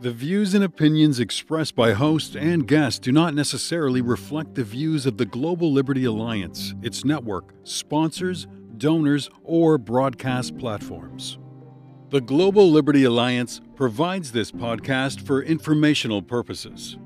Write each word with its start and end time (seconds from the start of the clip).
The 0.00 0.12
views 0.12 0.54
and 0.54 0.62
opinions 0.62 1.18
expressed 1.18 1.74
by 1.74 1.92
host 1.92 2.36
and 2.36 2.68
guest 2.68 3.02
do 3.02 3.10
not 3.10 3.34
necessarily 3.34 4.00
reflect 4.00 4.54
the 4.54 4.62
views 4.62 5.06
of 5.06 5.16
the 5.16 5.26
Global 5.26 5.72
Liberty 5.72 6.04
Alliance, 6.04 6.72
its 6.82 7.04
network, 7.04 7.52
sponsors, 7.64 8.46
donors, 8.76 9.28
or 9.42 9.76
broadcast 9.76 10.56
platforms. 10.56 11.38
The 12.10 12.20
Global 12.20 12.70
Liberty 12.70 13.02
Alliance 13.02 13.60
provides 13.74 14.30
this 14.30 14.52
podcast 14.52 15.20
for 15.26 15.42
informational 15.42 16.22
purposes. 16.22 16.96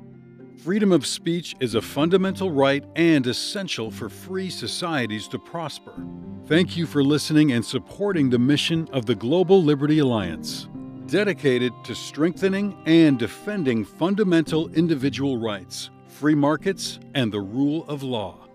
Freedom 0.62 0.92
of 0.92 1.06
speech 1.06 1.56
is 1.60 1.74
a 1.74 1.80
fundamental 1.80 2.50
right 2.50 2.84
and 2.94 3.26
essential 3.26 3.90
for 3.90 4.10
free 4.10 4.50
societies 4.50 5.28
to 5.28 5.38
prosper. 5.38 5.94
Thank 6.44 6.76
you 6.76 6.84
for 6.84 7.02
listening 7.02 7.52
and 7.52 7.64
supporting 7.64 8.28
the 8.28 8.38
mission 8.38 8.86
of 8.92 9.06
the 9.06 9.14
Global 9.14 9.62
Liberty 9.62 9.98
Alliance, 10.00 10.68
dedicated 11.12 11.74
to 11.84 11.94
strengthening 11.94 12.74
and 12.86 13.18
defending 13.18 13.84
fundamental 13.84 14.72
individual 14.72 15.36
rights, 15.36 15.90
free 16.06 16.34
markets, 16.34 17.00
and 17.14 17.30
the 17.30 17.38
rule 17.38 17.84
of 17.86 18.02
law. 18.02 18.48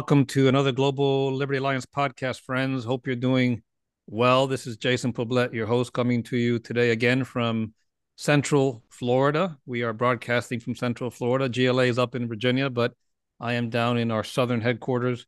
Welcome 0.00 0.24
to 0.24 0.48
another 0.48 0.72
Global 0.72 1.30
Liberty 1.30 1.58
Alliance 1.58 1.84
podcast, 1.84 2.40
friends. 2.40 2.86
Hope 2.86 3.06
you're 3.06 3.14
doing 3.14 3.62
well. 4.06 4.46
This 4.46 4.66
is 4.66 4.78
Jason 4.78 5.12
Poblete, 5.12 5.52
your 5.52 5.66
host, 5.66 5.92
coming 5.92 6.22
to 6.22 6.38
you 6.38 6.58
today 6.58 6.92
again 6.92 7.22
from 7.22 7.74
Central 8.16 8.82
Florida. 8.88 9.58
We 9.66 9.82
are 9.82 9.92
broadcasting 9.92 10.58
from 10.58 10.74
Central 10.74 11.10
Florida. 11.10 11.50
GLA 11.50 11.82
is 11.82 11.98
up 11.98 12.14
in 12.14 12.28
Virginia, 12.28 12.70
but 12.70 12.94
I 13.40 13.52
am 13.52 13.68
down 13.68 13.98
in 13.98 14.10
our 14.10 14.24
southern 14.24 14.62
headquarters, 14.62 15.26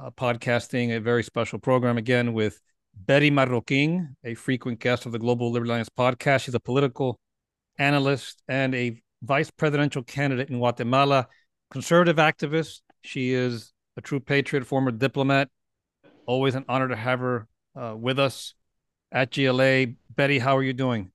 uh, 0.00 0.12
podcasting 0.12 0.96
a 0.96 1.00
very 1.00 1.24
special 1.24 1.58
program 1.58 1.98
again 1.98 2.32
with 2.32 2.60
Betty 2.94 3.32
Marroquin, 3.32 4.14
a 4.22 4.34
frequent 4.34 4.78
guest 4.78 5.06
of 5.06 5.10
the 5.10 5.18
Global 5.18 5.50
Liberty 5.50 5.70
Alliance 5.70 5.88
podcast. 5.88 6.42
She's 6.44 6.54
a 6.54 6.60
political 6.60 7.18
analyst 7.76 8.40
and 8.46 8.72
a 8.72 9.02
vice 9.20 9.50
presidential 9.50 10.04
candidate 10.04 10.48
in 10.48 10.58
Guatemala, 10.58 11.26
conservative 11.72 12.18
activist 12.18 12.82
she 13.06 13.32
is 13.32 13.72
a 13.96 14.00
true 14.00 14.20
patriot, 14.20 14.66
former 14.66 14.90
diplomat. 14.90 15.48
Always 16.26 16.54
an 16.54 16.64
honor 16.68 16.88
to 16.88 16.96
have 16.96 17.20
her 17.20 17.46
uh, 17.80 17.94
with 17.96 18.18
us 18.18 18.54
at 19.12 19.32
GLA. 19.32 19.86
Betty, 20.14 20.38
how 20.38 20.56
are 20.56 20.62
you 20.62 20.72
doing? 20.72 21.12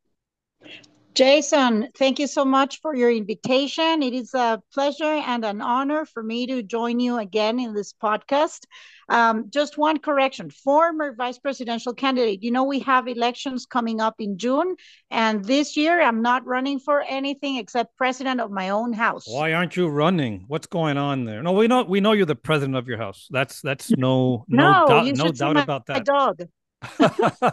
Jason, 1.14 1.90
thank 1.98 2.20
you 2.20 2.28
so 2.28 2.46
much 2.46 2.80
for 2.80 2.96
your 2.96 3.12
invitation. 3.12 4.02
It 4.02 4.14
is 4.14 4.34
a 4.34 4.62
pleasure 4.74 5.04
and 5.04 5.44
an 5.44 5.62
honor 5.62 6.06
for 6.06 6.24
me 6.24 6.48
to 6.48 6.64
join 6.64 7.02
you 7.02 7.18
again 7.18 7.60
in 7.60 7.74
this 7.74 7.94
podcast. 7.94 8.62
Um, 9.10 9.50
just 9.50 9.78
one 9.78 10.00
correction 10.00 10.50
former 10.50 11.14
vice 11.14 11.38
presidential 11.38 11.94
candidate. 11.94 12.44
You 12.44 12.52
know, 12.52 12.64
we 12.64 12.80
have 12.80 13.10
elections 13.10 13.66
coming 13.66 14.00
up 14.00 14.16
in 14.20 14.38
June, 14.38 14.78
and 15.10 15.44
this 15.44 15.76
year 15.76 16.02
I'm 16.02 16.22
not 16.22 16.46
running 16.46 16.80
for 16.80 17.02
anything 17.02 17.58
except 17.58 17.98
president 17.98 18.40
of 18.40 18.52
my 18.52 18.70
own 18.70 18.94
house. 18.94 19.26
Why 19.28 19.52
aren't 19.52 19.76
you 19.76 19.90
running? 19.90 20.46
What's 20.48 20.68
going 20.68 20.98
on 20.98 21.26
there? 21.26 21.44
No, 21.44 21.52
we 21.52 21.68
know 21.68 21.84
we 21.84 22.00
know 22.00 22.14
you're 22.14 22.26
the 22.26 22.36
president 22.36 22.78
of 22.78 22.88
your 22.88 22.98
house. 22.98 23.28
That's 23.30 23.60
that's 23.60 23.92
no 23.92 24.46
no, 24.48 24.86
no 24.86 24.88
doubt 24.88 25.18
no 25.18 25.32
doubt 25.32 25.56
my, 25.56 25.64
about 25.64 25.88
that. 25.88 25.94
My 25.94 26.04
dog. 26.04 26.44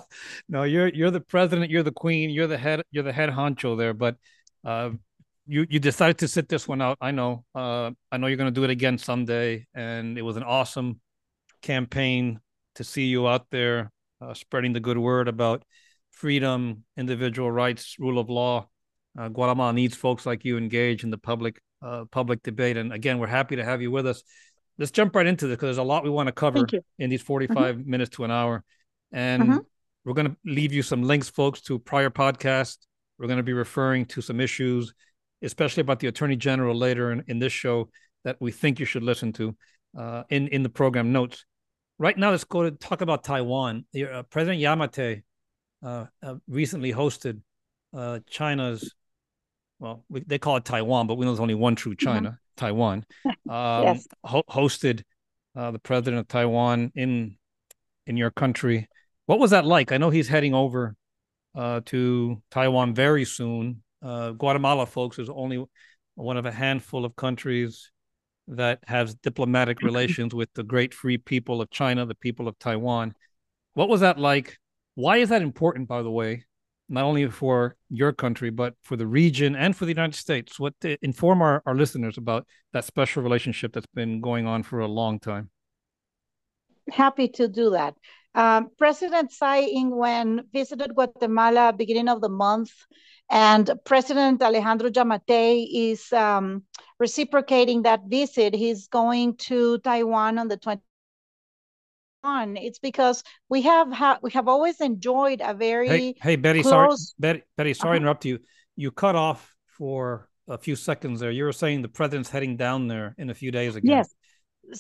no, 0.49 0.63
you're 0.63 0.89
you're 0.89 1.11
the 1.11 1.21
president, 1.21 1.71
you're 1.71 1.83
the 1.83 1.93
queen, 1.93 2.31
you're 2.31 2.47
the 2.47 2.59
head, 2.59 2.83
you're 2.91 3.05
the 3.05 3.13
head 3.13 3.31
honcho 3.31 3.77
there. 3.77 3.95
But 3.95 4.17
uh, 4.65 4.91
you 5.47 5.67
you 5.69 5.81
decided 5.81 6.19
to 6.19 6.29
sit 6.29 6.49
this 6.49 6.69
one 6.69 6.81
out. 6.81 6.99
I 7.01 7.11
know. 7.11 7.45
Uh, 7.55 7.91
I 8.11 8.17
know 8.17 8.27
you're 8.27 8.37
going 8.37 8.53
to 8.53 8.61
do 8.61 8.65
it 8.65 8.71
again 8.71 8.99
someday, 8.99 9.67
and 9.75 10.19
it 10.19 10.23
was 10.23 10.37
an 10.37 10.43
awesome 10.43 11.01
campaign 11.63 12.41
to 12.77 12.85
see 12.85 13.07
you 13.07 13.27
out 13.27 13.47
there 13.51 13.91
uh, 14.21 14.35
spreading 14.35 14.73
the 14.73 14.81
good 14.81 14.99
word 14.99 15.29
about 15.29 15.65
freedom, 16.11 16.85
individual 16.97 17.51
rights, 17.51 17.97
rule 17.99 18.19
of 18.19 18.29
law. 18.29 18.69
Uh, 19.19 19.29
Guatemala 19.29 19.73
needs 19.73 19.97
folks 19.97 20.27
like 20.27 20.45
you 20.45 20.57
engaged 20.57 21.05
in 21.05 21.11
the 21.11 21.19
public 21.19 21.61
uh, 21.83 22.05
public 22.11 22.43
debate. 22.43 22.77
And 22.77 22.93
again, 22.93 23.19
we're 23.19 23.27
happy 23.27 23.57
to 23.57 23.65
have 23.65 23.83
you 23.83 23.91
with 23.91 24.07
us. 24.07 24.23
Let's 24.79 24.91
jump 24.91 25.15
right 25.17 25.27
into 25.27 25.47
this 25.47 25.57
because 25.57 25.69
there's 25.69 25.79
a 25.79 25.83
lot 25.83 26.05
we 26.05 26.11
want 26.11 26.29
to 26.29 26.33
cover 26.33 26.67
in 26.99 27.11
these 27.11 27.23
45 27.23 27.77
mm-hmm. 27.77 27.91
minutes 27.91 28.11
to 28.17 28.25
an 28.25 28.31
hour. 28.31 28.65
And 29.13 29.43
mm-hmm. 29.43 29.59
we're 30.05 30.15
going 30.15 30.29
to 30.29 30.37
leave 30.45 30.73
you 30.73 30.83
some 30.83 31.03
links, 31.03 31.29
folks, 31.29 31.61
to 31.63 31.79
prior 31.79 32.11
podcasts. 32.11 32.79
We're 33.19 33.27
going 33.27 33.39
to 33.39 33.43
be 33.43 33.53
referring 33.53 34.07
to 34.07 34.21
some 34.21 34.41
issues, 34.41 34.93
especially 35.43 35.81
about 35.81 36.01
the 36.01 36.09
Attorney 36.09 36.37
General 36.37 36.77
later 36.77 37.13
in, 37.13 37.25
in 37.27 37.39
this 37.39 37.53
show 37.53 37.89
that 38.25 38.37
we 38.41 38.53
think 38.53 38.79
you 38.79 38.87
should 38.87 39.03
listen 39.03 39.33
to 39.35 39.57
uh, 39.97 40.25
in, 40.31 40.49
in 40.49 40.63
the 40.63 40.69
program 40.69 41.13
notes. 41.13 41.45
Right 41.99 42.17
now, 42.17 42.31
let's 42.31 42.45
go 42.45 42.63
to 42.63 42.71
talk 42.71 43.01
about 43.01 43.25
Taiwan. 43.25 43.85
Uh, 43.95 44.23
President 44.25 44.63
Giammattei 44.63 45.23
uh, 45.83 46.07
uh, 46.23 46.35
recently 46.49 46.93
hosted 46.93 47.41
uh, 47.97 48.21
China's, 48.29 48.95
well, 49.79 50.05
we, 50.09 50.21
they 50.21 50.39
call 50.39 50.57
it 50.57 50.65
Taiwan, 50.65 51.07
but 51.07 51.17
we 51.17 51.25
know 51.25 51.33
there's 51.33 51.41
only 51.41 51.55
one 51.55 51.75
true 51.75 51.93
mm-hmm. 51.93 52.07
China, 52.07 52.29
mm-hmm. 52.31 52.65
Taiwan. 52.65 53.05
Um, 53.49 53.85
yes. 53.85 54.07
ho- 54.23 54.45
hosted 54.51 55.05
uh, 55.57 55.71
the 55.71 55.79
president 55.79 56.21
of 56.21 56.29
Taiwan 56.29 56.93
in 56.95 57.39
in 58.07 58.19
your 58.19 58.31
country. 58.31 58.89
What 59.29 59.41
was 59.41 59.51
that 59.51 59.67
like? 59.67 59.93
I 59.93 59.99
know 59.99 60.09
he's 60.09 60.27
heading 60.27 60.55
over 60.55 60.97
uh, 61.55 61.83
to 61.85 62.43
Taiwan 62.51 62.95
very 62.95 63.27
soon. 63.27 63.83
Uh, 64.01 64.31
Guatemala, 64.31 64.87
folks, 64.87 65.19
is 65.19 65.29
only 65.29 65.63
one 66.15 66.39
of 66.39 66.47
a 66.47 66.51
handful 66.51 67.05
of 67.05 67.15
countries 67.15 67.91
that 68.47 68.79
has 68.87 69.15
diplomatic 69.17 69.83
relations 69.83 70.35
with 70.35 70.49
the 70.55 70.63
great 70.63 70.95
free 70.95 71.19
people 71.19 71.61
of 71.61 71.69
China, 71.69 72.07
the 72.07 72.15
people 72.15 72.49
of 72.49 72.59
Taiwan. 72.59 73.13
What 73.75 73.91
was 73.91 74.01
that 74.01 74.19
like? 74.19 74.57
Why 74.95 75.19
is 75.19 75.29
that 75.29 75.43
important, 75.43 75.89
by 75.89 76.01
the 76.01 76.11
way, 76.11 76.47
not 76.89 77.05
only 77.05 77.29
for 77.29 77.77
your 77.91 78.15
country, 78.15 78.49
but 78.49 78.77
for 78.83 78.97
the 78.97 79.07
region 79.07 79.55
and 79.55 79.77
for 79.77 79.85
the 79.85 79.93
United 79.93 80.15
States? 80.15 80.59
What 80.59 80.73
to 80.81 80.97
inform 81.03 81.43
our, 81.43 81.63
our 81.67 81.75
listeners 81.75 82.17
about 82.17 82.47
that 82.73 82.87
special 82.87 83.23
relationship 83.23 83.75
that's 83.75 83.93
been 83.95 84.23
going 84.23 84.47
on 84.47 84.63
for 84.63 84.81
a 84.81 84.89
long 84.89 85.21
time? 85.21 85.51
Happy 86.91 87.29
to 87.29 87.47
do 87.47 87.69
that. 87.73 87.95
Um, 88.39 88.71
President 88.79 89.33
Tsai 89.33 89.63
Ing-wen 89.63 90.45
visited 90.53 90.95
Guatemala 90.95 91.73
beginning 91.73 92.09
of 92.09 92.21
the 92.21 92.29
month, 92.29 92.71
and 93.29 93.69
President 93.85 94.41
Alejandro 94.41 94.91
Giammattei 94.91 95.67
is 95.69 96.13
um, 96.13 96.63
reciprocating 97.01 97.83
that 97.83 98.03
visit. 98.07 98.55
He's 98.55 98.87
going 98.87 99.39
to 99.49 99.79
Taiwan 99.79 100.39
on 100.39 100.47
the 100.47 100.57
20 100.57 100.81
it's 102.25 102.79
because 102.79 103.25
we 103.49 103.63
have 103.63 103.91
ha- 103.91 104.19
we 104.23 104.31
have 104.33 104.49
always 104.49 104.81
enjoyed 104.81 105.41
a 105.43 105.55
very 105.55 105.89
hey, 105.89 106.15
hey 106.21 106.37
Betty 106.37 106.63
close... 106.63 107.09
sorry 107.09 107.15
Betty 107.19 107.43
Betty 107.57 107.75
sorry 107.75 107.91
uh-huh. 107.91 107.97
interrupt 107.97 108.25
you. 108.25 108.39
You 108.77 108.91
cut 108.91 109.17
off 109.17 109.55
for 109.67 110.29
a 110.47 110.59
few 110.59 110.77
seconds 110.77 111.21
there. 111.21 111.31
You 111.31 111.45
were 111.45 111.53
saying 111.53 111.83
the 111.83 111.89
president's 111.89 112.29
heading 112.29 112.57
down 112.57 112.87
there 112.87 113.15
in 113.19 113.31
a 113.31 113.35
few 113.35 113.51
days 113.51 113.77
again 113.77 113.99
yes 113.99 114.15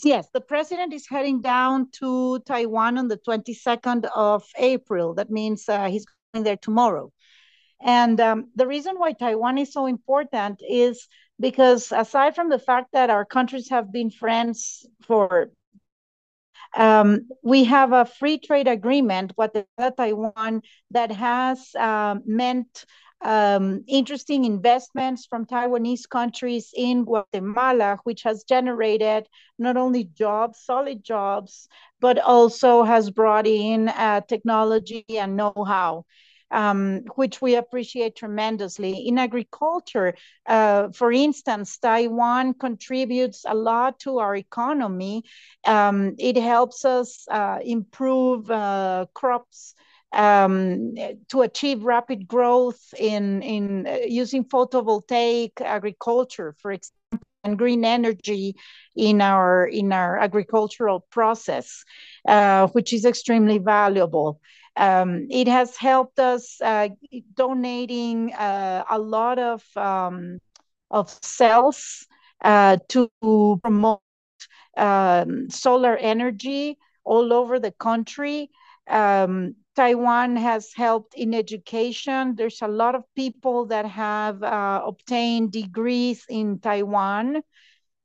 yes, 0.03 0.29
the 0.33 0.41
president 0.41 0.93
is 0.93 1.07
heading 1.09 1.41
down 1.41 1.91
to 2.01 2.41
Taiwan 2.41 2.99
on 2.99 3.09
the 3.09 3.19
22nd 3.19 4.09
of 4.15 4.45
April. 4.57 5.15
That 5.15 5.31
means 5.31 5.69
uh, 5.69 5.89
he's 5.89 6.07
going 6.33 6.45
there 6.45 6.57
tomorrow. 6.57 7.13
And 7.81 8.21
um, 8.21 8.51
the 8.57 8.67
reason 8.67 8.99
why 8.99 9.13
Taiwan 9.13 9.59
is 9.59 9.73
so 9.73 9.87
important 9.87 10.63
is 10.69 11.07
because 11.39 11.93
aside 11.93 12.35
from 12.35 12.49
the 12.49 12.59
fact 12.59 12.89
that 12.93 13.11
our 13.11 13.25
countries 13.25 13.69
have 13.71 13.93
been 13.93 14.11
friends 14.11 14.85
for 15.03 15.51
um, 16.77 17.29
we 17.43 17.65
have 17.65 17.93
a 17.93 18.05
free 18.05 18.39
trade 18.39 18.69
agreement 18.69 19.33
with 19.37 19.53
Taiwan 19.97 20.63
that 20.91 21.11
has 21.13 21.75
um, 21.77 22.23
meant 22.27 22.85
um, 23.23 23.85
interesting 23.89 24.45
investments 24.45 25.27
from 25.27 25.47
Taiwanese 25.47 26.09
countries 26.09 26.73
in 26.77 27.05
Guatemala, 27.05 27.99
which 28.05 28.23
has 28.23 28.45
generated 28.45 29.27
not 29.59 29.77
only 29.77 30.05
jobs, 30.05 30.61
solid 30.61 31.03
jobs, 31.05 31.69
but 32.01 32.19
also 32.19 32.85
has 32.85 33.11
brought 33.11 33.47
in 33.47 33.89
uh, 33.89 34.21
technology 34.23 35.05
and 35.09 35.37
know 35.37 35.53
how. 35.67 36.05
um, 36.51 37.03
which 37.17 37.43
we 37.43 37.57
appreciate 37.57 38.17
tremendously. 38.17 39.07
In 39.07 39.19
agriculture, 39.19 40.15
uh, 40.47 40.89
for 40.93 41.13
instance, 41.13 41.77
Taiwan 41.79 42.55
contributes 42.55 43.45
a 43.47 43.55
lot 43.55 43.99
to 44.01 44.19
our 44.19 44.35
economy. 44.35 45.25
Um, 45.67 46.15
it 46.19 46.37
helps 46.37 46.85
us 46.87 47.27
uh, 47.31 47.59
improve 47.63 48.51
uh, 48.51 49.07
crops 49.13 49.75
um, 50.13 50.95
to 51.29 51.43
achieve 51.43 51.83
rapid 51.83 52.27
growth 52.27 52.95
in, 52.99 53.43
in 53.43 53.87
uh, 53.87 53.99
using 54.07 54.45
photovoltaic 54.45 55.61
agriculture, 55.61 56.55
for 56.61 56.73
example, 56.73 56.95
and 57.45 57.59
green 57.59 57.85
energy 57.85 58.57
in 58.97 59.21
our 59.21 59.65
in 59.67 59.93
our 59.93 60.19
agricultural 60.19 61.01
process, 61.11 61.85
uh, 62.27 62.67
which 62.69 62.93
is 62.93 63.05
extremely 63.05 63.59
valuable. 63.59 64.41
Um, 64.77 65.27
it 65.31 65.49
has 65.49 65.77
helped 65.77 66.19
us 66.19 66.61
uh, 66.61 66.89
donating 67.35 68.33
uh, 68.35 68.85
a 68.91 68.99
lot 68.99 69.39
of 69.39 69.63
um, 69.77 70.41
of 70.91 71.11
cells 71.23 72.07
uh, 72.45 72.79
to 72.89 73.11
promote 73.63 74.01
um, 74.77 75.51
solar 75.51 75.97
energy 75.97 76.79
all 77.05 77.33
over 77.33 77.59
the 77.59 77.73
country. 77.73 78.51
Um, 78.89 79.55
Taiwan 79.77 80.37
has 80.37 80.73
helped 80.75 81.15
in 81.15 81.35
education. 81.35 82.35
There's 82.35 82.63
a 82.63 82.69
lot 82.69 82.95
of 82.95 83.05
people 83.15 83.67
that 83.67 83.87
have 83.87 84.43
uh, 84.43 84.83
obtained 84.85 85.53
degrees 85.53 86.25
in 86.29 86.59
Taiwan. 86.59 87.43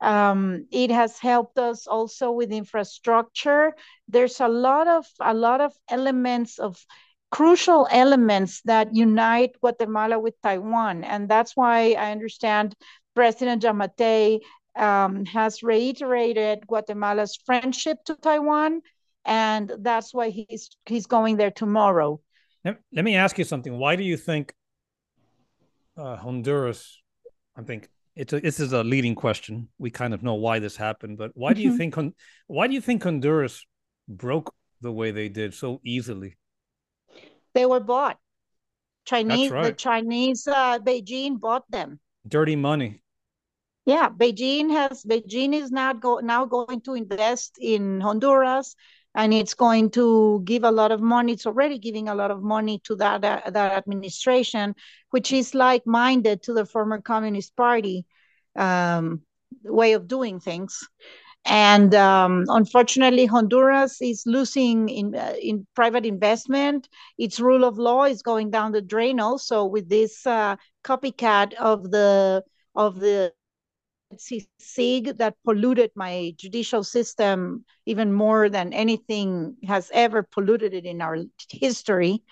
Um, 0.02 0.68
it 0.72 0.92
has 0.92 1.18
helped 1.18 1.58
us 1.58 1.88
also 1.88 2.32
with 2.32 2.52
infrastructure. 2.52 3.74
There's 4.08 4.40
a 4.42 4.48
lot 4.48 4.88
of 4.88 5.08
a 5.20 5.34
lot 5.34 5.62
of 5.62 5.74
elements 5.90 6.60
of 6.60 6.78
crucial 7.32 7.88
elements 7.90 8.62
that 8.66 8.94
unite 8.94 9.60
Guatemala 9.60 10.20
with 10.20 10.36
Taiwan, 10.44 11.04
and 11.04 11.28
that's 11.28 11.56
why 11.56 11.94
I 11.94 12.12
understand 12.12 12.76
President 13.16 13.64
Giammattei 13.64 14.42
um, 14.76 15.26
has 15.26 15.64
reiterated 15.64 16.68
Guatemala's 16.68 17.36
friendship 17.46 18.04
to 18.06 18.16
Taiwan 18.16 18.82
and 19.26 19.72
that's 19.80 20.14
why 20.14 20.30
he's 20.30 20.76
he's 20.86 21.06
going 21.06 21.38
there 21.38 21.52
tomorrow. 21.52 22.20
Let, 22.66 22.80
let 22.94 23.06
me 23.06 23.16
ask 23.16 23.38
you 23.38 23.44
something. 23.44 23.78
Why 23.78 23.96
do 23.96 24.04
you 24.04 24.18
think 24.18 24.54
uh, 25.98 26.16
Honduras? 26.16 27.02
I 27.56 27.62
think 27.62 27.90
it's 28.16 28.34
a, 28.34 28.40
this 28.40 28.60
is 28.60 28.74
a 28.74 28.84
leading 28.84 29.16
question. 29.16 29.70
We 29.78 29.90
kind 29.90 30.14
of 30.14 30.24
know 30.24 30.36
why 30.36 30.60
this 30.60 30.76
happened, 30.76 31.18
but 31.18 31.32
why 31.34 31.54
do 31.54 31.62
you 31.62 31.72
mm-hmm. 31.72 31.92
think 31.92 32.16
why 32.48 32.68
do 32.68 32.74
you 32.74 32.82
think 32.82 33.04
Honduras 33.04 33.66
broke 34.08 34.54
the 34.82 34.92
way 34.92 35.12
they 35.12 35.30
did 35.30 35.54
so 35.54 35.80
easily? 35.84 36.38
They 37.54 37.66
were 37.66 37.80
bought. 37.80 38.18
Chinese, 39.06 39.52
right. 39.52 39.66
the 39.66 39.74
Chinese, 39.74 40.48
uh, 40.48 40.80
Beijing 40.80 41.40
bought 41.40 41.70
them. 41.70 42.00
Dirty 42.26 42.56
money. 42.56 43.02
Yeah, 43.86 44.10
Beijing 44.10 44.72
has 44.72 45.04
Beijing 45.04 45.54
is 45.54 45.72
not 45.72 46.00
go 46.00 46.20
now 46.20 46.46
going 46.46 46.82
to 46.82 46.94
invest 46.94 47.58
in 47.60 48.00
Honduras 48.00 48.76
and 49.16 49.34
it's 49.34 49.54
going 49.54 49.90
to 49.92 50.42
give 50.44 50.64
a 50.64 50.72
lot 50.72 50.92
of 50.92 51.02
money. 51.02 51.34
It's 51.34 51.46
already 51.46 51.78
giving 51.78 52.10
a 52.10 52.16
lot 52.16 52.32
of 52.32 52.42
money 52.42 52.80
to 52.86 52.96
that 52.96 53.24
uh, 53.24 53.50
that 53.50 53.74
administration, 53.74 54.76
which 55.12 55.32
is 55.32 55.54
like-minded 55.54 56.44
to 56.44 56.54
the 56.54 56.66
former 56.66 57.02
Communist 57.02 57.56
Party 57.56 58.06
um, 58.56 59.22
way 59.64 59.94
of 59.94 60.08
doing 60.08 60.40
things. 60.40 60.88
And 61.46 61.94
um, 61.94 62.46
unfortunately, 62.48 63.26
Honduras 63.26 64.02
is 64.02 64.24
losing 64.26 64.88
in 64.88 65.14
uh, 65.14 65.36
in 65.42 65.68
private 65.76 66.06
investment. 66.06 66.88
Its 67.18 67.40
rule 67.40 67.66
of 67.66 67.78
law 67.78 68.06
is 68.06 68.22
going 68.22 68.50
down 68.50 68.72
the 68.72 68.82
drain. 68.82 69.20
Also, 69.20 69.66
with 69.66 69.90
this 69.90 70.26
uh, 70.26 70.56
copycat 70.86 71.54
of 71.56 71.92
the 71.92 72.44
of 72.76 73.00
the 73.00 73.34
CICIG 74.20 75.18
that 75.18 75.36
polluted 75.46 75.92
my 75.96 76.34
judicial 76.38 76.84
system 76.84 77.66
even 77.86 78.14
more 78.14 78.50
than 78.50 78.74
anything 78.74 79.56
has 79.68 79.90
ever 79.94 80.24
polluted 80.24 80.74
it 80.74 80.86
in 80.86 81.02
our 81.02 81.18
history. 81.50 82.24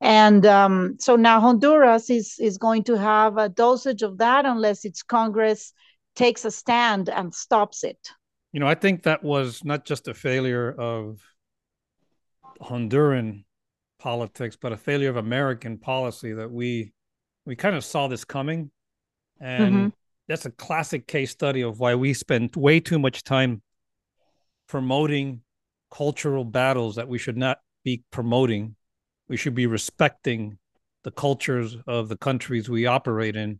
And 0.00 0.46
um, 0.46 0.96
so 0.98 1.16
now 1.16 1.40
Honduras 1.40 2.08
is, 2.08 2.36
is 2.38 2.56
going 2.58 2.84
to 2.84 2.96
have 2.96 3.36
a 3.36 3.48
dosage 3.48 4.02
of 4.02 4.18
that 4.18 4.46
unless 4.46 4.84
its 4.84 5.02
Congress 5.02 5.72
takes 6.16 6.44
a 6.44 6.50
stand 6.50 7.08
and 7.08 7.34
stops 7.34 7.84
it. 7.84 8.08
You 8.52 8.60
know, 8.60 8.66
I 8.66 8.74
think 8.74 9.02
that 9.04 9.22
was 9.22 9.64
not 9.64 9.84
just 9.84 10.08
a 10.08 10.14
failure 10.14 10.72
of 10.72 11.20
Honduran 12.62 13.44
politics, 13.98 14.56
but 14.60 14.72
a 14.72 14.76
failure 14.76 15.10
of 15.10 15.16
American 15.16 15.78
policy 15.78 16.32
that 16.32 16.50
we 16.50 16.92
we 17.46 17.56
kind 17.56 17.76
of 17.76 17.84
saw 17.84 18.08
this 18.08 18.24
coming. 18.24 18.70
And 19.40 19.74
mm-hmm 19.74 19.88
that's 20.30 20.46
a 20.46 20.50
classic 20.52 21.08
case 21.08 21.32
study 21.32 21.60
of 21.60 21.80
why 21.80 21.96
we 21.96 22.14
spend 22.14 22.54
way 22.54 22.78
too 22.78 23.00
much 23.00 23.24
time 23.24 23.60
promoting 24.68 25.40
cultural 25.90 26.44
battles 26.44 26.94
that 26.94 27.08
we 27.08 27.18
should 27.18 27.36
not 27.36 27.58
be 27.82 28.04
promoting. 28.12 28.76
We 29.28 29.36
should 29.36 29.56
be 29.56 29.66
respecting 29.66 30.58
the 31.02 31.10
cultures 31.10 31.76
of 31.84 32.08
the 32.08 32.16
countries 32.16 32.68
we 32.68 32.86
operate 32.86 33.34
in. 33.34 33.58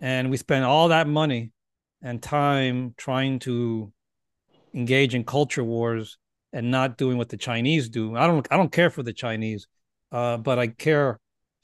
And 0.00 0.30
we 0.30 0.36
spend 0.36 0.64
all 0.64 0.88
that 0.88 1.08
money 1.08 1.50
and 2.00 2.22
time 2.22 2.94
trying 2.96 3.40
to 3.40 3.92
engage 4.74 5.12
in 5.12 5.24
culture 5.24 5.64
wars 5.64 6.18
and 6.52 6.70
not 6.70 6.98
doing 6.98 7.18
what 7.18 7.30
the 7.30 7.36
Chinese 7.36 7.88
do. 7.88 8.14
I 8.14 8.28
don't 8.28 8.46
I 8.52 8.56
don't 8.56 8.70
care 8.70 8.90
for 8.90 9.02
the 9.02 9.12
Chinese, 9.12 9.66
uh, 10.12 10.36
but 10.36 10.56
I 10.56 10.68
care 10.68 11.18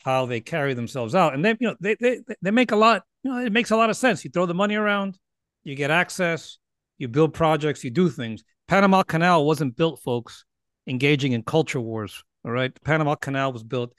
how 0.04 0.26
they 0.26 0.40
carry 0.40 0.74
themselves 0.74 1.14
out. 1.14 1.32
And 1.32 1.44
they 1.44 1.50
you 1.60 1.68
know 1.68 1.76
they 1.78 1.94
they 1.94 2.22
they 2.42 2.50
make 2.50 2.72
a 2.72 2.76
lot 2.76 3.04
you 3.22 3.30
know, 3.30 3.38
it 3.38 3.52
makes 3.52 3.70
a 3.70 3.76
lot 3.76 3.90
of 3.90 3.96
sense. 3.96 4.24
You 4.24 4.30
throw 4.30 4.46
the 4.46 4.54
money 4.54 4.74
around, 4.74 5.18
you 5.64 5.74
get 5.74 5.90
access, 5.90 6.58
you 6.98 7.08
build 7.08 7.34
projects, 7.34 7.84
you 7.84 7.90
do 7.90 8.08
things. 8.08 8.42
Panama 8.68 9.02
Canal 9.02 9.44
wasn't 9.44 9.76
built, 9.76 10.00
folks, 10.00 10.44
engaging 10.86 11.32
in 11.32 11.42
culture 11.42 11.80
wars. 11.80 12.22
All 12.44 12.50
right. 12.50 12.74
The 12.74 12.80
Panama 12.80 13.14
Canal 13.14 13.52
was 13.52 13.62
built 13.62 13.92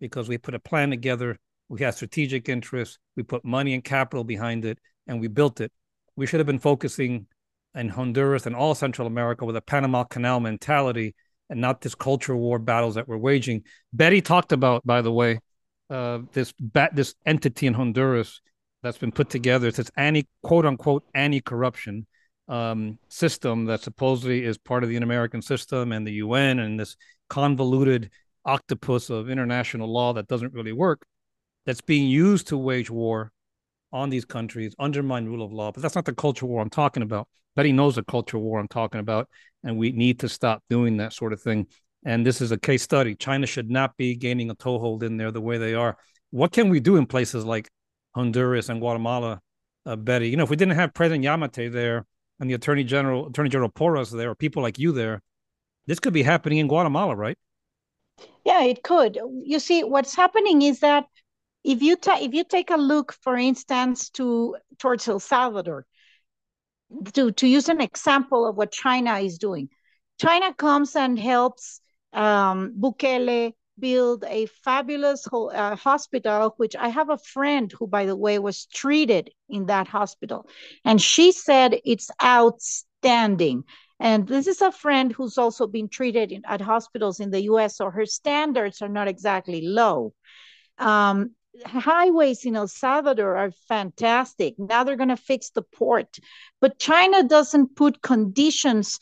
because 0.00 0.28
we 0.28 0.38
put 0.38 0.54
a 0.54 0.60
plan 0.60 0.90
together. 0.90 1.36
We 1.68 1.80
had 1.80 1.94
strategic 1.94 2.48
interests. 2.48 2.98
We 3.16 3.22
put 3.22 3.44
money 3.44 3.74
and 3.74 3.82
capital 3.82 4.24
behind 4.24 4.64
it 4.64 4.78
and 5.06 5.20
we 5.20 5.28
built 5.28 5.60
it. 5.60 5.72
We 6.16 6.26
should 6.26 6.40
have 6.40 6.46
been 6.46 6.58
focusing 6.58 7.26
in 7.74 7.88
Honduras 7.88 8.46
and 8.46 8.54
all 8.54 8.74
Central 8.74 9.06
America 9.06 9.44
with 9.44 9.56
a 9.56 9.60
Panama 9.60 10.04
Canal 10.04 10.40
mentality 10.40 11.14
and 11.50 11.60
not 11.60 11.80
this 11.80 11.94
culture 11.94 12.36
war 12.36 12.58
battles 12.58 12.94
that 12.94 13.08
we're 13.08 13.18
waging. 13.18 13.64
Betty 13.92 14.20
talked 14.20 14.52
about, 14.52 14.84
by 14.86 15.02
the 15.02 15.12
way, 15.12 15.40
uh, 15.90 16.20
this 16.32 16.52
bat, 16.60 16.94
this 16.94 17.14
entity 17.24 17.66
in 17.66 17.74
Honduras 17.74 18.40
that's 18.82 18.98
been 18.98 19.12
put 19.12 19.30
together. 19.30 19.68
It's 19.68 19.76
this 19.76 19.90
anti 19.96 20.26
quote 20.42 20.66
unquote 20.66 21.04
anti 21.14 21.40
corruption 21.40 22.06
um, 22.48 22.98
system 23.08 23.66
that 23.66 23.82
supposedly 23.82 24.44
is 24.44 24.58
part 24.58 24.82
of 24.82 24.88
the 24.88 24.96
American 24.96 25.42
system 25.42 25.92
and 25.92 26.06
the 26.06 26.12
UN 26.12 26.58
and 26.58 26.80
this 26.80 26.96
convoluted 27.28 28.10
octopus 28.44 29.10
of 29.10 29.28
international 29.28 29.92
law 29.92 30.12
that 30.14 30.28
doesn't 30.28 30.54
really 30.54 30.72
work. 30.72 31.04
That's 31.66 31.82
being 31.82 32.08
used 32.08 32.48
to 32.48 32.56
wage 32.56 32.90
war 32.90 33.32
on 33.92 34.10
these 34.10 34.24
countries, 34.24 34.74
undermine 34.78 35.26
rule 35.26 35.44
of 35.44 35.52
law. 35.52 35.72
But 35.72 35.82
that's 35.82 35.94
not 35.94 36.04
the 36.04 36.14
culture 36.14 36.46
war 36.46 36.62
I'm 36.62 36.70
talking 36.70 37.02
about. 37.02 37.28
Betty 37.56 37.72
knows 37.72 37.96
the 37.96 38.04
culture 38.04 38.38
war 38.38 38.60
I'm 38.60 38.68
talking 38.68 39.00
about, 39.00 39.28
and 39.64 39.76
we 39.76 39.92
need 39.92 40.20
to 40.20 40.28
stop 40.28 40.62
doing 40.70 40.98
that 40.98 41.12
sort 41.12 41.32
of 41.32 41.42
thing. 41.42 41.66
And 42.04 42.24
this 42.24 42.40
is 42.40 42.52
a 42.52 42.58
case 42.58 42.82
study. 42.82 43.14
China 43.14 43.46
should 43.46 43.70
not 43.70 43.96
be 43.96 44.14
gaining 44.14 44.50
a 44.50 44.54
toehold 44.54 45.02
in 45.02 45.16
there 45.16 45.32
the 45.32 45.40
way 45.40 45.58
they 45.58 45.74
are. 45.74 45.96
What 46.30 46.52
can 46.52 46.68
we 46.68 46.80
do 46.80 46.96
in 46.96 47.06
places 47.06 47.44
like 47.44 47.68
Honduras 48.14 48.68
and 48.68 48.80
Guatemala, 48.80 49.40
uh, 49.86 49.96
Betty. 49.96 50.28
You 50.28 50.36
know, 50.36 50.44
if 50.44 50.50
we 50.50 50.56
didn't 50.56 50.74
have 50.74 50.94
President 50.94 51.24
Giammattei 51.24 51.70
there 51.70 52.06
and 52.40 52.48
the 52.48 52.54
Attorney 52.54 52.84
General, 52.84 53.28
Attorney 53.28 53.50
General 53.50 53.70
Porras 53.70 54.10
there, 54.10 54.30
or 54.30 54.34
people 54.34 54.62
like 54.62 54.78
you 54.78 54.92
there, 54.92 55.22
this 55.86 56.00
could 56.00 56.12
be 56.12 56.22
happening 56.22 56.58
in 56.58 56.68
Guatemala, 56.68 57.16
right? 57.16 57.36
Yeah, 58.44 58.62
it 58.62 58.82
could. 58.82 59.18
You 59.44 59.58
see, 59.58 59.84
what's 59.84 60.14
happening 60.14 60.62
is 60.62 60.80
that 60.80 61.06
if 61.64 61.82
you 61.82 61.96
ta- 61.96 62.18
if 62.20 62.34
you 62.34 62.44
take 62.44 62.70
a 62.70 62.76
look, 62.76 63.12
for 63.22 63.36
instance, 63.36 64.10
to 64.10 64.56
towards 64.78 65.08
El 65.08 65.20
Salvador, 65.20 65.86
to 67.14 67.32
to 67.32 67.46
use 67.46 67.68
an 67.68 67.80
example 67.80 68.46
of 68.46 68.56
what 68.56 68.72
China 68.72 69.18
is 69.18 69.38
doing, 69.38 69.68
China 70.20 70.54
comes 70.54 70.96
and 70.96 71.18
helps 71.18 71.80
um, 72.12 72.74
Bukele 72.78 73.54
build 73.78 74.24
a 74.26 74.46
fabulous 74.64 75.26
uh, 75.32 75.76
hospital, 75.76 76.54
which 76.56 76.76
I 76.76 76.88
have 76.88 77.10
a 77.10 77.18
friend 77.18 77.72
who, 77.72 77.86
by 77.86 78.06
the 78.06 78.16
way, 78.16 78.38
was 78.38 78.66
treated 78.66 79.30
in 79.48 79.66
that 79.66 79.88
hospital. 79.88 80.48
And 80.84 81.00
she 81.00 81.32
said 81.32 81.80
it's 81.84 82.10
outstanding. 82.22 83.64
And 84.00 84.26
this 84.28 84.46
is 84.46 84.60
a 84.60 84.72
friend 84.72 85.12
who's 85.12 85.38
also 85.38 85.66
been 85.66 85.88
treated 85.88 86.30
in, 86.32 86.42
at 86.44 86.60
hospitals 86.60 87.20
in 87.20 87.30
the 87.30 87.42
US, 87.42 87.76
so 87.76 87.90
her 87.90 88.06
standards 88.06 88.80
are 88.80 88.88
not 88.88 89.08
exactly 89.08 89.62
low. 89.66 90.14
Um, 90.78 91.34
highways 91.64 92.44
in 92.44 92.56
El 92.56 92.68
Salvador 92.68 93.36
are 93.36 93.50
fantastic. 93.68 94.54
Now 94.58 94.84
they're 94.84 94.96
going 94.96 95.08
to 95.08 95.16
fix 95.16 95.50
the 95.50 95.62
port. 95.62 96.18
But 96.60 96.78
China 96.78 97.22
doesn't 97.22 97.76
put 97.76 98.02
conditions 98.02 98.98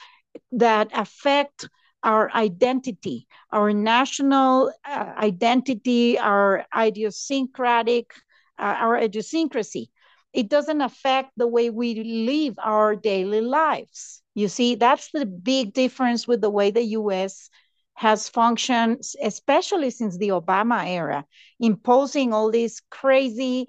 that 0.53 0.89
affect 0.93 1.69
our 2.07 2.31
identity, 2.33 3.27
our 3.53 3.73
national 3.73 4.73
uh, 4.89 5.13
identity, 5.19 6.19
our 6.19 6.65
idiosyncratic, 6.79 8.13
uh, 8.59 8.77
our 8.79 8.97
idiosyncrasy. 8.97 9.91
It 10.33 10.49
doesn't 10.49 10.81
affect 10.83 11.33
the 11.37 11.49
way 11.49 11.71
we 11.71 12.03
live 12.05 12.55
our 12.63 12.95
daily 12.95 13.41
lives. 13.41 14.23
You 14.35 14.49
see, 14.49 14.77
that's 14.77 15.11
the 15.13 15.27
big 15.27 15.75
difference 15.75 16.29
with 16.29 16.41
the 16.41 16.51
way 16.51 16.71
the 16.71 16.85
US 17.01 17.51
has 17.95 18.29
functioned, 18.29 19.03
especially 19.23 19.91
since 19.91 20.17
the 20.17 20.29
Obama 20.29 20.87
era, 20.87 21.25
imposing 21.59 22.33
all 22.33 22.51
these 22.53 22.83
crazy 22.91 23.67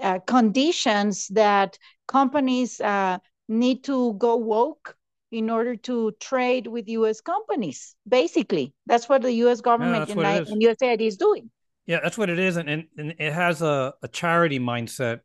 uh, 0.00 0.20
conditions 0.26 1.26
that 1.28 1.78
companies 2.06 2.80
uh, 2.80 3.18
need 3.48 3.82
to 3.84 4.14
go 4.14 4.36
woke 4.36 4.96
in 5.30 5.48
order 5.50 5.76
to 5.76 6.12
trade 6.20 6.66
with 6.66 6.88
U.S. 6.88 7.20
companies. 7.20 7.94
Basically, 8.08 8.74
that's 8.86 9.08
what 9.08 9.22
the 9.22 9.32
U.S. 9.44 9.60
government 9.60 10.08
yeah, 10.08 10.36
and, 10.36 10.48
and 10.48 10.62
USAID 10.62 11.00
is 11.00 11.16
doing. 11.16 11.50
Yeah, 11.86 12.00
that's 12.02 12.18
what 12.18 12.30
it 12.30 12.38
is, 12.38 12.56
and, 12.56 12.68
and, 12.68 12.84
and 12.98 13.14
it 13.18 13.32
has 13.32 13.62
a, 13.62 13.94
a 14.02 14.08
charity 14.08 14.58
mindset, 14.58 15.20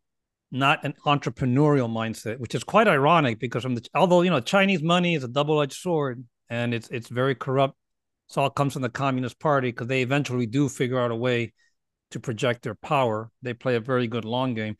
not 0.51 0.83
an 0.83 0.93
entrepreneurial 1.05 1.89
mindset, 1.89 2.39
which 2.39 2.55
is 2.55 2.63
quite 2.63 2.87
ironic 2.87 3.39
because 3.39 3.63
from 3.63 3.75
the 3.75 3.87
although 3.93 4.21
you 4.21 4.29
know 4.29 4.39
Chinese 4.39 4.81
money 4.81 5.15
is 5.15 5.23
a 5.23 5.27
double 5.27 5.61
edged 5.61 5.73
sword 5.73 6.23
and 6.49 6.73
it's 6.73 6.89
it's 6.89 7.09
very 7.09 7.35
corrupt. 7.35 7.75
It 8.29 8.37
all 8.37 8.49
comes 8.49 8.73
from 8.73 8.81
the 8.81 8.89
Communist 8.89 9.39
Party 9.39 9.69
because 9.69 9.87
they 9.87 10.01
eventually 10.01 10.47
do 10.47 10.67
figure 10.69 10.99
out 10.99 11.11
a 11.11 11.15
way 11.15 11.53
to 12.11 12.19
project 12.19 12.63
their 12.63 12.75
power. 12.75 13.29
They 13.43 13.53
play 13.53 13.75
a 13.75 13.79
very 13.79 14.07
good 14.07 14.25
long 14.25 14.55
game, 14.55 14.77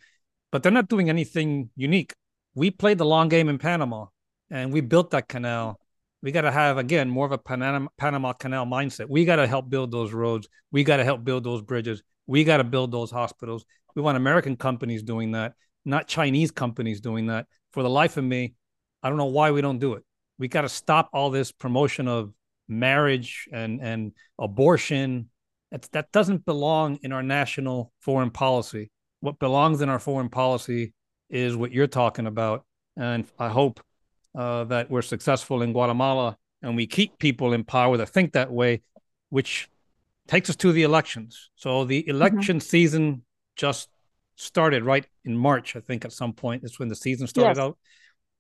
but 0.52 0.64
they're 0.64 0.72
not 0.72 0.90
doing 0.90 1.10
anything 1.10 1.70
unique. 1.76 2.14
We 2.56 2.72
played 2.72 2.98
the 2.98 3.06
long 3.06 3.30
game 3.30 3.50
in 3.50 3.58
Panama 3.58 4.06
and 4.50 4.72
we 4.72 4.82
built 4.82 5.12
that 5.12 5.28
canal. 5.28 5.80
We 6.22 6.32
got 6.32 6.42
to 6.42 6.52
have 6.52 6.78
again 6.78 7.10
more 7.10 7.26
of 7.26 7.32
a 7.32 7.38
Panama, 7.38 7.88
Panama 7.98 8.34
Canal 8.34 8.66
mindset. 8.66 9.08
We 9.10 9.26
got 9.26 9.36
to 9.36 9.48
help 9.48 9.70
build 9.70 9.92
those 9.92 10.14
roads. 10.14 10.48
We 10.72 10.84
got 10.84 10.98
to 10.98 11.04
help 11.04 11.24
build 11.24 11.44
those 11.44 11.62
bridges. 11.62 12.02
We 12.28 12.44
got 12.44 12.58
to 12.58 12.64
build 12.64 12.92
those 12.92 13.12
hospitals. 13.12 13.66
We 13.96 14.02
want 14.02 14.18
American 14.18 14.56
companies 14.56 15.04
doing 15.04 15.32
that, 15.34 15.54
not 15.86 16.08
Chinese 16.08 16.52
companies 16.52 17.00
doing 17.00 17.28
that. 17.28 17.46
For 17.74 17.84
the 17.84 17.90
life 17.90 18.18
of 18.18 18.24
me, 18.24 18.56
I 19.04 19.10
don't 19.10 19.18
know 19.18 19.26
why 19.26 19.52
we 19.52 19.62
don't 19.62 19.80
do 19.80 19.94
it. 19.94 20.04
We 20.40 20.48
got 20.48 20.62
to 20.62 20.70
stop 20.70 21.10
all 21.14 21.30
this 21.30 21.52
promotion 21.52 22.08
of 22.08 22.34
marriage 22.68 23.48
and 23.54 23.80
and 23.82 24.12
abortion. 24.40 25.30
That's, 25.72 25.88
that 25.90 26.12
doesn't 26.12 26.46
belong 26.46 27.00
in 27.04 27.12
our 27.12 27.24
national 27.24 27.92
foreign 28.00 28.32
policy. 28.32 28.90
What 29.20 29.40
belongs 29.40 29.82
in 29.82 29.90
our 29.90 30.00
foreign 30.00 30.30
policy 30.30 30.94
is 31.30 31.56
what 31.56 31.72
you're 31.72 31.88
talking 31.88 32.28
about, 32.28 32.66
and 32.98 33.26
I 33.38 33.50
hope 33.50 33.82
uh, 34.38 34.66
that 34.66 34.90
we're 34.90 35.02
successful 35.02 35.62
in 35.62 35.72
Guatemala 35.72 36.38
and 36.62 36.76
we 36.76 36.88
keep 36.88 37.18
people 37.20 37.54
in 37.54 37.64
power 37.64 37.98
that 37.98 38.10
think 38.10 38.34
that 38.34 38.52
way, 38.52 38.82
which 39.30 39.70
takes 40.28 40.50
us 40.50 40.56
to 40.58 40.72
the 40.72 40.84
elections. 40.84 41.50
So 41.56 41.86
the 41.86 42.02
mm-hmm. 42.02 42.10
election 42.10 42.58
mm-hmm. 42.58 42.68
season 42.68 43.24
just 43.56 43.90
started 44.36 44.84
right 44.84 45.06
in 45.24 45.38
March, 45.38 45.76
I 45.76 45.80
think, 45.80 46.06
at 46.06 46.12
some 46.12 46.34
point. 46.34 46.62
That's 46.62 46.80
when 46.80 46.90
the 46.90 46.96
season 46.96 47.28
started 47.28 47.58
yes. 47.58 47.60
out. 47.60 47.78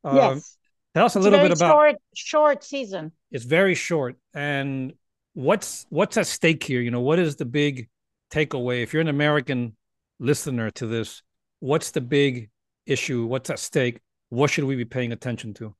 Um, 0.03 0.15
yes. 0.15 0.57
Tell 0.93 1.05
us 1.05 1.15
a 1.15 1.19
it's 1.19 1.23
little 1.23 1.39
bit 1.39 1.51
about 1.51 1.71
short, 1.71 1.95
short 2.15 2.63
season. 2.63 3.11
It's 3.31 3.45
very 3.45 3.75
short. 3.75 4.17
And 4.33 4.93
what's 5.33 5.85
what's 5.89 6.17
at 6.17 6.27
stake 6.27 6.63
here? 6.63 6.81
You 6.81 6.91
know, 6.91 7.01
what 7.01 7.19
is 7.19 7.35
the 7.35 7.45
big 7.45 7.89
takeaway? 8.31 8.81
If 8.81 8.93
you're 8.93 9.01
an 9.01 9.07
American 9.07 9.75
listener 10.19 10.71
to 10.71 10.87
this, 10.87 11.21
what's 11.59 11.91
the 11.91 12.01
big 12.01 12.49
issue? 12.85 13.25
What's 13.25 13.49
at 13.49 13.59
stake? 13.59 13.99
What 14.29 14.49
should 14.49 14.63
we 14.63 14.75
be 14.75 14.85
paying 14.85 15.11
attention 15.11 15.53
to? 15.55 15.75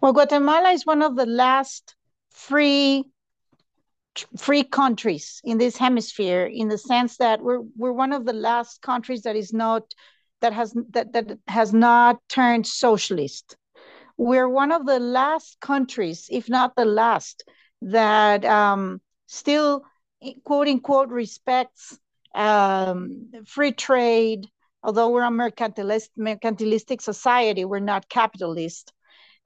Well, 0.00 0.12
Guatemala 0.12 0.70
is 0.70 0.86
one 0.86 1.02
of 1.02 1.16
the 1.16 1.26
last 1.26 1.94
free 2.30 3.04
free 4.38 4.62
countries 4.62 5.42
in 5.44 5.58
this 5.58 5.76
hemisphere 5.76 6.46
in 6.46 6.68
the 6.68 6.78
sense 6.78 7.18
that 7.18 7.42
we're 7.42 7.60
we're 7.76 7.92
one 7.92 8.12
of 8.12 8.24
the 8.24 8.32
last 8.32 8.80
countries 8.80 9.22
that 9.22 9.36
is 9.36 9.52
not 9.52 9.82
that 10.40 10.52
has 10.52 10.74
that, 10.90 11.12
that 11.12 11.38
has 11.48 11.72
not 11.72 12.20
turned 12.28 12.66
socialist. 12.66 13.56
We're 14.16 14.48
one 14.48 14.72
of 14.72 14.86
the 14.86 14.98
last 14.98 15.60
countries, 15.60 16.28
if 16.30 16.48
not 16.48 16.74
the 16.76 16.86
last, 16.86 17.44
that 17.82 18.44
um, 18.44 19.00
still 19.26 19.82
quote 20.44 20.68
unquote 20.68 21.10
respects 21.10 21.98
um, 22.34 23.30
free 23.44 23.72
trade. 23.72 24.46
Although 24.82 25.10
we're 25.10 25.24
a 25.24 25.30
mercantilist, 25.30 26.10
mercantilistic 26.18 27.02
society, 27.02 27.64
we're 27.64 27.80
not 27.80 28.08
capitalist. 28.08 28.92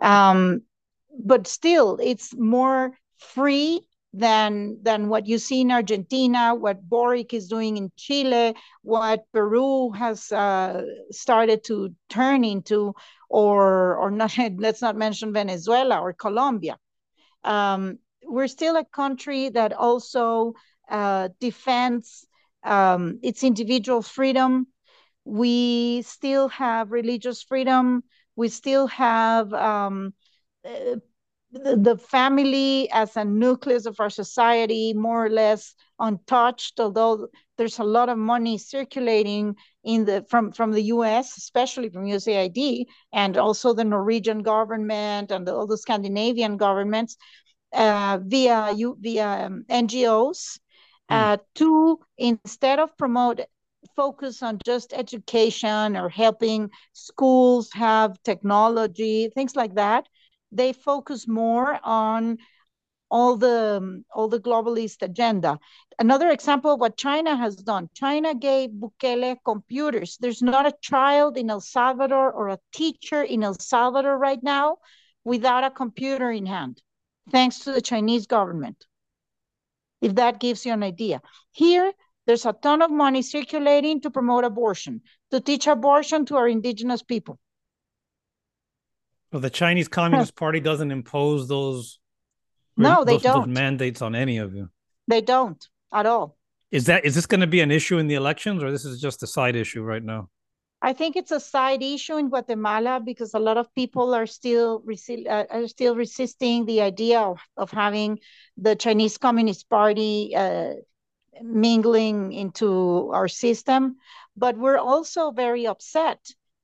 Um, 0.00 0.62
but 1.24 1.46
still, 1.46 1.98
it's 2.02 2.34
more 2.36 2.92
free 3.18 3.80
than 4.12 4.78
than 4.82 5.08
what 5.08 5.26
you 5.26 5.38
see 5.38 5.60
in 5.60 5.70
Argentina, 5.70 6.54
what 6.54 6.88
Boric 6.88 7.32
is 7.32 7.48
doing 7.48 7.76
in 7.76 7.92
Chile, 7.96 8.54
what 8.82 9.24
Peru 9.32 9.90
has 9.92 10.32
uh, 10.32 10.82
started 11.10 11.62
to 11.64 11.94
turn 12.08 12.44
into, 12.44 12.94
or 13.28 13.96
or 13.96 14.10
not. 14.10 14.36
Let's 14.58 14.82
not 14.82 14.96
mention 14.96 15.32
Venezuela 15.32 16.00
or 16.00 16.12
Colombia. 16.12 16.78
Um, 17.44 17.98
we're 18.24 18.48
still 18.48 18.76
a 18.76 18.84
country 18.84 19.48
that 19.50 19.72
also 19.72 20.54
uh, 20.88 21.28
defends 21.40 22.26
um, 22.64 23.18
its 23.22 23.42
individual 23.42 24.02
freedom. 24.02 24.66
We 25.24 26.02
still 26.02 26.48
have 26.48 26.92
religious 26.92 27.42
freedom 27.42 28.02
we 28.36 28.48
still 28.48 28.86
have 28.86 29.52
um, 29.52 30.14
uh, 30.64 30.96
the, 31.52 31.76
the 31.76 31.96
family 31.96 32.90
as 32.92 33.16
a 33.16 33.24
nucleus 33.24 33.86
of 33.86 33.98
our 33.98 34.10
society 34.10 34.92
more 34.92 35.26
or 35.26 35.30
less 35.30 35.74
untouched 35.98 36.78
although 36.78 37.28
there's 37.58 37.78
a 37.78 37.84
lot 37.84 38.08
of 38.08 38.16
money 38.16 38.56
circulating 38.56 39.56
in 39.84 40.04
the 40.04 40.24
from 40.28 40.52
from 40.52 40.72
the 40.72 40.82
US 40.94 41.36
especially 41.36 41.88
from 41.88 42.04
USAID 42.04 42.86
and 43.12 43.36
also 43.36 43.72
the 43.72 43.84
Norwegian 43.84 44.42
government 44.42 45.30
and 45.32 45.46
the, 45.46 45.54
all 45.54 45.66
the 45.66 45.78
Scandinavian 45.78 46.56
governments 46.56 47.16
uh, 47.72 48.18
via 48.22 48.74
via 48.98 49.46
um, 49.46 49.64
NGOs 49.68 50.58
hmm. 51.08 51.14
uh, 51.14 51.36
to 51.56 51.98
instead 52.18 52.78
of 52.78 52.96
promote 52.96 53.40
focus 53.96 54.42
on 54.42 54.58
just 54.64 54.92
education 54.92 55.96
or 55.96 56.08
helping 56.08 56.70
schools 56.92 57.70
have 57.72 58.22
technology, 58.22 59.30
things 59.34 59.56
like 59.56 59.74
that. 59.74 60.08
They 60.52 60.72
focus 60.72 61.28
more 61.28 61.78
on 61.82 62.38
all 63.10 63.36
the 63.36 64.02
all 64.14 64.28
the 64.28 64.40
globalist 64.40 65.02
agenda. 65.02 65.58
Another 65.98 66.30
example 66.30 66.74
of 66.74 66.80
what 66.80 66.96
China 66.96 67.36
has 67.36 67.56
done. 67.56 67.90
China 67.94 68.34
gave 68.34 68.70
Bukele 68.70 69.36
computers. 69.44 70.16
There's 70.20 70.42
not 70.42 70.66
a 70.66 70.74
child 70.80 71.36
in 71.36 71.50
El 71.50 71.60
Salvador 71.60 72.32
or 72.32 72.48
a 72.48 72.58
teacher 72.72 73.22
in 73.22 73.42
El 73.42 73.54
Salvador 73.54 74.16
right 74.16 74.42
now 74.42 74.78
without 75.24 75.64
a 75.64 75.70
computer 75.70 76.30
in 76.30 76.46
hand, 76.46 76.80
thanks 77.30 77.60
to 77.60 77.72
the 77.72 77.82
Chinese 77.82 78.26
government. 78.26 78.86
If 80.00 80.14
that 80.14 80.40
gives 80.40 80.64
you 80.64 80.72
an 80.72 80.82
idea. 80.82 81.20
Here, 81.50 81.92
there's 82.30 82.46
a 82.46 82.52
ton 82.52 82.80
of 82.80 82.92
money 82.92 83.22
circulating 83.22 84.00
to 84.00 84.08
promote 84.08 84.44
abortion, 84.44 85.00
to 85.32 85.40
teach 85.40 85.66
abortion 85.66 86.24
to 86.26 86.36
our 86.36 86.46
indigenous 86.46 87.02
people. 87.02 87.40
Well, 89.32 89.40
the 89.40 89.50
Chinese 89.50 89.88
Communist 89.88 90.36
Party 90.42 90.60
doesn't 90.60 90.92
impose 90.92 91.48
those. 91.48 91.98
No, 92.76 93.04
they 93.04 93.14
those, 93.14 93.22
don't. 93.22 93.48
Those 93.48 93.48
mandates 93.48 94.00
on 94.00 94.14
any 94.14 94.38
of 94.38 94.54
you. 94.54 94.68
They 95.08 95.22
don't 95.22 95.60
at 95.92 96.06
all. 96.06 96.36
Is 96.70 96.84
that 96.86 97.04
is 97.04 97.16
this 97.16 97.26
going 97.26 97.40
to 97.40 97.48
be 97.48 97.62
an 97.62 97.72
issue 97.72 97.98
in 97.98 98.06
the 98.06 98.14
elections, 98.14 98.62
or 98.62 98.70
this 98.70 98.84
is 98.84 99.00
just 99.00 99.24
a 99.24 99.26
side 99.26 99.56
issue 99.56 99.82
right 99.82 100.04
now? 100.04 100.28
I 100.80 100.92
think 100.92 101.16
it's 101.16 101.32
a 101.32 101.40
side 101.40 101.82
issue 101.82 102.16
in 102.16 102.28
Guatemala 102.28 103.00
because 103.04 103.34
a 103.34 103.40
lot 103.40 103.56
of 103.56 103.74
people 103.74 104.14
are 104.14 104.26
still 104.26 104.82
resi- 104.82 105.28
uh, 105.28 105.46
are 105.50 105.66
still 105.66 105.96
resisting 105.96 106.64
the 106.64 106.80
idea 106.80 107.18
of, 107.18 107.40
of 107.56 107.72
having 107.72 108.20
the 108.56 108.76
Chinese 108.76 109.18
Communist 109.18 109.68
Party 109.68 110.32
uh, 110.36 110.74
mingling 111.42 112.32
into 112.32 113.10
our 113.12 113.28
system. 113.28 113.96
But 114.36 114.56
we're 114.56 114.78
also 114.78 115.30
very 115.30 115.66
upset 115.66 116.18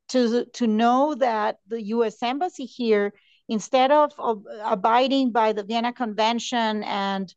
to, 0.08 0.44
to 0.54 0.66
know 0.66 1.14
that 1.16 1.58
the 1.66 1.82
US 1.82 2.22
Embassy 2.22 2.64
here, 2.64 3.12
instead 3.48 3.90
of, 3.90 4.12
of 4.18 4.44
abiding 4.62 5.32
by 5.32 5.52
the 5.52 5.64
Vienna 5.64 5.92
Convention 5.92 6.82
and 6.84 7.34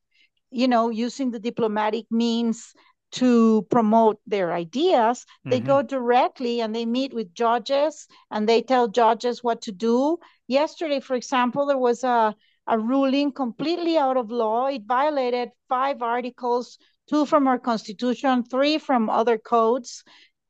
you 0.51 0.67
know 0.67 0.89
using 0.89 1.31
the 1.31 1.39
diplomatic 1.39 2.05
means 2.09 2.73
to 3.11 3.65
promote 3.71 4.19
their 4.27 4.51
ideas 4.53 5.19
mm-hmm. 5.19 5.49
they 5.51 5.59
go 5.59 5.81
directly 5.81 6.61
and 6.61 6.75
they 6.75 6.85
meet 6.85 7.13
with 7.13 7.33
judges 7.33 8.07
and 8.31 8.47
they 8.47 8.61
tell 8.61 8.87
judges 8.87 9.43
what 9.43 9.61
to 9.61 9.71
do 9.71 10.17
yesterday 10.47 10.99
for 10.99 11.15
example 11.15 11.65
there 11.65 11.77
was 11.77 12.03
a, 12.03 12.35
a 12.67 12.79
ruling 12.79 13.31
completely 13.31 13.97
out 13.97 14.17
of 14.17 14.31
law 14.31 14.67
it 14.67 14.83
violated 14.87 15.49
five 15.67 16.01
articles 16.01 16.77
two 17.09 17.25
from 17.25 17.47
our 17.47 17.59
constitution, 17.59 18.43
three 18.43 18.77
from 18.77 19.09
other 19.09 19.37
codes, 19.37 20.03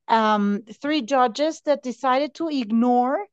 um, 0.08 0.64
three 0.82 1.02
judges 1.02 1.62
that 1.66 1.84
decided 1.84 2.34
to 2.36 2.50
ignore 2.50 3.26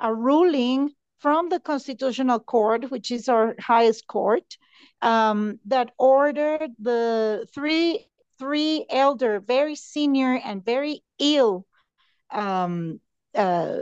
a 0.00 0.14
ruling 0.14 0.90
from 1.18 1.48
the 1.48 1.58
Constitutional 1.58 2.38
Court, 2.38 2.90
which 2.90 3.10
is 3.10 3.28
our 3.28 3.56
highest 3.58 4.06
court, 4.06 4.58
um, 5.00 5.58
that 5.66 5.92
ordered 5.98 6.70
the 6.78 7.46
three 7.54 8.06
three 8.38 8.84
elder, 8.90 9.40
very 9.40 9.74
senior 9.74 10.38
and 10.44 10.62
very 10.64 11.02
ill 11.18 11.64
um, 12.30 13.00
uh, 13.34 13.78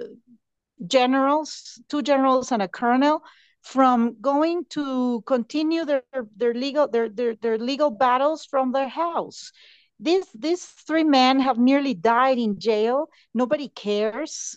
generals, 0.87 1.81
two 1.89 2.03
generals 2.03 2.53
and 2.53 2.63
a 2.63 2.69
colonel, 2.69 3.23
from 3.65 4.17
going 4.21 4.65
to 4.67 5.23
continue 5.27 5.85
their 5.85 6.03
their 6.37 6.55
legal 6.55 6.87
their 6.87 7.09
their, 7.09 7.35
their 7.35 7.59
legal 7.59 7.91
battles 7.91 8.45
from 8.45 8.73
their 8.73 8.89
house. 8.89 9.53
These 9.99 10.27
these 10.35 10.65
three 10.65 11.05
men 11.05 11.41
have 11.41 11.59
nearly 11.59 11.95
died 11.95 12.39
in 12.39 12.61
jail. 12.61 13.09
Nobody 13.33 13.69
cares. 13.69 14.57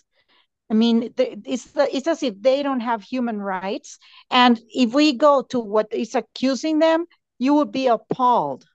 I 0.70 0.74
mean, 0.74 1.14
it's, 1.16 1.72
it's 1.74 2.06
as 2.06 2.22
if 2.22 2.34
they 2.42 2.62
don't 2.62 2.80
have 2.80 3.02
human 3.02 3.40
rights. 3.40 3.98
And 4.30 4.60
if 4.68 4.92
we 4.92 5.14
go 5.14 5.40
to 5.48 5.58
what 5.58 5.88
is 5.92 6.14
accusing 6.14 6.78
them, 6.78 7.06
you 7.38 7.54
would 7.54 7.72
be 7.72 7.86
appalled 7.86 8.66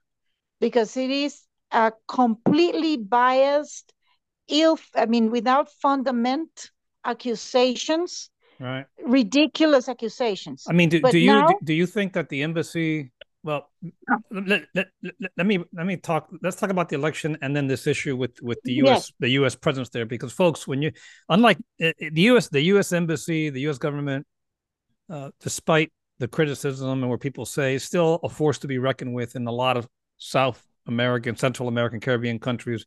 because 0.60 0.96
it 0.96 1.10
is 1.10 1.40
a 1.70 1.92
completely 2.08 2.96
biased, 2.96 3.92
ill, 4.48 4.78
I 4.96 5.06
mean, 5.06 5.30
without 5.30 5.70
fundament 5.70 6.70
accusations, 7.04 8.30
right? 8.60 8.86
Ridiculous 9.04 9.88
accusations. 9.88 10.64
I 10.68 10.72
mean, 10.72 10.88
do, 10.88 11.00
do 11.00 11.18
you 11.18 11.32
now, 11.32 11.48
do, 11.48 11.54
do 11.64 11.74
you 11.74 11.86
think 11.86 12.12
that 12.14 12.28
the 12.28 12.42
embassy 12.42 13.12
well, 13.44 13.70
let, 14.30 14.62
let, 14.74 14.88
let, 15.02 15.14
let, 15.36 15.46
me 15.46 15.62
let 15.74 15.84
me 15.84 15.98
talk. 15.98 16.30
Let's 16.42 16.56
talk 16.56 16.70
about 16.70 16.88
the 16.88 16.96
election 16.96 17.36
and 17.42 17.54
then 17.54 17.66
this 17.66 17.86
issue 17.86 18.16
with 18.16 18.40
with 18.40 18.58
the 18.64 18.72
U.S. 18.74 18.88
Yes. 18.88 19.12
the 19.20 19.28
U.S. 19.30 19.54
presence 19.54 19.90
there, 19.90 20.06
because 20.06 20.32
folks, 20.32 20.66
when 20.66 20.80
you 20.80 20.92
unlike 21.28 21.58
uh, 21.82 21.92
the 21.98 22.22
U.S. 22.22 22.48
the 22.48 22.62
U.S. 22.62 22.92
embassy, 22.92 23.50
the 23.50 23.60
U.S. 23.62 23.76
government, 23.76 24.26
uh, 25.10 25.30
despite 25.40 25.92
the 26.18 26.26
criticism 26.26 27.02
and 27.02 27.08
where 27.08 27.18
people 27.18 27.44
say, 27.44 27.74
is 27.74 27.84
still 27.84 28.18
a 28.22 28.30
force 28.30 28.58
to 28.60 28.66
be 28.66 28.78
reckoned 28.78 29.12
with 29.12 29.36
in 29.36 29.46
a 29.46 29.52
lot 29.52 29.76
of 29.76 29.86
South 30.16 30.64
American, 30.86 31.36
Central 31.36 31.68
American, 31.68 32.00
Caribbean 32.00 32.38
countries. 32.38 32.86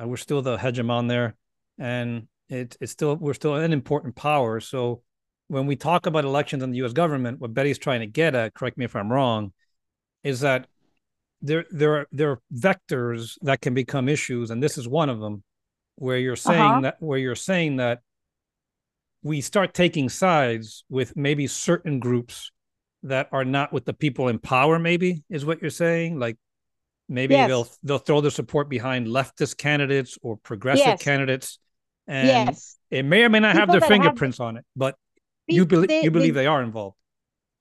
Uh, 0.00 0.06
we're 0.06 0.16
still 0.16 0.42
the 0.42 0.56
hegemon 0.56 1.08
there, 1.08 1.34
and 1.76 2.28
it, 2.48 2.76
it's 2.80 2.92
still 2.92 3.16
we're 3.16 3.34
still 3.34 3.54
an 3.54 3.72
important 3.72 4.16
power. 4.16 4.60
So 4.60 5.02
when 5.48 5.66
we 5.66 5.76
talk 5.76 6.06
about 6.06 6.24
elections 6.24 6.62
in 6.62 6.70
the 6.70 6.78
U.S. 6.78 6.92
government, 6.92 7.40
what 7.40 7.54
Betty's 7.54 7.78
trying 7.78 8.00
to 8.00 8.06
get 8.06 8.34
at, 8.34 8.54
correct 8.54 8.78
me 8.78 8.84
if 8.84 8.94
I'm 8.94 9.10
wrong 9.10 9.52
is 10.22 10.40
that 10.40 10.66
there 11.40 11.64
there 11.70 11.94
are 11.94 12.06
there 12.12 12.30
are 12.32 12.40
vectors 12.52 13.38
that 13.42 13.60
can 13.60 13.74
become 13.74 14.08
issues, 14.08 14.50
and 14.50 14.62
this 14.62 14.78
is 14.78 14.88
one 14.88 15.08
of 15.08 15.20
them, 15.20 15.42
where 15.96 16.18
you're 16.18 16.36
saying 16.36 16.60
uh-huh. 16.60 16.80
that 16.82 16.96
where 17.00 17.18
you're 17.18 17.34
saying 17.34 17.76
that 17.76 18.00
we 19.22 19.40
start 19.40 19.74
taking 19.74 20.08
sides 20.08 20.84
with 20.88 21.16
maybe 21.16 21.46
certain 21.46 21.98
groups 22.00 22.50
that 23.04 23.28
are 23.32 23.44
not 23.44 23.72
with 23.72 23.84
the 23.84 23.92
people 23.92 24.28
in 24.28 24.38
power. 24.38 24.78
Maybe 24.78 25.22
is 25.30 25.44
what 25.44 25.60
you're 25.60 25.70
saying, 25.70 26.18
like. 26.18 26.36
Maybe 27.10 27.32
yes. 27.32 27.48
they'll 27.48 27.68
they'll 27.82 27.98
throw 27.98 28.20
their 28.20 28.30
support 28.30 28.68
behind 28.68 29.06
leftist 29.06 29.56
candidates 29.56 30.18
or 30.20 30.36
progressive 30.36 30.84
yes. 30.84 31.02
candidates, 31.02 31.58
and 32.08 32.26
yes. 32.26 32.76
it 32.90 33.04
may 33.04 33.22
or 33.22 33.28
may 33.28 33.40
not 33.40 33.54
people 33.54 33.72
have 33.72 33.80
their 33.80 33.88
fingerprints 33.88 34.38
have... 34.38 34.46
on 34.48 34.56
it. 34.56 34.64
But 34.74 34.96
you 35.46 35.66
believe 35.66 35.90
you 35.90 36.10
believe 36.10 36.34
they, 36.34 36.42
they 36.42 36.46
are 36.46 36.62
involved 36.62 36.96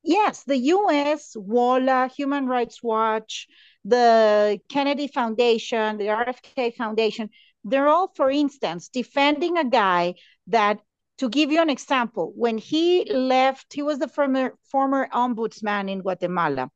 yes, 0.08 0.44
the 0.44 0.58
US, 0.58 1.36
WOLA, 1.36 2.10
Human 2.16 2.48
Rights 2.48 2.82
Watch, 2.82 3.48
the 3.84 4.60
Kennedy 4.70 5.08
Foundation, 5.08 5.98
the 5.98 6.06
RFK 6.06 6.76
Foundation, 6.76 7.30
they're 7.64 7.88
all, 7.88 8.12
for 8.16 8.32
instance, 8.32 8.88
defending 8.88 9.58
a 9.58 9.66
guy 9.66 10.16
that, 10.48 10.80
to 11.18 11.30
give 11.30 11.52
you 11.52 11.62
an 11.62 11.70
example, 11.70 12.32
when 12.36 12.58
he 12.58 13.12
left, 13.12 13.74
he 13.74 13.82
was 13.82 14.00
the 14.00 14.08
former, 14.08 14.54
former 14.72 15.10
ombudsman 15.12 15.92
in 15.92 16.02
Guatemala. 16.02 16.72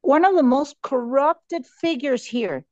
One 0.00 0.24
of 0.24 0.34
the 0.34 0.42
most 0.42 0.76
corrupted 0.82 1.64
figures 1.80 2.24
here. 2.24 2.64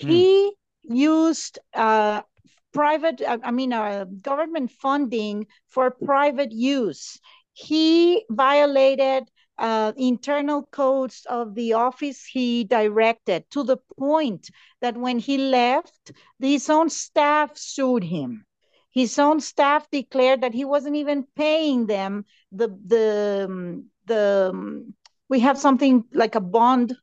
Mm. 0.00 0.08
He 0.08 0.52
used 0.82 1.58
uh, 1.74 2.22
private, 2.72 3.22
I 3.26 3.50
mean, 3.50 3.72
uh, 3.72 4.04
government 4.22 4.70
funding 4.70 5.46
for 5.66 5.90
private 5.90 6.52
use 6.52 7.18
he 7.52 8.24
violated 8.30 9.30
uh, 9.58 9.92
internal 9.96 10.62
codes 10.70 11.26
of 11.28 11.54
the 11.54 11.74
office 11.74 12.24
he 12.24 12.64
directed 12.64 13.44
to 13.50 13.62
the 13.62 13.76
point 13.98 14.48
that 14.80 14.96
when 14.96 15.18
he 15.18 15.36
left, 15.36 16.12
his 16.38 16.70
own 16.70 16.88
staff 16.88 17.56
sued 17.58 18.04
him. 18.04 18.46
His 18.90 19.18
own 19.18 19.40
staff 19.40 19.88
declared 19.90 20.40
that 20.40 20.54
he 20.54 20.64
wasn't 20.64 20.96
even 20.96 21.26
paying 21.36 21.86
them 21.86 22.24
the 22.50 22.68
the 22.86 23.46
um, 23.48 23.90
the 24.06 24.50
um, 24.52 24.94
we 25.28 25.40
have 25.40 25.58
something 25.58 26.04
like 26.12 26.34
a 26.34 26.40
bond 26.40 26.96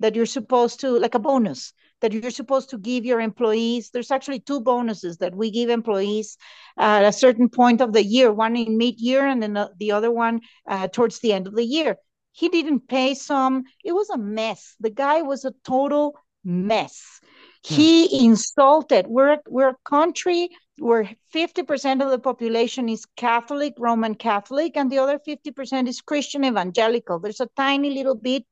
that 0.00 0.14
you're 0.14 0.26
supposed 0.26 0.80
to 0.80 0.98
like 0.98 1.14
a 1.14 1.18
bonus 1.20 1.72
that 2.00 2.12
you're 2.12 2.30
supposed 2.30 2.70
to 2.70 2.78
give 2.78 3.04
your 3.04 3.20
employees. 3.20 3.90
There's 3.90 4.10
actually 4.10 4.40
two 4.40 4.60
bonuses 4.60 5.18
that 5.18 5.34
we 5.34 5.50
give 5.50 5.70
employees 5.70 6.36
at 6.76 7.04
a 7.04 7.12
certain 7.12 7.48
point 7.48 7.80
of 7.80 7.92
the 7.92 8.04
year, 8.04 8.32
one 8.32 8.56
in 8.56 8.78
mid-year 8.78 9.26
and 9.26 9.42
then 9.42 9.58
the 9.78 9.92
other 9.92 10.10
one 10.10 10.40
uh, 10.68 10.88
towards 10.88 11.20
the 11.20 11.32
end 11.32 11.46
of 11.46 11.54
the 11.54 11.64
year. 11.64 11.96
He 12.32 12.48
didn't 12.48 12.88
pay 12.88 13.14
some. 13.14 13.64
It 13.84 13.92
was 13.92 14.10
a 14.10 14.18
mess. 14.18 14.76
The 14.80 14.90
guy 14.90 15.22
was 15.22 15.44
a 15.44 15.54
total 15.64 16.14
mess. 16.44 17.20
Hmm. 17.66 17.74
He 17.74 18.26
insulted. 18.26 19.06
We're, 19.08 19.38
we're 19.48 19.70
a 19.70 19.76
country 19.84 20.50
where 20.78 21.10
50% 21.34 22.04
of 22.04 22.10
the 22.10 22.18
population 22.20 22.88
is 22.88 23.04
Catholic, 23.16 23.74
Roman 23.76 24.14
Catholic, 24.14 24.76
and 24.76 24.90
the 24.90 24.98
other 24.98 25.18
50% 25.18 25.88
is 25.88 26.00
Christian 26.00 26.44
evangelical. 26.44 27.18
There's 27.18 27.40
a 27.40 27.48
tiny 27.56 27.90
little 27.90 28.14
bit, 28.14 28.44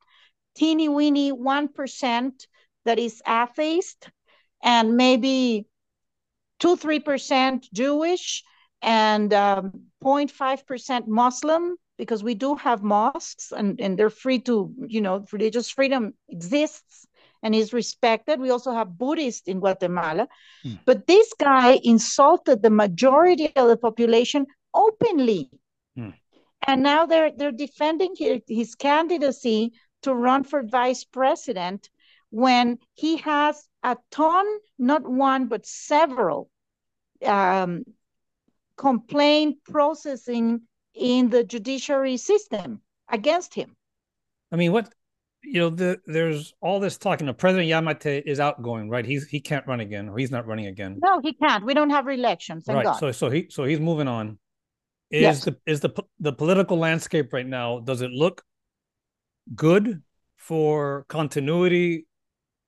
teeny 0.57 0.89
weeny 0.89 1.31
1% 1.33 2.33
that 2.87 2.99
is 2.99 3.23
atheist 3.27 4.09
and 4.63 4.97
maybe 4.97 5.67
2 6.61 6.77
3% 6.77 7.65
Jewish 7.73 8.43
and 8.83 9.33
um, 9.35 9.73
0.5% 10.03 11.07
Muslim 11.07 11.77
because 11.99 12.23
we 12.23 12.35
do 12.35 12.55
have 12.55 12.83
mosques 12.83 13.53
and, 13.53 13.81
and 13.81 13.99
they're 13.99 14.11
free 14.11 14.39
to, 14.41 14.73
you 14.87 15.01
know, 15.01 15.25
religious 15.33 15.71
freedom 15.71 16.15
exists 16.29 17.07
and 17.43 17.55
is 17.55 17.73
respected. 17.73 18.41
We 18.41 18.51
also 18.51 18.73
have 18.73 18.99
Buddhists 18.99 19.49
in 19.49 19.61
Guatemala. 19.61 20.29
Mm. 20.65 20.81
But 20.85 21.07
this 21.07 21.33
guy 21.39 21.81
insulted 21.83 22.63
the 22.63 22.71
majority 22.71 23.55
of 23.57 23.69
the 23.69 23.77
population 23.77 24.47
openly. 24.75 25.51
Mm. 25.99 26.15
And 26.67 26.83
now 26.83 27.07
they're 27.07 27.31
they're 27.37 27.53
defending 27.53 28.15
his, 28.17 28.41
his 28.49 28.75
candidacy 28.75 29.73
to 30.03 30.15
run 30.15 30.45
for 30.45 30.63
vice 30.63 31.05
president 31.05 31.89
when 32.37 32.79
he 32.93 33.17
has 33.17 33.67
a 33.83 33.97
ton, 34.11 34.45
not 34.79 35.09
one, 35.09 35.47
but 35.47 35.65
several 35.65 36.51
um, 37.25 37.85
complaint 38.77 39.57
processing 39.65 40.61
in 40.95 41.31
the 41.31 41.43
judiciary 41.45 42.19
system 42.19 42.83
against 43.09 43.55
him. 43.55 43.75
I 44.53 44.57
mean, 44.57 44.73
what 44.73 44.93
you 45.43 45.61
know, 45.61 45.71
the, 45.71 45.99
there's 46.07 46.53
all 46.61 46.79
this 46.79 46.99
talk. 46.99 47.21
You 47.21 47.27
know, 47.27 47.33
President 47.33 47.71
Giammattei 47.71 48.23
is 48.27 48.39
outgoing, 48.39 48.91
right? 48.91 49.07
He's 49.07 49.27
he 49.27 49.41
can't 49.41 49.67
run 49.67 49.81
again, 49.81 50.11
or 50.11 50.19
he's 50.19 50.31
not 50.31 50.47
running 50.47 50.67
again. 50.67 50.99
No, 51.03 51.21
he 51.23 51.33
can't. 51.33 51.65
We 51.65 51.73
don't 51.73 51.91
have 51.91 52.07
elections. 52.07 52.65
right. 52.69 52.85
God. 52.85 52.99
So 52.99 53.13
so 53.13 53.31
he 53.31 53.47
so 53.49 53.65
he's 53.65 53.81
moving 53.81 54.09
on. 54.09 54.39
Is 55.11 55.23
yes. 55.23 55.45
the 55.45 55.57
is 55.65 55.81
the 55.81 55.91
the 56.21 56.35
political 56.35 56.77
landscape 56.77 57.33
right 57.33 57.47
now? 57.47 57.81
Does 57.81 58.03
it 58.03 58.11
look 58.11 58.43
good 59.55 60.03
for 60.37 61.07
continuity 61.09 62.07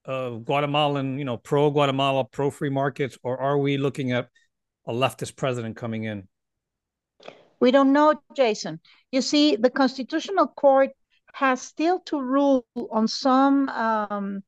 of 0.08 0.46
Guatemalan, 0.46 1.18
you 1.18 1.24
know, 1.24 1.36
pro 1.36 1.70
Guatemala, 1.70 2.24
pro 2.24 2.50
free 2.50 2.70
markets, 2.70 3.18
or 3.22 3.38
are 3.38 3.58
we 3.58 3.76
looking 3.76 4.10
at 4.10 4.28
a 4.86 4.92
leftist 4.92 5.36
president 5.36 5.76
coming 5.76 6.04
in? 6.04 6.26
We 7.60 7.70
don't 7.70 7.92
know, 7.92 8.14
Jason. 8.34 8.80
You 9.12 9.20
see, 9.20 9.56
the 9.56 9.68
Constitutional 9.68 10.46
Court 10.46 10.90
has 11.34 11.60
still 11.60 12.00
to 12.06 12.20
rule 12.20 12.64
on 12.90 13.06
some 13.06 13.68
um, 13.68 14.42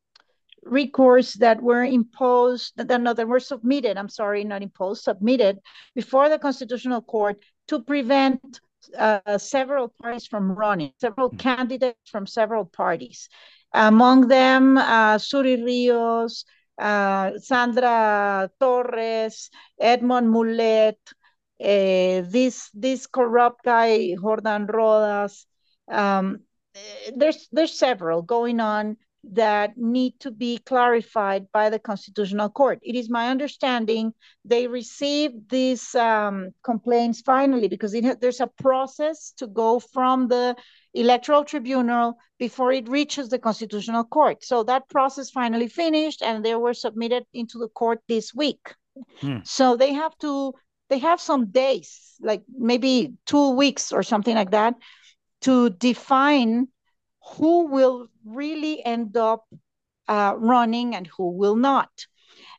recourse 0.63 1.35
that 1.35 1.63
were 1.63 1.85
imposed, 1.85 2.73
that, 2.77 3.01
no, 3.01 3.13
that 3.13 3.29
were 3.29 3.41
submitted, 3.41 3.99
I'm 3.99 4.09
sorry, 4.09 4.45
not 4.45 4.63
imposed, 4.63 5.05
submitted 5.05 5.59
before 5.95 6.31
the 6.31 6.39
Constitutional 6.39 7.03
Court 7.03 7.37
to 7.69 7.83
prevent 7.83 8.61
uh, 8.97 9.37
several 9.37 9.93
parties 10.03 10.27
from 10.27 10.53
running, 10.53 10.93
several 11.01 11.29
mm-hmm. 11.29 11.37
candidates 11.37 12.11
from 12.11 12.27
several 12.27 12.65
parties. 12.65 13.29
Among 13.73 14.29
them, 14.29 14.77
uh, 14.79 15.19
Zury 15.19 15.63
Rios, 15.65 16.45
uh, 16.79 17.39
Sandra 17.39 18.51
Torres, 18.59 19.51
Edmond 19.79 20.31
Mulet, 20.31 20.99
uh, 21.61 22.23
this 22.27 22.71
this 22.75 23.07
corrupt 23.07 23.65
guy 23.65 24.15
Jordan 24.21 24.67
Rodas. 24.67 25.47
Um, 25.89 26.41
there's 27.15 27.49
there's 27.53 27.79
several 27.79 28.23
going 28.23 28.61
on 28.61 28.97
that 29.23 29.77
need 29.77 30.19
to 30.21 30.31
be 30.31 30.59
clarified 30.59 31.47
by 31.53 31.71
the 31.71 31.79
Constitutional 31.79 32.49
Court. 32.49 32.79
It 32.83 32.95
is 32.95 33.11
my 33.11 33.29
understanding 33.29 34.13
they 34.45 34.67
received 34.67 35.51
these 35.51 35.95
um, 35.95 36.51
complaints 36.65 37.21
finally 37.21 37.69
because 37.69 37.95
it, 37.95 38.21
there's 38.21 38.41
a 38.41 38.47
process 38.47 39.33
to 39.37 39.47
go 39.47 39.79
from 39.79 40.29
the 40.29 40.57
Electoral 40.95 41.45
Tribunal 41.45 42.17
before 42.39 42.73
it 42.73 42.89
reaches 42.89 43.29
the 43.29 43.39
Constitutional 43.39 44.05
Court. 44.05 44.43
So 44.43 44.63
that 44.65 44.89
process 44.89 45.31
finally 45.31 45.69
finished 45.69 46.23
and 46.23 46.45
they 46.45 46.55
were 46.55 46.75
submitted 46.75 47.25
into 47.33 47.59
the 47.59 47.69
court 47.69 48.01
this 48.09 48.35
week. 48.35 48.75
Hmm. 49.21 49.39
So 49.45 49.77
they 49.77 49.93
have 49.93 50.17
to, 50.19 50.55
they 50.89 50.99
have 50.99 51.21
some 51.21 51.51
days, 51.51 52.15
like 52.21 52.43
maybe 52.57 53.15
two 53.27 53.51
weeks 53.51 53.93
or 53.93 54.03
something 54.03 54.35
like 54.35 54.51
that, 54.51 54.75
to 55.43 55.71
define 55.71 56.69
who 57.37 57.67
will 57.67 58.09
really 58.25 58.85
end 58.85 59.17
up 59.17 59.45
uh, 60.09 60.35
running 60.37 60.95
and 60.95 61.07
who 61.07 61.31
will 61.31 61.57
not. 61.57 61.91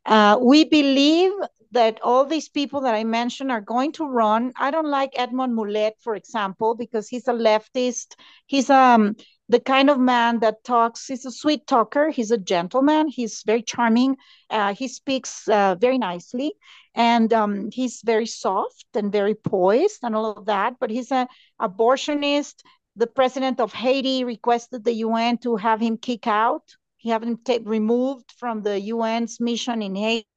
Uh, 0.06 0.38
we 0.42 0.64
believe 0.64 1.32
that 1.72 2.00
all 2.02 2.26
these 2.26 2.50
people 2.50 2.82
that 2.82 2.94
I 2.94 3.04
mentioned 3.04 3.52
are 3.52 3.62
going 3.62 3.94
to 3.94 4.06
run. 4.06 4.52
I 4.58 4.72
don't 4.72 4.90
like 4.90 5.12
Edmond 5.16 5.56
Mulet, 5.56 5.94
for 6.02 6.16
example, 6.16 6.76
because 6.76 7.08
he's 7.08 7.28
a 7.28 7.34
leftist. 7.34 8.16
He's 8.46 8.70
um 8.70 9.16
the 9.52 9.60
kind 9.60 9.90
of 9.90 10.00
man 10.00 10.40
that 10.40 10.64
talks. 10.64 11.08
He's 11.08 11.26
a 11.26 11.32
sweet 11.32 11.68
talker. 11.68 12.10
He's 12.10 12.32
a 12.32 12.38
gentleman. 12.38 13.10
He's 13.10 13.44
very 13.46 13.62
charming. 13.62 14.16
Uh, 14.50 14.74
he 14.74 14.88
speaks 14.88 15.48
uh, 15.50 15.76
very 15.76 15.98
nicely, 15.98 16.54
and 16.96 17.32
um, 17.34 17.70
he's 17.72 18.02
very 18.04 18.26
soft 18.26 18.86
and 18.94 19.12
very 19.12 19.36
poised 19.36 20.00
and 20.04 20.16
all 20.16 20.32
of 20.32 20.46
that. 20.46 20.76
But 20.80 20.90
he's 20.90 21.12
an 21.12 21.28
abortionist. 21.62 22.62
The 23.02 23.08
president 23.08 23.60
of 23.60 23.74
Haiti 23.74 24.24
requested 24.24 24.84
the 24.84 24.94
UN 25.08 25.40
to 25.40 25.56
have 25.56 25.82
him 25.82 25.98
kick 25.98 26.28
out. 26.28 26.78
He 26.98 27.10
have 27.10 27.24
him 27.24 27.40
removed 27.64 28.32
from 28.38 28.62
the 28.62 28.92
UN's 28.92 29.40
mission 29.40 29.82
in 29.82 29.96
Haiti 29.96 30.28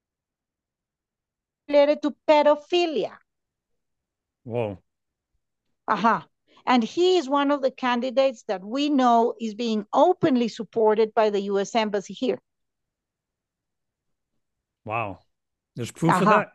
related 1.68 2.00
to 2.00 2.14
pedophilia. 2.27 3.18
Whoa. 4.44 4.79
Uh-huh. 5.87 6.22
And 6.64 6.83
he 6.83 7.18
is 7.18 7.29
one 7.29 7.50
of 7.50 7.61
the 7.61 7.70
candidates 7.70 8.44
that 8.44 8.64
we 8.64 8.88
know 8.88 9.35
is 9.38 9.55
being 9.55 9.85
openly 9.92 10.48
supported 10.48 11.12
by 11.12 11.29
the 11.29 11.42
US 11.53 11.74
Embassy 11.74 12.14
here. 12.14 12.40
Wow. 14.87 15.18
There's 15.77 15.92
proof 15.92 16.12
uh-huh. 16.12 16.20
of 16.20 16.29
that? 16.29 16.48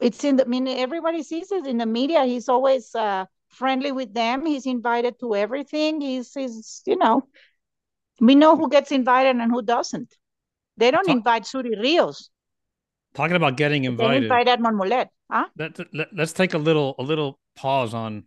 It's 0.00 0.24
in 0.24 0.36
the, 0.36 0.46
I 0.46 0.48
mean, 0.48 0.66
everybody 0.66 1.22
sees 1.22 1.52
it 1.52 1.66
in 1.66 1.76
the 1.76 1.84
media. 1.84 2.24
He's 2.24 2.48
always 2.48 2.94
uh, 2.94 3.26
friendly 3.58 3.92
with 3.92 4.14
them. 4.14 4.46
He's 4.46 4.66
invited 4.66 5.18
to 5.20 5.34
everything. 5.34 6.00
He's, 6.00 6.32
he's, 6.32 6.82
you 6.86 6.96
know, 6.96 7.22
we 8.20 8.34
know 8.34 8.56
who 8.56 8.68
gets 8.68 8.92
invited 8.92 9.36
and 9.36 9.50
who 9.50 9.62
doesn't. 9.62 10.14
They 10.76 10.90
don't 10.90 11.08
invite 11.08 11.42
Zury 11.42 11.78
Rios. 11.78 12.30
Talking 13.14 13.36
about 13.36 13.56
getting 13.56 13.84
invited. 13.84 14.24
Invite 14.24 14.48
Edmond 14.48 14.76
Mulet. 14.76 15.08
Huh? 15.30 15.46
Let, 15.58 15.78
let, 15.92 16.08
let's 16.14 16.32
take 16.32 16.54
a 16.54 16.58
little 16.58 16.94
a 16.98 17.02
little 17.02 17.38
pause 17.56 17.94
on 17.94 18.24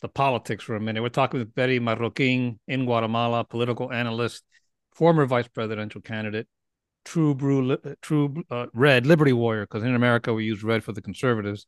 the 0.00 0.08
politics 0.08 0.64
for 0.64 0.74
a 0.74 0.80
minute. 0.80 1.00
We're 1.00 1.10
talking 1.10 1.38
with 1.38 1.54
Betty 1.54 1.78
Marroquin 1.78 2.58
in 2.66 2.84
Guatemala, 2.84 3.44
political 3.44 3.92
analyst, 3.92 4.42
former 4.92 5.26
vice 5.26 5.48
presidential 5.48 6.00
candidate, 6.00 6.48
true 7.04 7.34
blue, 7.34 7.78
true 8.00 8.42
uh, 8.50 8.66
red 8.74 9.06
liberty 9.06 9.32
warrior. 9.32 9.64
Because 9.64 9.84
in 9.84 9.94
America 9.94 10.34
we 10.34 10.44
use 10.44 10.64
red 10.64 10.82
for 10.82 10.92
the 10.92 11.02
conservatives. 11.02 11.66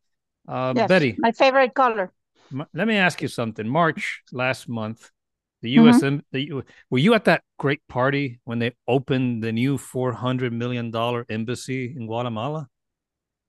Uh, 0.48 0.72
yes, 0.74 0.88
Betty, 0.88 1.14
my 1.18 1.32
favorite 1.32 1.74
color. 1.74 2.12
Let 2.52 2.86
me 2.88 2.96
ask 2.96 3.22
you 3.22 3.28
something. 3.28 3.68
March 3.68 4.22
last 4.32 4.68
month, 4.68 5.10
the 5.62 5.70
U.S. 5.70 6.02
Mm-hmm. 6.02 6.18
The, 6.32 6.62
were 6.90 6.98
you 6.98 7.14
at 7.14 7.24
that 7.24 7.42
great 7.58 7.80
party 7.88 8.40
when 8.44 8.58
they 8.58 8.72
opened 8.86 9.42
the 9.42 9.52
new 9.52 9.78
four 9.78 10.12
hundred 10.12 10.52
million 10.52 10.90
dollar 10.90 11.24
embassy 11.28 11.94
in 11.96 12.06
Guatemala? 12.06 12.68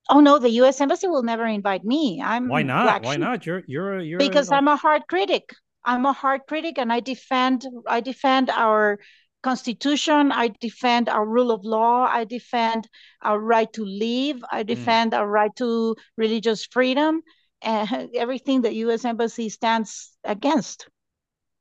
Oh 0.09 0.19
no, 0.19 0.39
the 0.39 0.49
U.S. 0.61 0.79
embassy 0.81 1.07
will 1.07 1.23
never 1.23 1.45
invite 1.45 1.83
me. 1.83 2.21
I'm 2.23 2.47
why 2.47 2.63
not? 2.63 3.03
Why 3.03 3.15
not? 3.17 3.45
You're 3.45 3.63
you're 3.67 3.99
you're 3.99 4.19
because 4.19 4.51
i 4.51 4.57
I'm 4.57 4.67
a 4.67 4.75
hard 4.75 5.03
critic. 5.07 5.53
I'm 5.83 6.05
a 6.05 6.13
hard 6.13 6.41
critic, 6.47 6.77
and 6.77 6.91
I 6.91 6.99
defend 6.99 7.65
I 7.87 7.99
defend 7.99 8.49
our 8.49 8.99
constitution. 9.43 10.31
I 10.31 10.51
defend 10.59 11.09
our 11.09 11.25
rule 11.25 11.51
of 11.51 11.63
law. 11.63 12.05
I 12.05 12.23
defend 12.23 12.87
our 13.21 13.39
right 13.39 13.71
to 13.73 13.83
live. 13.85 14.43
I 14.51 14.61
hmm. 14.61 14.67
defend 14.67 15.11
mm. 15.11 15.17
our 15.19 15.27
right 15.27 15.55
to 15.57 15.95
religious 16.17 16.65
freedom. 16.65 17.21
And 17.61 18.09
everything 18.15 18.61
that 18.61 18.75
U.S. 18.75 19.05
embassy 19.05 19.49
stands 19.49 20.17
against. 20.23 20.87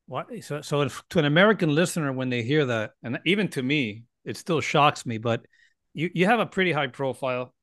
What? 0.07 0.27
So, 0.43 0.61
so 0.61 0.83
if, 0.83 1.03
to 1.11 1.19
an 1.19 1.25
American 1.25 1.75
listener, 1.75 2.13
when 2.13 2.29
they 2.29 2.43
hear 2.43 2.67
that, 2.67 2.93
and 3.03 3.19
even 3.25 3.49
to 3.49 3.63
me, 3.63 4.05
it 4.25 4.37
still 4.37 4.61
shocks 4.61 5.07
me. 5.07 5.19
But 5.19 5.47
you, 5.95 6.11
you 6.15 6.27
have 6.27 6.41
a 6.41 6.47
pretty 6.47 6.73
high 6.73 6.89
profile 6.89 7.55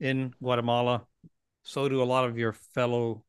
in 0.00 0.34
Guatemala. 0.42 1.04
So 1.62 1.88
do 1.88 2.02
a 2.02 2.04
lot 2.04 2.24
of 2.24 2.38
your 2.38 2.52
fellow 2.52 3.24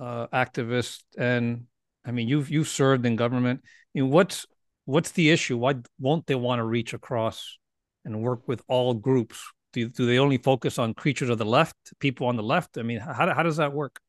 uh, 0.00 0.26
activists, 0.28 1.02
and 1.16 1.66
I 2.04 2.10
mean, 2.10 2.28
you've 2.28 2.50
you've 2.50 2.68
served 2.68 3.06
in 3.06 3.16
government. 3.16 3.60
I 3.64 4.00
mean, 4.00 4.10
what's 4.10 4.46
what's 4.84 5.12
the 5.12 5.30
issue? 5.30 5.56
Why 5.56 5.76
won't 5.98 6.26
they 6.26 6.34
want 6.34 6.58
to 6.58 6.64
reach 6.64 6.94
across 6.94 7.58
and 8.04 8.22
work 8.22 8.48
with 8.48 8.62
all 8.66 8.94
groups? 8.94 9.40
Do, 9.72 9.88
do 9.88 10.06
they 10.06 10.18
only 10.18 10.38
focus 10.38 10.78
on 10.78 10.94
creatures 10.94 11.28
of 11.28 11.38
the 11.38 11.44
left, 11.44 11.76
people 11.98 12.26
on 12.26 12.36
the 12.36 12.42
left? 12.42 12.78
I 12.78 12.82
mean, 12.82 12.98
how, 12.98 13.32
how 13.32 13.42
does 13.42 13.56
that 13.56 13.72
work? 13.72 14.00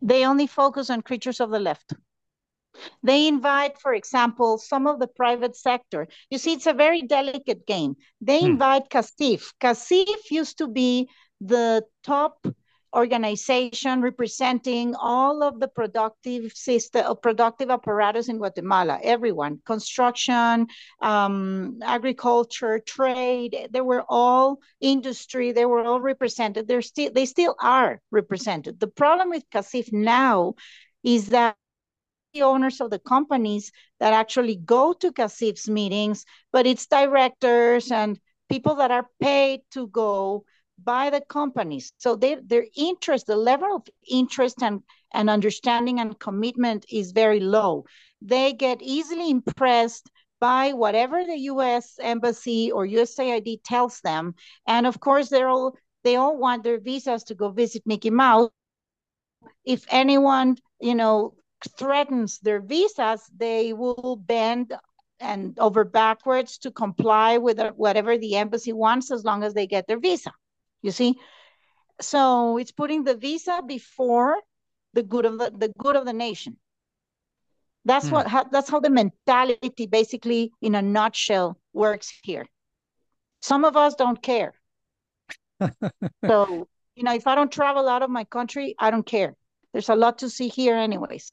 They 0.00 0.26
only 0.26 0.46
focus 0.46 0.90
on 0.90 1.02
creatures 1.02 1.40
of 1.40 1.50
the 1.50 1.60
left. 1.60 1.94
They 3.02 3.28
invite, 3.28 3.78
for 3.78 3.94
example, 3.94 4.58
some 4.58 4.86
of 4.86 4.98
the 4.98 5.06
private 5.06 5.56
sector. 5.56 6.08
You 6.30 6.38
see, 6.38 6.54
it's 6.54 6.66
a 6.66 6.72
very 6.72 7.02
delicate 7.02 7.66
game. 7.66 7.96
They 8.20 8.40
hmm. 8.40 8.52
invite 8.52 8.88
CACIF. 8.88 9.52
CACIF 9.60 10.30
used 10.30 10.58
to 10.58 10.68
be 10.68 11.08
the 11.40 11.84
top 12.02 12.46
organization 12.94 14.02
representing 14.02 14.94
all 14.94 15.42
of 15.42 15.60
the 15.60 15.68
productive 15.68 16.52
system, 16.52 17.04
uh, 17.06 17.14
productive 17.14 17.70
apparatus 17.70 18.28
in 18.28 18.38
Guatemala, 18.38 18.98
everyone, 19.02 19.60
construction, 19.64 20.66
um, 21.00 21.78
agriculture, 21.82 22.78
trade, 22.78 23.68
they 23.70 23.80
were 23.80 24.04
all 24.08 24.60
industry, 24.80 25.52
they 25.52 25.64
were 25.64 25.84
all 25.84 26.00
represented. 26.00 26.68
They're 26.68 26.82
still, 26.82 27.10
they 27.12 27.26
still 27.26 27.54
are 27.60 28.00
represented. 28.10 28.78
The 28.78 28.88
problem 28.88 29.30
with 29.30 29.48
CACIF 29.50 29.92
now 29.92 30.54
is 31.02 31.28
that 31.28 31.56
the 32.34 32.42
owners 32.42 32.80
of 32.80 32.90
the 32.90 32.98
companies 32.98 33.72
that 34.00 34.12
actually 34.12 34.56
go 34.56 34.92
to 34.94 35.12
CACIF's 35.12 35.68
meetings, 35.68 36.24
but 36.52 36.66
it's 36.66 36.86
directors 36.86 37.90
and 37.90 38.18
people 38.48 38.76
that 38.76 38.90
are 38.90 39.06
paid 39.20 39.60
to 39.70 39.86
go 39.88 40.44
by 40.84 41.10
the 41.10 41.20
companies. 41.20 41.92
So 41.98 42.16
they, 42.16 42.36
their 42.36 42.66
interest, 42.76 43.26
the 43.26 43.36
level 43.36 43.76
of 43.76 43.82
interest 44.08 44.62
and, 44.62 44.82
and 45.12 45.30
understanding 45.30 46.00
and 46.00 46.18
commitment 46.18 46.86
is 46.90 47.12
very 47.12 47.40
low. 47.40 47.84
They 48.20 48.52
get 48.52 48.82
easily 48.82 49.30
impressed 49.30 50.10
by 50.40 50.72
whatever 50.72 51.24
the 51.24 51.38
U.S. 51.52 51.98
embassy 52.00 52.72
or 52.72 52.86
USAID 52.86 53.60
tells 53.64 54.00
them, 54.00 54.34
and 54.66 54.86
of 54.88 54.98
course 54.98 55.28
they're 55.28 55.48
all 55.48 55.76
they 56.02 56.16
all 56.16 56.36
want 56.36 56.64
their 56.64 56.80
visas 56.80 57.22
to 57.24 57.36
go 57.36 57.50
visit 57.50 57.82
Mickey 57.86 58.10
Mouse. 58.10 58.50
If 59.64 59.84
anyone, 59.88 60.56
you 60.80 60.96
know, 60.96 61.34
threatens 61.78 62.40
their 62.40 62.60
visas, 62.60 63.22
they 63.36 63.72
will 63.72 64.16
bend 64.16 64.74
and 65.20 65.56
over 65.60 65.84
backwards 65.84 66.58
to 66.58 66.72
comply 66.72 67.38
with 67.38 67.60
whatever 67.76 68.18
the 68.18 68.34
embassy 68.36 68.72
wants 68.72 69.12
as 69.12 69.24
long 69.24 69.44
as 69.44 69.54
they 69.54 69.68
get 69.68 69.86
their 69.86 70.00
visa. 70.00 70.32
You 70.82 70.90
see? 70.90 71.18
So 72.00 72.58
it's 72.58 72.72
putting 72.72 73.04
the 73.04 73.16
visa 73.16 73.62
before 73.66 74.36
the 74.94 75.02
good 75.02 75.24
of 75.24 75.38
the, 75.38 75.52
the 75.56 75.72
good 75.78 75.96
of 75.96 76.04
the 76.04 76.12
nation. 76.12 76.56
That's 77.84 78.08
hmm. 78.08 78.14
what 78.14 78.26
how, 78.26 78.44
that's 78.44 78.70
how 78.70 78.80
the 78.80 78.90
mentality 78.90 79.86
basically 79.86 80.52
in 80.60 80.74
a 80.74 80.82
nutshell 80.82 81.58
works 81.72 82.12
here. 82.22 82.46
Some 83.40 83.64
of 83.64 83.76
us 83.76 83.94
don't 83.94 84.22
care. 84.22 84.54
so, 86.24 86.68
you 86.94 87.02
know, 87.02 87.14
if 87.14 87.26
I 87.26 87.34
don't 87.34 87.50
travel 87.50 87.88
out 87.88 88.02
of 88.02 88.10
my 88.10 88.24
country, 88.24 88.74
I 88.78 88.90
don't 88.90 89.06
care. 89.06 89.34
There's 89.72 89.88
a 89.88 89.96
lot 89.96 90.18
to 90.18 90.30
see 90.30 90.48
here 90.48 90.76
anyways. 90.76 91.32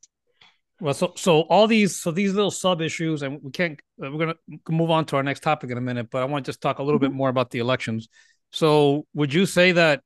Well, 0.81 0.93
so 0.93 1.13
so 1.17 1.41
all 1.41 1.67
these 1.67 1.97
so 1.97 2.11
these 2.11 2.33
little 2.33 2.51
sub 2.51 2.81
issues, 2.81 3.21
and 3.21 3.39
we 3.43 3.51
can't 3.51 3.79
we're 3.97 4.17
gonna 4.17 4.35
move 4.69 4.89
on 4.89 5.05
to 5.07 5.17
our 5.17 5.23
next 5.23 5.41
topic 5.41 5.71
in 5.71 5.77
a 5.77 5.81
minute, 5.81 6.09
but 6.09 6.21
I 6.21 6.25
want 6.25 6.45
to 6.45 6.49
just 6.49 6.61
talk 6.61 6.79
a 6.79 6.83
little 6.83 6.99
mm-hmm. 6.99 7.11
bit 7.11 7.17
more 7.17 7.29
about 7.29 7.51
the 7.51 7.59
elections. 7.59 8.07
So, 8.51 9.05
would 9.13 9.33
you 9.33 9.45
say 9.45 9.73
that 9.73 10.01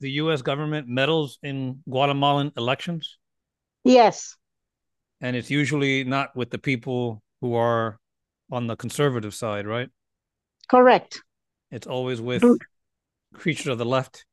the 0.00 0.10
U.S. 0.22 0.42
government 0.42 0.88
meddles 0.88 1.38
in 1.42 1.82
Guatemalan 1.88 2.52
elections? 2.56 3.18
Yes. 3.84 4.36
And 5.20 5.36
it's 5.36 5.50
usually 5.50 6.04
not 6.04 6.34
with 6.36 6.50
the 6.50 6.58
people 6.58 7.22
who 7.40 7.54
are 7.54 7.98
on 8.50 8.66
the 8.66 8.76
conservative 8.76 9.34
side, 9.34 9.66
right? 9.66 9.88
Correct. 10.68 11.22
It's 11.70 11.86
always 11.86 12.20
with 12.20 12.44
creatures 13.34 13.66
of 13.66 13.78
the 13.78 13.84
left. 13.84 14.24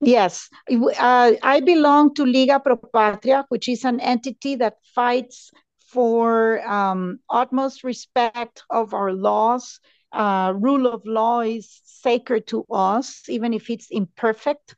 Yes, 0.00 0.50
uh, 0.70 1.32
I 1.42 1.60
belong 1.60 2.14
to 2.14 2.26
Liga 2.26 2.60
Pro 2.60 2.76
Patria, 2.76 3.46
which 3.48 3.68
is 3.68 3.84
an 3.84 3.98
entity 4.00 4.56
that 4.56 4.74
fights 4.94 5.50
for 5.86 6.60
um, 6.68 7.20
utmost 7.30 7.82
respect 7.82 8.62
of 8.68 8.92
our 8.92 9.12
laws. 9.12 9.80
Uh, 10.12 10.52
rule 10.56 10.86
of 10.86 11.02
law 11.04 11.40
is 11.40 11.80
sacred 11.84 12.46
to 12.48 12.64
us, 12.70 13.28
even 13.28 13.52
if 13.52 13.68
it's 13.70 13.88
imperfect. 13.90 14.74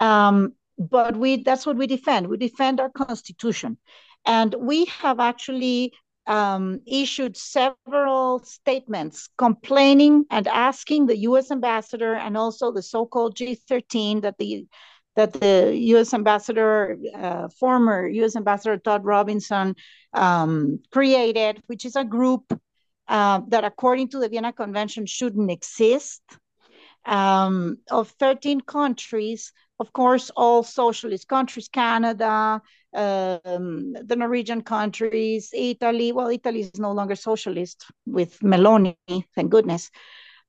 Um, 0.00 0.54
but 0.78 1.16
we 1.16 1.42
that's 1.42 1.66
what 1.66 1.76
we 1.76 1.86
defend. 1.86 2.28
We 2.28 2.36
defend 2.36 2.80
our 2.80 2.90
constitution. 2.90 3.78
And 4.24 4.54
we 4.58 4.84
have 4.86 5.18
actually 5.20 5.92
um, 6.26 6.80
issued 6.86 7.36
several 7.36 8.40
statements 8.44 9.28
complaining 9.38 10.26
and 10.30 10.46
asking 10.46 11.06
the 11.06 11.16
U.S. 11.30 11.50
ambassador 11.50 12.14
and 12.14 12.36
also 12.36 12.70
the 12.70 12.82
so-called 12.82 13.36
G13 13.36 14.22
that 14.22 14.36
the 14.38 14.66
that 15.16 15.32
the 15.32 15.74
U.S. 15.76 16.14
ambassador, 16.14 16.96
uh, 17.12 17.48
former 17.58 18.06
U.S. 18.06 18.36
ambassador 18.36 18.76
Todd 18.76 19.04
Robinson, 19.04 19.74
um, 20.12 20.78
created, 20.92 21.60
which 21.66 21.84
is 21.84 21.96
a 21.96 22.04
group 22.04 22.44
uh, 23.08 23.40
that, 23.48 23.64
according 23.64 24.08
to 24.08 24.18
the 24.18 24.28
Vienna 24.28 24.52
Convention, 24.52 25.06
shouldn't 25.06 25.50
exist. 25.50 26.22
Um, 27.06 27.78
of 27.90 28.10
13 28.18 28.60
countries, 28.60 29.52
of 29.80 29.92
course, 29.92 30.30
all 30.36 30.62
socialist 30.62 31.26
countries, 31.26 31.68
Canada, 31.68 32.60
um, 32.94 33.92
the 33.92 34.16
Norwegian 34.16 34.62
countries, 34.62 35.50
Italy. 35.54 36.12
Well, 36.12 36.28
Italy 36.28 36.60
is 36.60 36.78
no 36.78 36.92
longer 36.92 37.14
socialist 37.14 37.86
with 38.06 38.38
Meloni, 38.40 38.96
thank 39.34 39.50
goodness. 39.50 39.90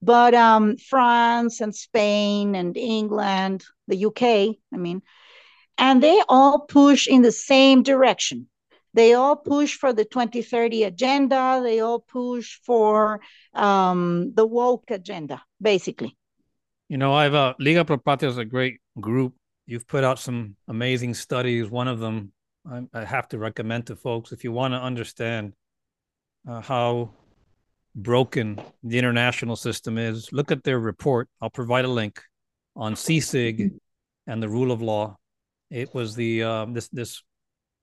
But 0.02 0.34
um, 0.34 0.78
France 0.78 1.62
and 1.62 1.76
Spain 1.76 2.56
and 2.56 2.76
England, 2.78 3.66
the 3.88 4.06
UK, 4.06 4.24
I 4.74 4.78
mean, 4.78 5.02
and 5.78 6.02
they 6.02 6.22
all 6.28 6.60
push 6.60 7.08
in 7.08 7.22
the 7.22 7.32
same 7.32 7.84
direction. 7.84 8.48
They 8.94 9.14
all 9.14 9.36
push 9.36 9.76
for 9.76 9.94
the 9.94 10.06
2030 10.06 10.84
agenda. 10.84 11.62
They 11.64 11.80
all 11.80 12.00
push 12.00 12.60
for 12.64 13.22
um, 13.54 14.34
the 14.34 14.46
woke 14.46 14.92
agenda, 14.92 15.44
basically. 15.62 16.16
You 16.88 16.98
know, 16.98 17.14
I've 17.14 17.36
uh, 17.36 17.54
Liga 17.60 17.86
Pro 17.86 17.98
Patria 17.98 18.32
is 18.32 18.38
a 18.38 18.46
great 18.46 18.80
group. 19.00 19.36
You've 19.68 19.88
put 19.88 20.04
out 20.04 20.18
some 20.18 20.56
amazing 20.68 21.14
studies. 21.14 21.70
One 21.70 21.88
of 21.88 22.00
them 22.00 22.32
I, 22.70 22.82
I 22.94 23.06
have 23.06 23.28
to 23.30 23.38
recommend 23.38 23.88
to 23.88 23.96
folks 23.96 24.32
if 24.32 24.44
you 24.44 24.52
want 24.52 24.74
to 24.74 24.80
understand 24.80 25.54
uh, 26.48 26.62
how 26.62 27.12
broken 27.96 28.60
the 28.84 28.98
international 28.98 29.56
system 29.56 29.98
is. 29.98 30.32
Look 30.32 30.52
at 30.52 30.64
their 30.64 30.80
report. 30.80 31.30
I'll 31.42 31.50
provide 31.50 31.86
a 31.86 31.90
link 31.90 32.22
on 32.76 32.96
CICIG 32.96 33.72
and 34.28 34.44
the 34.44 34.50
rule 34.50 34.72
of 34.72 34.82
law. 34.82 35.18
It 35.70 35.94
was 35.94 36.16
the 36.16 36.44
um, 36.44 36.74
this 36.74 36.88
this 36.90 37.22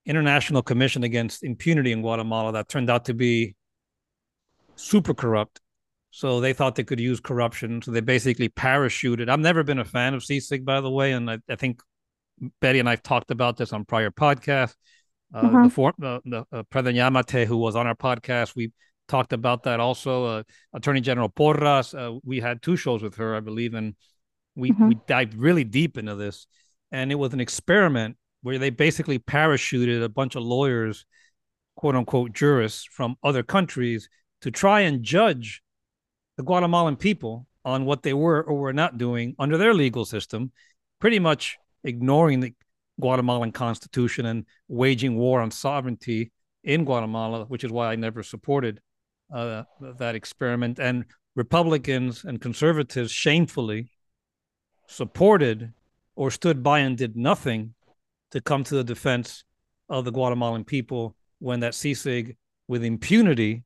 international 0.06 0.62
commission 0.62 1.02
against 1.02 1.42
impunity 1.42 1.92
in 1.92 2.00
Guatemala 2.00 2.52
that 2.52 2.68
turned 2.68 2.88
out 2.88 3.04
to 3.06 3.14
be 3.14 3.56
super 4.76 5.14
corrupt. 5.14 5.60
So 6.10 6.40
they 6.40 6.52
thought 6.52 6.76
they 6.76 6.84
could 6.84 7.00
use 7.00 7.20
corruption. 7.20 7.82
So 7.82 7.90
they 7.90 8.00
basically 8.00 8.48
parachuted. 8.48 9.28
I've 9.28 9.40
never 9.40 9.62
been 9.62 9.80
a 9.80 9.84
fan 9.84 10.14
of 10.14 10.22
CICIG, 10.22 10.64
by 10.64 10.80
the 10.80 10.90
way, 10.90 11.12
and 11.12 11.30
I, 11.30 11.38
I 11.48 11.56
think 11.56 11.82
Betty 12.60 12.78
and 12.78 12.88
I've 12.88 13.02
talked 13.02 13.30
about 13.30 13.56
this 13.56 13.72
on 13.72 13.84
prior 13.84 14.10
podcasts. 14.10 14.76
Uh, 15.34 15.42
mm-hmm. 15.42 15.64
The, 15.64 15.70
for, 15.70 15.92
uh, 16.02 16.20
the 16.24 16.44
uh, 16.52 16.62
President 16.70 16.96
Giammattei, 16.96 17.44
who 17.44 17.56
was 17.56 17.76
on 17.76 17.86
our 17.86 17.94
podcast, 17.94 18.54
we 18.54 18.72
talked 19.08 19.32
about 19.32 19.64
that 19.64 19.80
also. 19.80 20.24
Uh, 20.24 20.42
Attorney 20.72 21.00
General 21.00 21.28
Porras, 21.28 21.94
uh, 21.94 22.18
we 22.24 22.40
had 22.40 22.62
two 22.62 22.76
shows 22.76 23.02
with 23.02 23.16
her, 23.16 23.34
I 23.34 23.40
believe, 23.40 23.74
and 23.74 23.94
we 24.54 24.70
mm-hmm. 24.70 24.88
we 24.88 24.98
dived 25.06 25.34
really 25.34 25.64
deep 25.64 25.98
into 25.98 26.14
this. 26.14 26.46
And 26.92 27.10
it 27.10 27.16
was 27.16 27.34
an 27.34 27.40
experiment 27.40 28.16
where 28.42 28.58
they 28.58 28.70
basically 28.70 29.18
parachuted 29.18 30.02
a 30.02 30.08
bunch 30.08 30.36
of 30.36 30.42
lawyers, 30.42 31.04
quote 31.76 31.94
unquote 31.94 32.32
jurists 32.32 32.84
from 32.84 33.16
other 33.22 33.42
countries 33.42 34.08
to 34.42 34.50
try 34.50 34.80
and 34.80 35.02
judge 35.02 35.62
the 36.36 36.42
Guatemalan 36.42 36.96
people 36.96 37.46
on 37.64 37.84
what 37.84 38.02
they 38.02 38.12
were 38.12 38.42
or 38.42 38.54
were 38.54 38.72
not 38.72 38.98
doing 38.98 39.34
under 39.38 39.56
their 39.56 39.74
legal 39.74 40.04
system, 40.04 40.52
pretty 41.00 41.18
much 41.18 41.58
ignoring 41.82 42.40
the 42.40 42.54
Guatemalan 43.00 43.52
constitution 43.52 44.26
and 44.26 44.46
waging 44.68 45.16
war 45.16 45.40
on 45.40 45.50
sovereignty 45.50 46.32
in 46.64 46.84
Guatemala, 46.84 47.44
which 47.46 47.64
is 47.64 47.72
why 47.72 47.92
I 47.92 47.96
never 47.96 48.22
supported 48.22 48.80
uh, 49.32 49.64
that 49.98 50.14
experiment. 50.14 50.78
And 50.78 51.04
Republicans 51.34 52.24
and 52.24 52.40
conservatives 52.40 53.10
shamefully 53.10 53.90
supported 54.88 55.72
or 56.14 56.30
stood 56.30 56.62
by 56.62 56.80
and 56.80 56.96
did 56.96 57.16
nothing 57.16 57.74
to 58.32 58.40
come 58.40 58.64
to 58.64 58.74
the 58.74 58.84
defense 58.84 59.44
of 59.88 60.04
the 60.04 60.12
Guatemalan 60.12 60.64
people 60.64 61.14
when 61.38 61.60
that 61.60 61.72
CICIG 61.72 62.36
with 62.68 62.84
impunity 62.84 63.62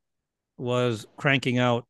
was 0.59 1.07
cranking 1.16 1.59
out 1.59 1.87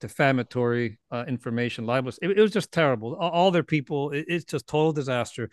defamatory 0.00 0.98
uh, 1.10 1.24
information, 1.28 1.86
libelous. 1.86 2.18
It, 2.22 2.30
it, 2.30 2.40
was 2.40 2.52
just 2.52 2.72
terrible. 2.72 3.14
All, 3.16 3.30
all 3.30 3.50
their 3.50 3.62
people, 3.62 4.10
it, 4.10 4.24
it's 4.28 4.44
just 4.44 4.66
total 4.66 4.92
disaster. 4.92 5.50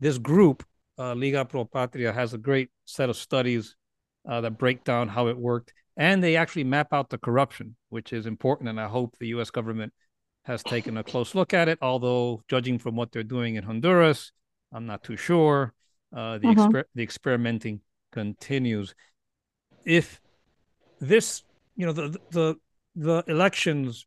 This 0.00 0.18
group, 0.18 0.64
uh, 0.98 1.14
Liga 1.14 1.44
Pro 1.44 1.64
Patria, 1.64 2.12
has 2.12 2.34
a 2.34 2.38
great 2.38 2.70
set 2.84 3.08
of 3.08 3.16
studies 3.16 3.76
uh, 4.28 4.40
that 4.40 4.58
break 4.58 4.84
down 4.84 5.08
how 5.08 5.28
it 5.28 5.36
worked, 5.36 5.72
and 5.96 6.22
they 6.22 6.36
actually 6.36 6.64
map 6.64 6.92
out 6.92 7.10
the 7.10 7.18
corruption, 7.18 7.76
which 7.88 8.12
is 8.12 8.26
important. 8.26 8.68
And 8.68 8.80
I 8.80 8.88
hope 8.88 9.16
the 9.18 9.28
U.S. 9.28 9.50
government 9.50 9.92
has 10.44 10.62
taken 10.62 10.96
a 10.96 11.04
close 11.04 11.34
look 11.34 11.52
at 11.54 11.68
it. 11.68 11.78
Although, 11.82 12.42
judging 12.48 12.78
from 12.78 12.96
what 12.96 13.12
they're 13.12 13.22
doing 13.22 13.56
in 13.56 13.64
Honduras, 13.64 14.32
I'm 14.72 14.86
not 14.86 15.02
too 15.02 15.16
sure. 15.16 15.72
Uh, 16.14 16.38
the 16.38 16.48
mm-hmm. 16.48 16.60
exper- 16.60 16.84
the 16.94 17.02
experimenting 17.02 17.80
continues. 18.12 18.94
If 19.84 20.20
this, 21.00 21.42
you 21.76 21.86
know, 21.86 21.92
the 21.92 22.18
the 22.30 22.56
the 22.96 23.24
elections, 23.28 24.06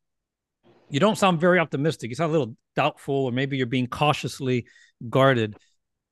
you 0.89 0.99
don't 0.99 1.17
sound 1.17 1.39
very 1.39 1.59
optimistic. 1.59 2.09
You 2.09 2.15
sound 2.15 2.29
a 2.29 2.37
little 2.37 2.55
doubtful, 2.75 3.25
or 3.25 3.31
maybe 3.31 3.57
you're 3.57 3.65
being 3.65 3.87
cautiously 3.87 4.65
guarded. 5.09 5.55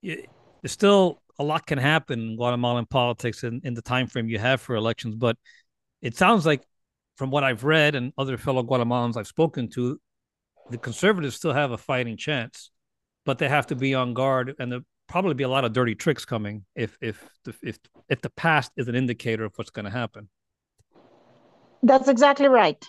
There's 0.02 0.26
still 0.64 1.20
a 1.38 1.44
lot 1.44 1.66
can 1.66 1.78
happen 1.78 2.20
in 2.20 2.36
Guatemalan 2.36 2.86
politics 2.86 3.44
in, 3.44 3.62
in 3.64 3.74
the 3.74 3.82
time 3.82 4.06
frame 4.06 4.28
you 4.28 4.38
have 4.38 4.60
for 4.60 4.74
elections, 4.76 5.14
but 5.14 5.36
it 6.02 6.16
sounds 6.16 6.44
like, 6.44 6.62
from 7.16 7.30
what 7.30 7.44
I've 7.44 7.64
read 7.64 7.94
and 7.94 8.12
other 8.16 8.36
fellow 8.38 8.62
Guatemalans 8.62 9.16
I've 9.16 9.26
spoken 9.26 9.68
to, 9.70 9.98
the 10.70 10.78
conservatives 10.78 11.36
still 11.36 11.52
have 11.52 11.70
a 11.70 11.78
fighting 11.78 12.16
chance, 12.16 12.70
but 13.24 13.38
they 13.38 13.48
have 13.48 13.66
to 13.68 13.74
be 13.74 13.94
on 13.94 14.14
guard, 14.14 14.54
and 14.58 14.70
there'll 14.70 14.84
probably 15.10 15.34
be 15.34 15.44
a 15.44 15.48
lot 15.48 15.64
of 15.64 15.72
dirty 15.72 15.94
tricks 15.94 16.24
coming 16.24 16.64
if 16.74 16.96
if 17.00 17.28
the, 17.44 17.54
if 17.62 17.78
if 18.08 18.20
the 18.22 18.30
past 18.30 18.70
is 18.76 18.88
an 18.88 18.94
indicator 18.94 19.44
of 19.44 19.52
what's 19.56 19.70
going 19.70 19.84
to 19.84 19.90
happen. 19.90 20.28
That's 21.82 22.08
exactly 22.08 22.48
right. 22.48 22.82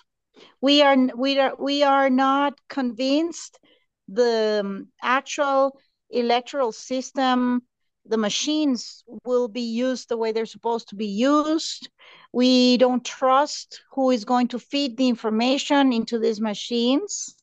We 0.62 0.81
are 0.81 0.95
we 1.15 1.39
are 1.39 1.55
we 1.60 1.84
are 1.84 2.10
not 2.10 2.53
convinced 2.69 3.60
the 4.07 4.62
um, 4.63 4.88
actual 5.01 5.79
electoral 6.10 6.71
system 6.71 7.62
the 8.05 8.17
machines 8.17 9.03
will 9.25 9.47
be 9.47 9.62
used 9.62 10.10
the 10.10 10.17
way 10.17 10.31
they're 10.31 10.45
supposed 10.45 10.89
to 10.89 10.95
be 10.95 11.05
used. 11.05 11.89
We 12.34 12.77
don't 12.77 13.05
trust 13.05 13.81
who 13.93 14.10
is 14.10 14.25
going 14.25 14.47
to 14.49 14.60
feed 14.60 14.97
the 14.97 15.07
information 15.07 15.93
into 15.93 16.17
these 16.17 16.41
machines. 16.41 17.36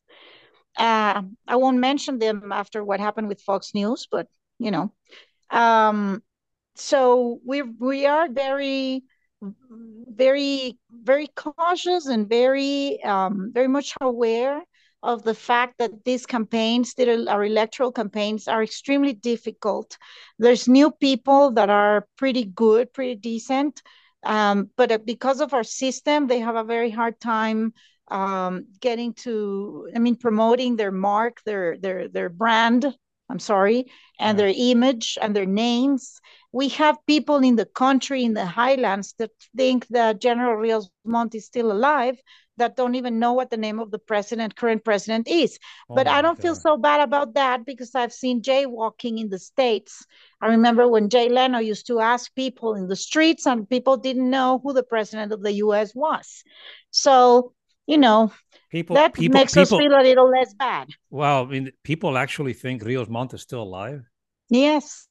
Uh, 0.76 1.22
I 1.46 1.56
won't 1.56 1.78
mention 1.78 2.18
them 2.18 2.50
after 2.52 2.84
what 2.84 2.98
happened 2.98 3.28
with 3.28 3.40
Fox 3.40 3.72
News, 3.72 4.08
but 4.10 4.26
you 4.58 4.70
know, 4.70 4.92
um, 5.50 6.22
so 6.76 7.40
we 7.44 7.62
we 7.62 8.06
are 8.06 8.28
very 8.28 9.02
very 9.40 10.78
very 10.90 11.28
cautious 11.28 12.06
and 12.06 12.28
very 12.28 13.02
um, 13.04 13.50
very 13.54 13.68
much 13.68 13.94
aware 14.00 14.62
of 15.02 15.22
the 15.22 15.34
fact 15.34 15.74
that 15.78 16.04
these 16.04 16.26
campaigns 16.26 16.94
that 16.94 17.08
are 17.08 17.44
electoral 17.44 17.92
campaigns 17.92 18.48
are 18.48 18.64
extremely 18.64 19.12
difficult. 19.12 19.96
There's 20.40 20.66
new 20.66 20.90
people 20.90 21.52
that 21.52 21.70
are 21.70 22.06
pretty 22.16 22.44
good 22.44 22.92
pretty 22.92 23.14
decent 23.14 23.82
um, 24.24 24.70
but 24.76 24.90
uh, 24.92 24.98
because 24.98 25.40
of 25.40 25.54
our 25.54 25.64
system 25.64 26.26
they 26.26 26.40
have 26.40 26.56
a 26.56 26.64
very 26.64 26.90
hard 26.90 27.20
time 27.20 27.72
um, 28.10 28.66
getting 28.80 29.12
to 29.14 29.88
i 29.94 29.98
mean 29.98 30.16
promoting 30.16 30.76
their 30.76 30.90
mark 30.92 31.42
their 31.44 31.76
their 31.78 32.08
their 32.08 32.28
brand 32.28 32.86
i'm 33.28 33.38
sorry 33.38 33.86
and 34.18 34.38
their 34.38 34.52
image 34.54 35.16
and 35.20 35.34
their 35.34 35.46
names 35.46 36.20
we 36.52 36.68
have 36.70 36.96
people 37.06 37.36
in 37.38 37.56
the 37.56 37.66
country 37.66 38.24
in 38.24 38.34
the 38.34 38.46
highlands 38.46 39.14
that 39.18 39.30
think 39.56 39.86
that 39.88 40.18
General 40.20 40.56
Rios 40.56 40.88
Montt 41.04 41.34
is 41.34 41.44
still 41.44 41.70
alive 41.70 42.18
that 42.58 42.76
don't 42.76 42.96
even 42.96 43.18
know 43.18 43.32
what 43.32 43.50
the 43.50 43.56
name 43.56 43.78
of 43.78 43.90
the 43.90 43.98
president, 43.98 44.56
current 44.56 44.84
president 44.84 45.28
is. 45.28 45.58
Oh 45.88 45.94
but 45.94 46.06
I 46.08 46.22
don't 46.22 46.36
God. 46.36 46.42
feel 46.42 46.54
so 46.54 46.76
bad 46.76 47.00
about 47.00 47.34
that 47.34 47.64
because 47.64 47.94
I've 47.94 48.12
seen 48.12 48.42
jaywalking 48.42 49.20
in 49.20 49.28
the 49.28 49.38
States. 49.38 50.04
I 50.40 50.48
remember 50.48 50.86
when 50.88 51.08
Jay 51.08 51.28
Leno 51.28 51.58
used 51.58 51.86
to 51.86 52.00
ask 52.00 52.34
people 52.34 52.74
in 52.74 52.88
the 52.88 52.96
streets 52.96 53.46
and 53.46 53.68
people 53.68 53.96
didn't 53.96 54.28
know 54.28 54.60
who 54.62 54.72
the 54.72 54.82
president 54.82 55.32
of 55.32 55.42
the 55.42 55.52
US 55.64 55.94
was. 55.94 56.42
So, 56.90 57.52
you 57.88 57.96
know, 57.96 58.30
people 58.70 58.94
that 58.94 59.14
people, 59.14 59.40
makes 59.40 59.54
people, 59.54 59.78
us 59.78 59.82
feel 59.82 59.98
a 59.98 60.02
little 60.02 60.30
less 60.30 60.54
bad. 60.54 60.88
Well, 61.10 61.44
I 61.44 61.46
mean, 61.46 61.72
people 61.82 62.18
actually 62.18 62.52
think 62.52 62.84
Rios 62.84 63.08
Montt 63.08 63.32
is 63.32 63.40
still 63.40 63.62
alive. 63.62 64.02
Yes. 64.50 65.08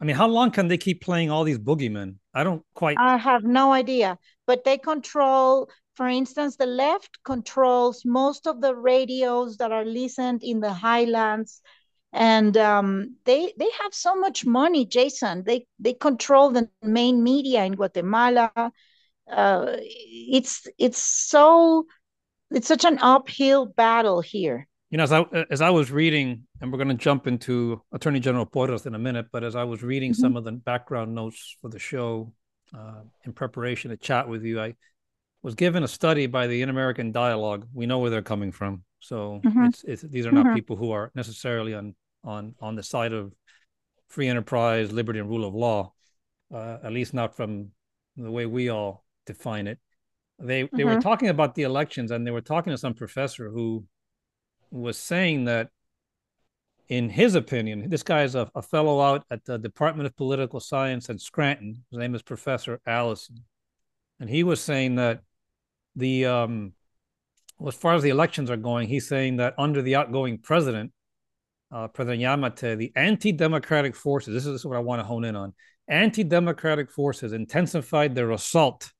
I 0.00 0.04
mean, 0.04 0.16
how 0.16 0.26
long 0.26 0.50
can 0.50 0.66
they 0.66 0.78
keep 0.78 1.00
playing 1.00 1.30
all 1.30 1.44
these 1.44 1.60
boogeymen? 1.60 2.16
I 2.34 2.42
don't 2.42 2.64
quite. 2.74 2.96
I 2.98 3.16
have 3.18 3.44
no 3.44 3.72
idea, 3.72 4.18
but 4.48 4.64
they 4.64 4.78
control. 4.78 5.70
For 5.94 6.08
instance, 6.08 6.56
the 6.56 6.66
left 6.66 7.22
controls 7.22 8.02
most 8.04 8.48
of 8.48 8.60
the 8.60 8.74
radios 8.74 9.58
that 9.58 9.70
are 9.70 9.84
listened 9.84 10.42
in 10.42 10.58
the 10.58 10.72
highlands, 10.72 11.62
and 12.12 12.56
um, 12.56 13.16
they 13.26 13.52
they 13.56 13.70
have 13.82 13.94
so 13.94 14.16
much 14.16 14.44
money, 14.44 14.86
Jason. 14.86 15.44
They 15.46 15.66
they 15.78 15.92
control 15.92 16.50
the 16.50 16.68
main 16.82 17.22
media 17.22 17.64
in 17.64 17.74
Guatemala. 17.74 18.72
Uh, 19.30 19.76
it's 19.78 20.66
it's 20.78 20.98
so 20.98 21.86
it's 22.50 22.68
such 22.68 22.84
an 22.84 22.98
uphill 23.00 23.66
battle 23.66 24.20
here. 24.20 24.68
You 24.90 24.98
know, 24.98 25.04
as 25.04 25.12
I 25.12 25.24
as 25.50 25.62
I 25.62 25.70
was 25.70 25.90
reading, 25.90 26.46
and 26.60 26.70
we're 26.70 26.78
going 26.78 26.88
to 26.88 26.94
jump 26.94 27.26
into 27.26 27.80
Attorney 27.92 28.20
General 28.20 28.44
Porras 28.44 28.86
in 28.86 28.94
a 28.94 28.98
minute, 28.98 29.26
but 29.32 29.42
as 29.42 29.56
I 29.56 29.64
was 29.64 29.82
reading 29.82 30.12
mm-hmm. 30.12 30.20
some 30.20 30.36
of 30.36 30.44
the 30.44 30.52
background 30.52 31.14
notes 31.14 31.56
for 31.62 31.70
the 31.70 31.78
show 31.78 32.32
uh, 32.76 33.00
in 33.24 33.32
preparation 33.32 33.90
to 33.90 33.96
chat 33.96 34.28
with 34.28 34.44
you, 34.44 34.60
I 34.60 34.74
was 35.42 35.54
given 35.54 35.82
a 35.82 35.88
study 35.88 36.26
by 36.26 36.46
the 36.46 36.60
Inter-American 36.60 37.10
Dialogue. 37.10 37.66
We 37.72 37.86
know 37.86 38.00
where 38.00 38.10
they're 38.10 38.22
coming 38.22 38.52
from, 38.52 38.84
so 39.00 39.40
mm-hmm. 39.44 39.64
it's, 39.64 39.82
it's 39.84 40.02
these 40.02 40.26
are 40.26 40.32
not 40.32 40.46
mm-hmm. 40.46 40.56
people 40.56 40.76
who 40.76 40.90
are 40.90 41.10
necessarily 41.14 41.74
on 41.74 41.94
on 42.22 42.54
on 42.60 42.76
the 42.76 42.82
side 42.82 43.14
of 43.14 43.32
free 44.08 44.28
enterprise, 44.28 44.92
liberty, 44.92 45.20
and 45.20 45.28
rule 45.28 45.46
of 45.46 45.54
law. 45.54 45.92
Uh, 46.52 46.76
at 46.84 46.92
least 46.92 47.14
not 47.14 47.34
from 47.34 47.70
the 48.18 48.30
way 48.30 48.44
we 48.44 48.68
all 48.68 49.04
define 49.26 49.66
it. 49.66 49.78
They 50.38 50.68
they 50.72 50.84
were 50.84 50.92
mm-hmm. 50.92 51.00
talking 51.00 51.28
about 51.28 51.54
the 51.54 51.62
elections, 51.62 52.10
and 52.10 52.26
they 52.26 52.30
were 52.30 52.40
talking 52.40 52.72
to 52.72 52.78
some 52.78 52.94
professor 52.94 53.50
who 53.50 53.84
was 54.70 54.98
saying 54.98 55.44
that, 55.44 55.68
in 56.88 57.08
his 57.10 57.34
opinion, 57.34 57.88
this 57.88 58.02
guy 58.02 58.22
is 58.22 58.34
a, 58.34 58.50
a 58.54 58.62
fellow 58.62 59.00
out 59.00 59.24
at 59.30 59.44
the 59.44 59.58
Department 59.58 60.06
of 60.06 60.16
Political 60.16 60.60
Science 60.60 61.08
at 61.10 61.20
Scranton. 61.20 61.84
His 61.90 61.98
name 61.98 62.14
is 62.14 62.22
Professor 62.22 62.80
Allison, 62.86 63.44
and 64.18 64.28
he 64.28 64.42
was 64.42 64.60
saying 64.60 64.96
that 64.96 65.20
the 65.94 66.26
um, 66.26 66.72
well, 67.58 67.68
as 67.68 67.74
far 67.74 67.94
as 67.94 68.02
the 68.02 68.10
elections 68.10 68.50
are 68.50 68.56
going, 68.56 68.88
he's 68.88 69.08
saying 69.08 69.36
that 69.36 69.54
under 69.58 69.82
the 69.82 69.94
outgoing 69.94 70.38
president, 70.38 70.92
uh, 71.70 71.86
President 71.88 72.22
Giammattei, 72.22 72.76
the 72.76 72.92
anti-democratic 72.96 73.94
forces. 73.94 74.34
This 74.34 74.46
is, 74.46 74.52
this 74.52 74.60
is 74.62 74.66
what 74.66 74.76
I 74.76 74.80
want 74.80 75.00
to 75.00 75.04
hone 75.04 75.24
in 75.24 75.36
on. 75.36 75.54
Anti-democratic 75.88 76.90
forces 76.90 77.32
intensified 77.32 78.14
their 78.14 78.32
assault 78.32 78.92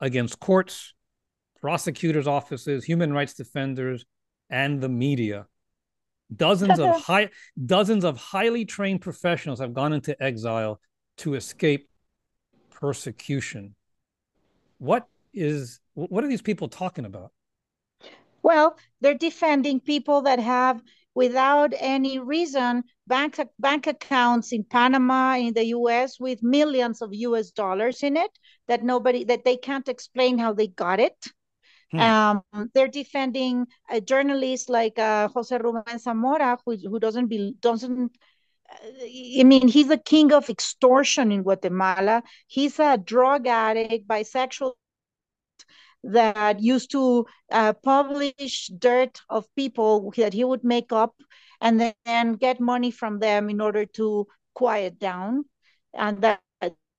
against 0.00 0.40
courts, 0.40 0.94
prosecutors' 1.60 2.26
offices, 2.26 2.84
human 2.84 3.12
rights 3.12 3.34
defenders, 3.34 4.04
and 4.50 4.80
the 4.80 4.88
media. 4.88 5.46
Dozens 6.34 6.78
of 6.78 7.00
high 7.02 7.30
dozens 7.64 8.04
of 8.04 8.16
highly 8.16 8.64
trained 8.64 9.00
professionals 9.00 9.60
have 9.60 9.74
gone 9.74 9.92
into 9.92 10.20
exile 10.22 10.80
to 11.18 11.34
escape 11.34 11.88
persecution. 12.70 13.74
What 14.78 15.06
is 15.32 15.80
what 15.94 16.24
are 16.24 16.28
these 16.28 16.42
people 16.42 16.68
talking 16.68 17.04
about? 17.04 17.32
Well, 18.42 18.76
they're 19.00 19.14
defending 19.14 19.80
people 19.80 20.22
that 20.22 20.38
have 20.38 20.82
without 21.14 21.72
any 21.78 22.18
reason 22.18 22.82
bank 23.06 23.38
bank 23.58 23.86
accounts 23.86 24.52
in 24.52 24.64
Panama 24.64 25.36
in 25.36 25.54
the 25.54 25.66
US 25.66 26.18
with 26.18 26.42
millions 26.42 27.02
of 27.02 27.14
US 27.14 27.50
dollars 27.50 28.02
in 28.02 28.16
it 28.16 28.30
that 28.68 28.82
nobody 28.82 29.24
that 29.24 29.44
they 29.44 29.56
can't 29.56 29.88
explain 29.88 30.38
how 30.38 30.52
they 30.52 30.68
got 30.68 31.00
it 31.00 31.16
Hmm. 31.94 32.00
Um, 32.00 32.70
they're 32.74 32.88
defending 32.88 33.66
a 33.88 34.00
journalist 34.00 34.68
like 34.68 34.98
uh, 34.98 35.28
Jose 35.28 35.56
Ruben 35.56 35.98
Zamora, 35.98 36.58
who, 36.66 36.76
who 36.76 36.98
doesn't 36.98 37.28
be 37.28 37.54
doesn't. 37.60 38.16
I 38.68 39.44
mean, 39.44 39.68
he's 39.68 39.88
the 39.88 39.98
king 39.98 40.32
of 40.32 40.50
extortion 40.50 41.30
in 41.30 41.42
Guatemala. 41.42 42.22
He's 42.48 42.80
a 42.80 42.96
drug 42.98 43.46
addict, 43.46 44.08
bisexual 44.08 44.72
that 46.12 46.60
used 46.60 46.90
to 46.92 47.26
uh, 47.50 47.72
publish 47.72 48.70
dirt 48.78 49.20
of 49.28 49.46
people 49.56 50.12
that 50.16 50.32
he 50.32 50.44
would 50.44 50.64
make 50.64 50.92
up 50.92 51.14
and 51.60 51.94
then 52.04 52.34
get 52.34 52.60
money 52.60 52.90
from 52.90 53.18
them 53.18 53.50
in 53.50 53.60
order 53.60 53.86
to 53.86 54.26
quiet 54.54 54.98
down. 54.98 55.44
And 55.94 56.20
that 56.22 56.40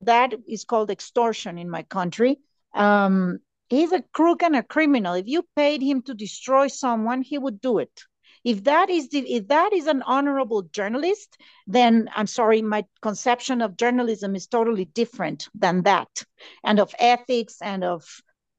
that 0.02 0.34
is 0.48 0.66
called 0.66 0.92
extortion 0.92 1.58
in 1.58 1.70
my 1.70 1.84
country. 1.84 2.38
Um, 2.74 3.40
he's 3.70 3.92
a 3.92 4.04
crook 4.14 4.44
and 4.44 4.56
a 4.56 4.64
criminal. 4.64 5.14
If 5.14 5.28
you 5.28 5.44
paid 5.56 5.82
him 5.82 6.02
to 6.04 6.14
destroy 6.14 6.68
someone, 6.68 7.22
he 7.22 7.38
would 7.38 7.62
do 7.62 7.80
it. 7.80 8.02
If 8.44 8.66
that 8.66 8.92
is 8.92 9.10
the, 9.10 9.20
if 9.20 9.48
that 9.48 9.74
is 9.74 9.88
an 9.88 10.04
honorable 10.04 10.64
journalist, 10.64 11.36
then 11.66 12.10
I'm 12.16 12.28
sorry, 12.28 12.62
my 12.62 12.86
conception 13.02 13.62
of 13.62 13.78
journalism 13.78 14.36
is 14.36 14.46
totally 14.46 14.86
different 14.86 15.50
than 15.56 15.82
that, 15.84 16.10
and 16.64 16.80
of 16.80 16.94
ethics 17.00 17.58
and 17.62 17.84
of 17.84 18.06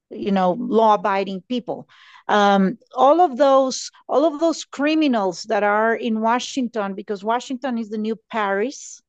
you 0.09 0.31
know 0.31 0.51
law-abiding 0.59 1.43
people. 1.47 1.87
Um, 2.27 2.77
all 2.93 3.21
of 3.21 3.37
those 3.37 3.91
all 4.07 4.25
of 4.25 4.39
those 4.39 4.65
criminals 4.65 5.43
that 5.43 5.63
are 5.63 5.95
in 5.95 6.21
Washington, 6.21 6.93
because 6.93 7.23
Washington 7.23 7.77
is 7.77 7.89
the 7.89 7.97
new 7.97 8.17
Paris 8.31 9.01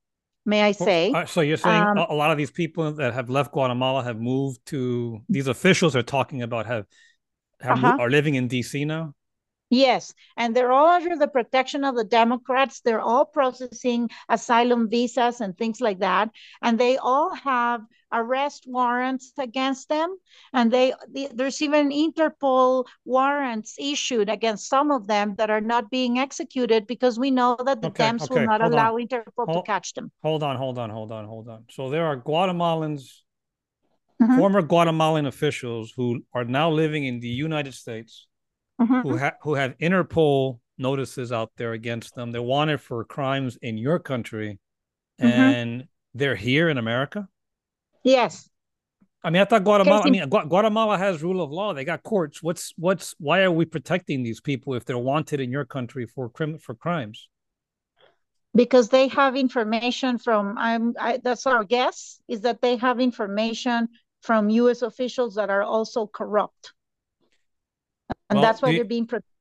may 0.48 0.62
I 0.62 0.72
say. 0.72 1.12
Uh, 1.12 1.26
so 1.26 1.42
you're 1.42 1.58
saying 1.58 1.82
um, 1.82 1.98
a 1.98 2.14
lot 2.14 2.30
of 2.30 2.38
these 2.38 2.50
people 2.50 2.90
that 2.92 3.12
have 3.12 3.28
left 3.28 3.52
Guatemala 3.52 4.02
have 4.02 4.18
moved 4.18 4.64
to 4.66 5.20
these 5.28 5.46
officials 5.46 5.94
are 5.94 6.02
talking 6.02 6.42
about 6.42 6.66
have, 6.66 6.86
have 7.60 7.84
uh-huh. 7.84 7.98
are 8.00 8.10
living 8.10 8.34
in 8.34 8.48
DC 8.48 8.86
now? 8.86 9.14
Yes, 9.70 10.14
and 10.36 10.56
they're 10.56 10.72
all 10.72 10.86
under 10.86 11.16
the 11.16 11.28
protection 11.28 11.84
of 11.84 11.94
the 11.94 12.04
Democrats. 12.04 12.80
They're 12.80 13.00
all 13.00 13.26
processing 13.26 14.08
asylum 14.28 14.88
visas 14.88 15.40
and 15.40 15.56
things 15.56 15.80
like 15.80 16.00
that, 16.00 16.30
and 16.62 16.78
they 16.78 16.96
all 16.96 17.34
have 17.34 17.82
arrest 18.10 18.64
warrants 18.66 19.32
against 19.38 19.90
them, 19.90 20.16
and 20.54 20.72
they, 20.72 20.94
there's 21.34 21.60
even 21.60 21.90
Interpol 21.90 22.86
warrants 23.04 23.76
issued 23.78 24.30
against 24.30 24.70
some 24.70 24.90
of 24.90 25.06
them 25.06 25.34
that 25.36 25.50
are 25.50 25.60
not 25.60 25.90
being 25.90 26.18
executed 26.18 26.86
because 26.86 27.18
we 27.18 27.30
know 27.30 27.56
that 27.66 27.82
the 27.82 27.88
okay, 27.88 28.04
Dems 28.04 28.22
okay, 28.22 28.40
will 28.40 28.46
not 28.46 28.62
allow 28.62 28.94
on. 28.94 29.06
Interpol 29.06 29.46
hold, 29.46 29.64
to 29.64 29.70
catch 29.70 29.92
them. 29.92 30.10
Hold 30.22 30.42
on, 30.42 30.56
hold 30.56 30.78
on, 30.78 30.88
hold 30.88 31.12
on, 31.12 31.26
hold 31.26 31.48
on. 31.48 31.64
So 31.70 31.90
there 31.90 32.06
are 32.06 32.16
Guatemalans, 32.16 33.02
mm-hmm. 34.22 34.38
former 34.38 34.62
Guatemalan 34.62 35.26
officials 35.26 35.92
who 35.94 36.22
are 36.32 36.44
now 36.44 36.70
living 36.70 37.04
in 37.04 37.20
the 37.20 37.28
United 37.28 37.74
States 37.74 38.27
mm-hmm. 38.80 39.00
who 39.00 39.16
have 39.16 39.34
who 39.42 39.54
have 39.54 39.76
Interpol 39.78 40.58
notices 40.78 41.32
out 41.32 41.50
there 41.56 41.72
against 41.72 42.14
them. 42.14 42.32
They're 42.32 42.42
wanted 42.42 42.80
for 42.80 43.04
crimes 43.04 43.58
in 43.60 43.76
your 43.76 43.98
country, 43.98 44.58
mm-hmm. 45.20 45.32
and 45.32 45.84
they're 46.14 46.36
here 46.36 46.68
in 46.68 46.78
America. 46.78 47.28
Yes. 48.04 48.48
I 49.24 49.30
mean, 49.30 49.42
I 49.42 49.44
thought 49.44 49.64
Guatemala. 49.64 50.02
I 50.04 50.10
mean, 50.10 50.28
Guatemala 50.28 50.96
has 50.96 51.22
rule 51.22 51.42
of 51.42 51.50
law. 51.50 51.74
They 51.74 51.84
got 51.84 52.04
courts. 52.04 52.42
What's 52.42 52.72
what's 52.76 53.14
why 53.18 53.42
are 53.42 53.50
we 53.50 53.64
protecting 53.64 54.22
these 54.22 54.40
people 54.40 54.74
if 54.74 54.84
they're 54.84 54.96
wanted 54.96 55.40
in 55.40 55.50
your 55.50 55.64
country 55.64 56.06
for 56.06 56.28
crim 56.28 56.58
for 56.58 56.74
crimes? 56.74 57.28
Because 58.54 58.88
they 58.88 59.08
have 59.08 59.36
information 59.36 60.18
from. 60.18 60.56
I'm. 60.56 60.94
I, 60.98 61.18
that's 61.22 61.46
our 61.46 61.64
guess 61.64 62.20
is 62.28 62.42
that 62.42 62.62
they 62.62 62.76
have 62.76 63.00
information 63.00 63.88
from 64.22 64.50
U.S. 64.50 64.82
officials 64.82 65.34
that 65.34 65.50
are 65.50 65.62
also 65.62 66.06
corrupt 66.06 66.72
and 68.30 68.38
well, 68.38 68.42
that's 68.42 68.62
why 68.62 68.72
they're 68.72 68.84
being 68.84 69.06
protected 69.06 69.38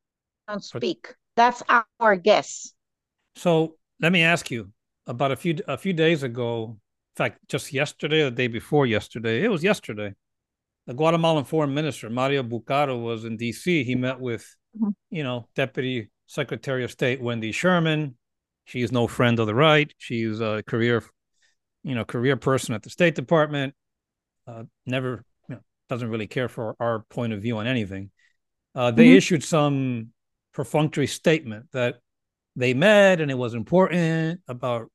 don't 0.48 0.64
speak. 0.64 1.14
That's 1.36 1.62
our 2.00 2.16
guess. 2.16 2.72
So 3.36 3.76
let 4.00 4.10
me 4.12 4.22
ask 4.22 4.50
you 4.50 4.72
about 5.06 5.30
a 5.30 5.36
few 5.36 5.58
a 5.68 5.78
few 5.78 5.92
days 5.92 6.22
ago. 6.22 6.78
In 7.14 7.16
fact, 7.16 7.40
just 7.48 7.72
yesterday, 7.72 8.24
the 8.24 8.30
day 8.30 8.48
before 8.48 8.86
yesterday, 8.86 9.44
it 9.44 9.48
was 9.48 9.62
yesterday. 9.62 10.14
The 10.86 10.94
Guatemalan 10.94 11.44
Foreign 11.44 11.74
Minister 11.74 12.08
Mario 12.08 12.42
Bucaro 12.42 13.00
was 13.00 13.24
in 13.24 13.36
D.C. 13.36 13.84
He 13.84 13.94
met 13.94 14.18
with, 14.18 14.56
mm-hmm. 14.74 14.90
you 15.10 15.22
know, 15.22 15.48
Deputy 15.54 16.10
Secretary 16.26 16.82
of 16.82 16.90
State 16.90 17.20
Wendy 17.20 17.52
Sherman. 17.52 18.16
She's 18.64 18.90
no 18.90 19.06
friend 19.06 19.38
of 19.38 19.46
the 19.46 19.54
right. 19.54 19.92
She's 19.98 20.40
a 20.40 20.62
career, 20.66 21.02
you 21.82 21.94
know, 21.94 22.04
career 22.04 22.36
person 22.36 22.74
at 22.74 22.82
the 22.82 22.90
State 22.90 23.14
Department. 23.14 23.74
Uh, 24.46 24.62
never 24.86 25.24
you 25.48 25.56
know, 25.56 25.60
doesn't 25.90 26.08
really 26.08 26.26
care 26.26 26.48
for 26.48 26.74
our 26.80 27.00
point 27.10 27.34
of 27.34 27.42
view 27.42 27.58
on 27.58 27.66
anything. 27.66 28.10
Uh, 28.78 28.92
they 28.92 29.06
mm-hmm. 29.06 29.16
issued 29.16 29.42
some 29.42 30.10
perfunctory 30.54 31.08
statement 31.08 31.66
that 31.72 31.96
they 32.54 32.74
met 32.74 33.20
and 33.20 33.28
it 33.28 33.34
was 33.34 33.54
important 33.54 34.40
about 34.46 34.86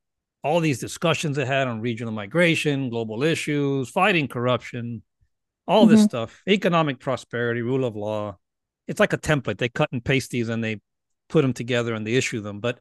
all 0.42 0.62
these 0.62 0.80
discussions 0.80 1.36
they 1.36 1.46
had 1.46 1.68
on 1.68 1.82
regional 1.82 2.14
migration, 2.14 2.90
global 2.90 3.24
issues, 3.24 3.90
fighting 3.90 4.30
corruption, 4.30 5.04
all 5.68 5.84
mm-hmm. 5.84 5.96
this 5.96 6.06
stuff, 6.06 6.42
economic 6.48 7.02
prosperity, 7.02 7.62
rule 7.62 7.84
of 7.84 7.98
law. 7.98 8.38
It's 8.88 9.02
like 9.02 9.12
a 9.12 9.18
template. 9.18 9.58
They 9.58 9.68
cut 9.68 9.92
and 9.92 10.04
paste 10.04 10.32
these 10.32 10.48
and 10.48 10.64
they 10.64 10.80
put 11.28 11.42
them 11.42 11.52
together 11.52 11.94
and 11.94 12.08
they 12.08 12.14
issue 12.14 12.40
them. 12.40 12.62
But 12.62 12.80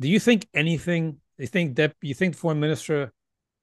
do 0.00 0.08
you 0.08 0.18
think 0.18 0.48
anything? 0.54 1.18
You 1.36 1.46
think 1.46 1.76
that 1.76 1.92
you 2.00 2.14
think 2.14 2.36
Foreign 2.36 2.58
Minister 2.58 3.12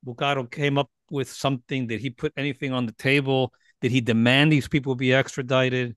Bucaro 0.05 0.49
came 0.51 0.77
up 0.77 0.91
with 1.09 1.31
something? 1.31 1.87
Did 1.87 1.99
he 1.99 2.11
put 2.11 2.31
anything 2.37 2.73
on 2.73 2.85
the 2.85 2.91
table? 2.91 3.53
Did 3.81 3.91
he 3.91 4.01
demand 4.01 4.51
these 4.51 4.67
people 4.67 4.93
be 4.93 5.15
extradited? 5.15 5.95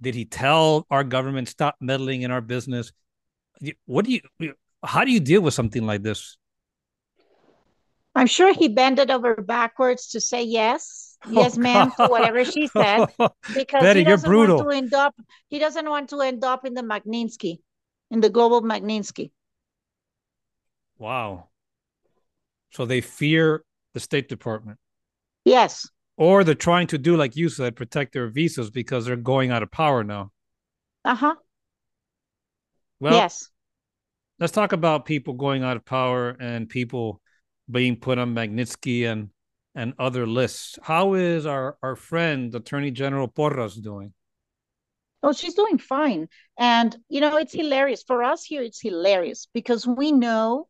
Did 0.00 0.14
he 0.14 0.24
tell 0.24 0.86
our 0.90 1.04
government 1.04 1.48
stop 1.48 1.76
meddling 1.80 2.22
in 2.22 2.30
our 2.30 2.40
business? 2.40 2.92
What 3.86 4.04
do 4.04 4.12
you? 4.12 4.54
How 4.84 5.04
do 5.04 5.10
you 5.10 5.20
deal 5.20 5.40
with 5.40 5.54
something 5.54 5.84
like 5.84 6.02
this? 6.02 6.36
I'm 8.14 8.26
sure 8.26 8.52
he 8.52 8.68
bended 8.68 9.10
over 9.10 9.36
backwards 9.36 10.08
to 10.08 10.20
say 10.20 10.42
yes, 10.42 11.16
oh, 11.26 11.30
yes, 11.32 11.56
ma'am, 11.56 11.92
to 11.96 12.06
whatever 12.08 12.44
she 12.44 12.66
said, 12.66 13.06
because 13.54 13.82
Betty, 13.82 14.00
he 14.00 14.04
doesn't 14.04 14.32
want 14.32 14.58
to 14.58 14.76
end 14.76 14.94
up. 14.94 15.14
He 15.48 15.58
doesn't 15.58 15.88
want 15.88 16.10
to 16.10 16.20
end 16.20 16.44
up 16.44 16.64
in 16.64 16.74
the 16.74 16.82
Magnitsky, 16.82 17.58
in 18.10 18.20
the 18.20 18.30
global 18.30 18.62
Magnitsky. 18.62 19.30
Wow. 20.98 21.48
So 22.70 22.86
they 22.86 23.00
fear 23.00 23.64
the 23.94 24.00
State 24.00 24.28
Department. 24.28 24.78
Yes. 25.44 25.88
Or 26.18 26.42
they're 26.42 26.56
trying 26.56 26.88
to 26.88 26.98
do, 26.98 27.16
like 27.16 27.36
you 27.36 27.48
said, 27.48 27.76
protect 27.76 28.12
their 28.12 28.26
visas 28.26 28.72
because 28.72 29.06
they're 29.06 29.14
going 29.14 29.52
out 29.52 29.62
of 29.62 29.70
power 29.70 30.02
now. 30.02 30.32
Uh 31.04 31.14
huh. 31.14 31.34
Well, 32.98 33.14
yes. 33.14 33.48
Let's 34.40 34.52
talk 34.52 34.72
about 34.72 35.06
people 35.06 35.34
going 35.34 35.62
out 35.62 35.76
of 35.76 35.84
power 35.84 36.30
and 36.30 36.68
people 36.68 37.20
being 37.70 37.94
put 37.96 38.18
on 38.18 38.34
Magnitsky 38.34 39.10
and 39.10 39.30
and 39.76 39.94
other 39.96 40.26
lists. 40.26 40.76
How 40.82 41.14
is 41.14 41.46
our 41.46 41.78
our 41.84 41.94
friend 41.94 42.52
Attorney 42.52 42.90
General 42.90 43.28
Porras 43.28 43.76
doing? 43.76 44.12
Oh, 45.22 45.32
she's 45.32 45.54
doing 45.54 45.78
fine. 45.78 46.28
And 46.58 46.96
you 47.08 47.20
know, 47.20 47.36
it's 47.36 47.54
hilarious 47.54 48.02
for 48.02 48.24
us 48.24 48.42
here. 48.42 48.62
It's 48.62 48.80
hilarious 48.80 49.46
because 49.54 49.86
we 49.86 50.10
know 50.10 50.66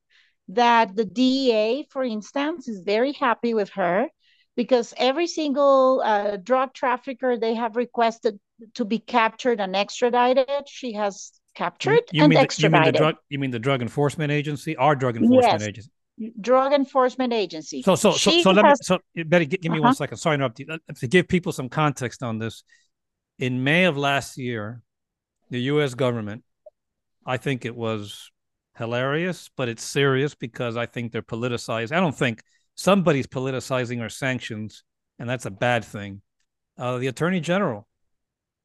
that 0.49 0.95
the 0.95 1.07
DEA, 1.07 1.87
for 1.89 2.05
instance, 2.05 2.69
is 2.69 2.81
very 2.81 3.13
happy 3.13 3.55
with 3.55 3.71
her 3.71 4.09
because 4.59 4.93
every 4.97 5.29
single 5.29 6.03
uh, 6.05 6.37
drug 6.37 6.75
trafficker 6.75 7.39
they 7.39 7.55
have 7.55 7.77
requested 7.77 8.41
to 8.75 8.85
be 8.85 8.99
captured 8.99 9.61
and 9.61 9.77
extradited, 9.77 10.67
she 10.67 10.95
has 10.95 11.31
captured 11.55 12.03
you, 12.11 12.25
and 12.25 12.31
mean 12.31 12.41
extradited. 12.41 12.73
The, 12.73 12.89
you 12.89 12.91
mean 12.91 12.93
the 12.93 12.99
drug? 12.99 13.17
You 13.29 13.39
mean 13.39 13.51
the 13.53 13.59
Drug 13.61 13.83
Enforcement 13.83 14.33
Agency? 14.33 14.75
Our 14.75 14.97
Drug 14.97 15.17
Enforcement 15.17 15.61
yes. 15.61 15.69
Agency. 15.69 15.91
Drug 16.41 16.73
Enforcement 16.73 17.33
Agency. 17.33 17.83
So, 17.83 17.95
so, 17.95 18.11
so, 18.11 18.33
so, 18.41 18.51
let 18.51 18.65
me. 18.65 18.73
So, 18.83 18.99
Betty, 19.27 19.47
give, 19.47 19.61
give 19.61 19.71
me 19.71 19.79
uh-huh. 19.79 19.85
one 19.85 19.95
second. 19.95 20.17
Sorry 20.17 20.37
to 20.37 20.43
interrupt 20.43 20.59
you. 20.59 20.67
To 20.93 21.07
give 21.07 21.29
people 21.29 21.53
some 21.53 21.69
context 21.69 22.25
on 22.25 22.41
this, 22.41 22.65
in 23.39 23.63
May 23.63 23.85
of 23.85 23.97
last 23.97 24.39
year, 24.39 24.83
the 25.51 25.61
U.S. 25.73 25.95
government, 25.95 26.43
I 27.25 27.37
think 27.37 27.65
it 27.65 27.77
was 27.77 28.29
hilarious, 28.77 29.51
but 29.57 29.69
it's 29.69 29.85
serious 29.85 30.35
because 30.35 30.77
I 30.77 30.87
think 30.87 31.13
they're 31.13 31.23
politicized. 31.23 31.93
I 31.93 32.01
don't 32.01 32.19
think 32.19 32.43
somebody's 32.79 33.27
politicizing 33.27 34.01
our 34.01 34.09
sanctions, 34.09 34.85
and 35.19 35.29
that's 35.29 35.47
a 35.47 35.51
bad 35.51 35.85
thing. 35.85 36.23
Uh, 36.79 36.99
the 36.99 37.09
Attorney 37.09 37.41
General, 37.41 37.87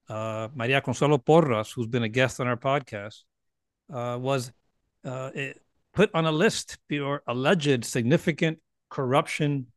uh, 0.07 0.47
Maria 0.55 0.80
Consuelo 0.82 1.18
Porras, 1.18 1.74
who's 1.74 1.88
been 1.88 2.03
a 2.03 2.09
guest 2.09 2.39
on 2.39 2.47
our 2.47 2.55
podcast, 2.55 3.24
uh, 3.91 4.18
was 4.22 4.51
uh, 5.03 5.32
put 5.93 6.11
on 6.14 6.26
a 6.26 6.32
list 6.32 6.78
for 6.88 7.24
alleged 7.28 7.84
significant 7.84 8.59
corruption 8.89 9.68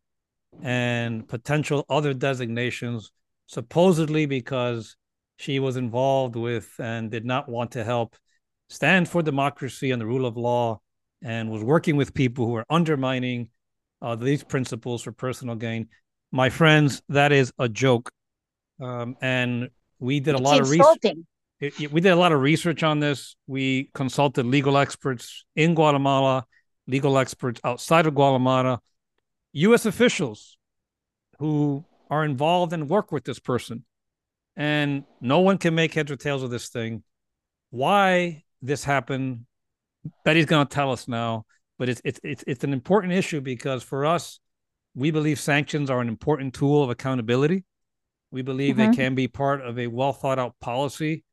and 0.63 1.27
potential 1.27 1.87
other 1.89 2.13
designations, 2.13 3.11
supposedly 3.47 4.27
because 4.27 4.97
she 5.39 5.59
was 5.59 5.77
involved 5.77 6.37
with 6.37 6.71
and 6.79 7.11
did 7.11 7.25
not 7.25 7.49
want 7.49 7.73
to 7.73 7.85
help 7.85 8.17
stand 8.69 9.09
for 9.09 9.23
democracy 9.23 9.91
and 9.91 10.01
the 10.01 10.07
rule 10.07 10.27
of 10.27 10.37
law 10.37 10.79
and 11.23 11.51
was 11.51 11.63
working 11.63 11.97
with 11.97 12.13
people 12.13 12.45
who 12.45 12.53
were 12.53 12.67
undermining 12.69 13.49
uh, 14.03 14.17
these 14.17 14.45
principles 14.45 15.03
for 15.03 15.13
personal 15.13 15.55
gain. 15.55 15.89
My 16.33 16.51
friends, 16.51 17.03
that 17.09 17.33
is 17.33 17.53
a 17.59 17.69
joke. 17.69 18.11
Um, 18.81 19.17
and 19.21 19.71
we 19.99 20.21
did 20.21 20.35
a 20.35 20.39
it's 20.39 20.45
lot 20.45 20.59
insulting. 20.59 21.11
of 21.13 21.27
research. 21.61 21.91
We 21.91 22.01
did 22.01 22.11
a 22.11 22.17
lot 22.17 22.33
of 22.33 22.41
research 22.41 22.83
on 22.83 23.01
this. 23.01 23.37
We 23.47 23.91
consulted 23.95 24.45
legal 24.45 24.77
experts 24.77 25.45
in 25.55 25.75
Guatemala, 25.75 26.45
legal 26.87 27.17
experts 27.17 27.61
outside 27.65 28.07
of 28.07 28.15
Guatemala, 28.15 28.81
U.S. 29.53 29.87
officials 29.87 30.59
who 31.39 31.85
are 32.11 32.25
involved 32.25 32.73
and 32.73 32.89
work 32.89 33.11
with 33.11 33.25
this 33.25 33.39
person. 33.39 33.85
And 34.57 35.05
no 35.21 35.41
one 35.41 35.59
can 35.59 35.75
make 35.75 35.95
heads 35.95 36.11
or 36.11 36.17
tails 36.17 36.43
of 36.43 36.51
this 36.51 36.69
thing. 36.69 37.03
Why 37.71 38.45
this 38.63 38.85
happened. 38.85 39.47
Betty's 40.25 40.47
going 40.47 40.67
to 40.67 40.75
tell 40.75 40.93
us 40.93 41.09
now, 41.09 41.47
but 41.79 41.89
it's 41.89 42.01
it's 42.05 42.21
it's 42.23 42.45
it's 42.47 42.65
an 42.65 42.73
important 42.73 43.13
issue 43.13 43.41
because 43.41 43.83
for 43.83 44.07
us, 44.07 44.41
we 44.95 45.11
believe 45.11 45.39
sanctions 45.39 45.91
are 45.91 46.01
an 46.01 46.09
important 46.09 46.55
tool 46.55 46.83
of 46.83 46.91
accountability. 46.91 47.65
We 48.31 48.43
believe 48.43 48.77
mm-hmm. 48.77 48.91
they 48.91 48.97
can 48.97 49.15
be 49.15 49.29
part 49.29 49.61
of 49.61 49.79
a 49.79 49.87
well 49.87 50.13
thought 50.13 50.39
out 50.39 50.55
policy 50.61 51.25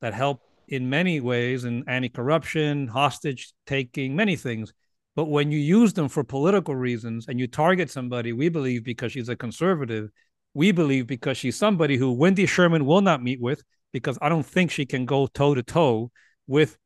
that 0.00 0.14
help 0.14 0.40
in 0.68 0.88
many 0.88 1.20
ways 1.20 1.64
in 1.64 1.84
anti-corruption, 1.88 2.88
hostage 2.88 3.52
taking, 3.66 4.16
many 4.16 4.36
things. 4.36 4.72
But 5.14 5.26
when 5.26 5.50
you 5.50 5.58
use 5.58 5.92
them 5.92 6.08
for 6.08 6.24
political 6.24 6.74
reasons 6.74 7.26
and 7.28 7.38
you 7.38 7.46
target 7.46 7.90
somebody, 7.90 8.32
we 8.32 8.48
believe 8.48 8.82
because 8.82 9.12
she's 9.12 9.28
a 9.28 9.36
conservative, 9.36 10.10
we 10.54 10.72
believe 10.72 11.06
because 11.06 11.36
she's 11.36 11.56
somebody 11.56 11.96
who 11.96 12.12
Wendy 12.12 12.46
Sherman 12.46 12.86
will 12.86 13.02
not 13.02 13.22
meet 13.22 13.40
with 13.40 13.62
because 13.92 14.18
I 14.22 14.28
don't 14.28 14.46
think 14.46 14.70
she 14.70 14.86
can 14.86 15.04
go 15.04 15.26
toe 15.26 15.54
to 15.54 15.62
toe 15.62 16.10
with 16.46 16.78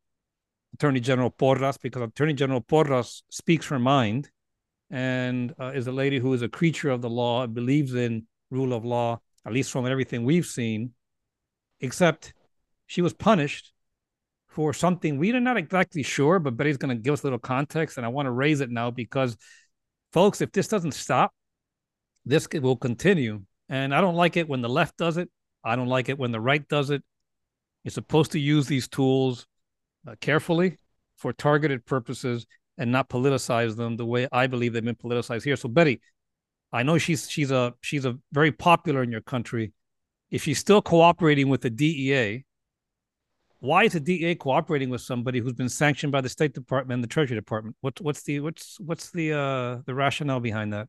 Attorney 0.76 1.00
General 1.00 1.30
Porras 1.30 1.78
because 1.78 2.02
Attorney 2.02 2.34
General 2.34 2.60
Porras 2.60 3.22
speaks 3.30 3.66
her 3.68 3.78
mind 3.78 4.30
and 4.90 5.54
uh, 5.58 5.72
is 5.74 5.86
a 5.86 5.92
lady 5.92 6.18
who 6.18 6.34
is 6.34 6.42
a 6.42 6.50
creature 6.50 6.90
of 6.90 7.00
the 7.00 7.08
law, 7.08 7.44
and 7.44 7.54
believes 7.54 7.94
in 7.94 8.26
rule 8.50 8.74
of 8.74 8.84
law, 8.84 9.18
at 9.46 9.54
least 9.54 9.70
from 9.70 9.86
everything 9.86 10.22
we've 10.24 10.44
seen, 10.44 10.92
except 11.80 12.34
she 12.86 13.00
was 13.00 13.14
punished 13.14 13.72
for 14.48 14.74
something 14.74 15.18
we're 15.18 15.40
not 15.40 15.56
exactly 15.56 16.02
sure, 16.02 16.38
but 16.38 16.58
Betty's 16.58 16.76
going 16.76 16.94
to 16.94 17.02
give 17.02 17.14
us 17.14 17.22
a 17.22 17.26
little 17.26 17.38
context. 17.38 17.96
And 17.96 18.04
I 18.04 18.10
want 18.10 18.26
to 18.26 18.30
raise 18.30 18.60
it 18.60 18.70
now 18.70 18.90
because, 18.90 19.34
folks, 20.12 20.42
if 20.42 20.52
this 20.52 20.68
doesn't 20.68 20.92
stop, 20.92 21.32
this 22.26 22.46
will 22.52 22.76
continue. 22.76 23.42
And 23.70 23.94
I 23.94 24.02
don't 24.02 24.14
like 24.14 24.36
it 24.36 24.46
when 24.46 24.60
the 24.60 24.68
left 24.68 24.98
does 24.98 25.16
it. 25.16 25.30
I 25.64 25.74
don't 25.74 25.88
like 25.88 26.10
it 26.10 26.18
when 26.18 26.32
the 26.32 26.40
right 26.40 26.66
does 26.68 26.90
it. 26.90 27.02
You're 27.82 27.92
supposed 27.92 28.32
to 28.32 28.38
use 28.38 28.66
these 28.66 28.88
tools 28.88 29.46
carefully 30.20 30.78
for 31.16 31.32
targeted 31.32 31.84
purposes 31.86 32.46
and 32.78 32.92
not 32.92 33.08
politicize 33.08 33.76
them 33.76 33.96
the 33.96 34.06
way 34.06 34.28
I 34.30 34.46
believe 34.46 34.72
they've 34.72 34.84
been 34.84 34.94
politicized 34.94 35.44
here. 35.44 35.56
So 35.56 35.68
Betty, 35.68 36.00
I 36.72 36.82
know 36.82 36.98
she's 36.98 37.30
she's 37.30 37.50
a 37.50 37.74
she's 37.80 38.04
a 38.04 38.18
very 38.32 38.52
popular 38.52 39.02
in 39.02 39.10
your 39.10 39.22
country. 39.22 39.72
If 40.30 40.42
she's 40.42 40.58
still 40.58 40.82
cooperating 40.82 41.48
with 41.48 41.62
the 41.62 41.70
DEA, 41.70 42.44
why 43.60 43.84
is 43.84 43.92
the 43.92 44.00
DEA 44.00 44.34
cooperating 44.34 44.90
with 44.90 45.00
somebody 45.00 45.38
who's 45.38 45.54
been 45.54 45.68
sanctioned 45.68 46.12
by 46.12 46.20
the 46.20 46.28
State 46.28 46.52
Department 46.52 46.96
and 46.96 47.04
the 47.04 47.08
Treasury 47.08 47.36
Department? 47.36 47.76
What's 47.80 48.00
what's 48.00 48.22
the 48.22 48.40
what's 48.40 48.78
what's 48.80 49.10
the 49.10 49.32
uh 49.32 49.82
the 49.86 49.94
rationale 49.94 50.40
behind 50.40 50.72
that? 50.72 50.88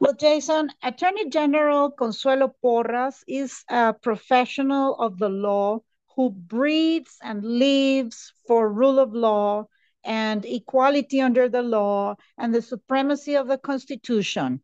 Well, 0.00 0.14
Jason, 0.14 0.70
Attorney 0.82 1.28
General 1.28 1.90
Consuelo 1.90 2.54
Porras 2.62 3.22
is 3.28 3.64
a 3.68 3.92
professional 3.92 4.96
of 4.96 5.18
the 5.18 5.28
law 5.28 5.80
who 6.20 6.28
breathes 6.28 7.16
and 7.22 7.42
lives 7.42 8.34
for 8.46 8.70
rule 8.70 8.98
of 8.98 9.14
law 9.14 9.64
and 10.04 10.44
equality 10.44 11.18
under 11.18 11.48
the 11.48 11.62
law 11.62 12.14
and 12.36 12.54
the 12.54 12.60
supremacy 12.60 13.36
of 13.36 13.48
the 13.48 13.56
Constitution. 13.56 14.60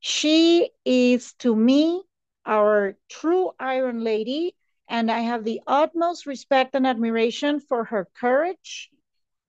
She 0.00 0.70
is, 0.84 1.32
to 1.38 1.56
me, 1.56 2.02
our 2.44 2.98
true 3.08 3.52
Iron 3.58 4.04
Lady, 4.04 4.54
and 4.90 5.10
I 5.10 5.20
have 5.20 5.42
the 5.42 5.62
utmost 5.66 6.26
respect 6.26 6.74
and 6.74 6.86
admiration 6.86 7.60
for 7.60 7.84
her 7.84 8.06
courage, 8.20 8.90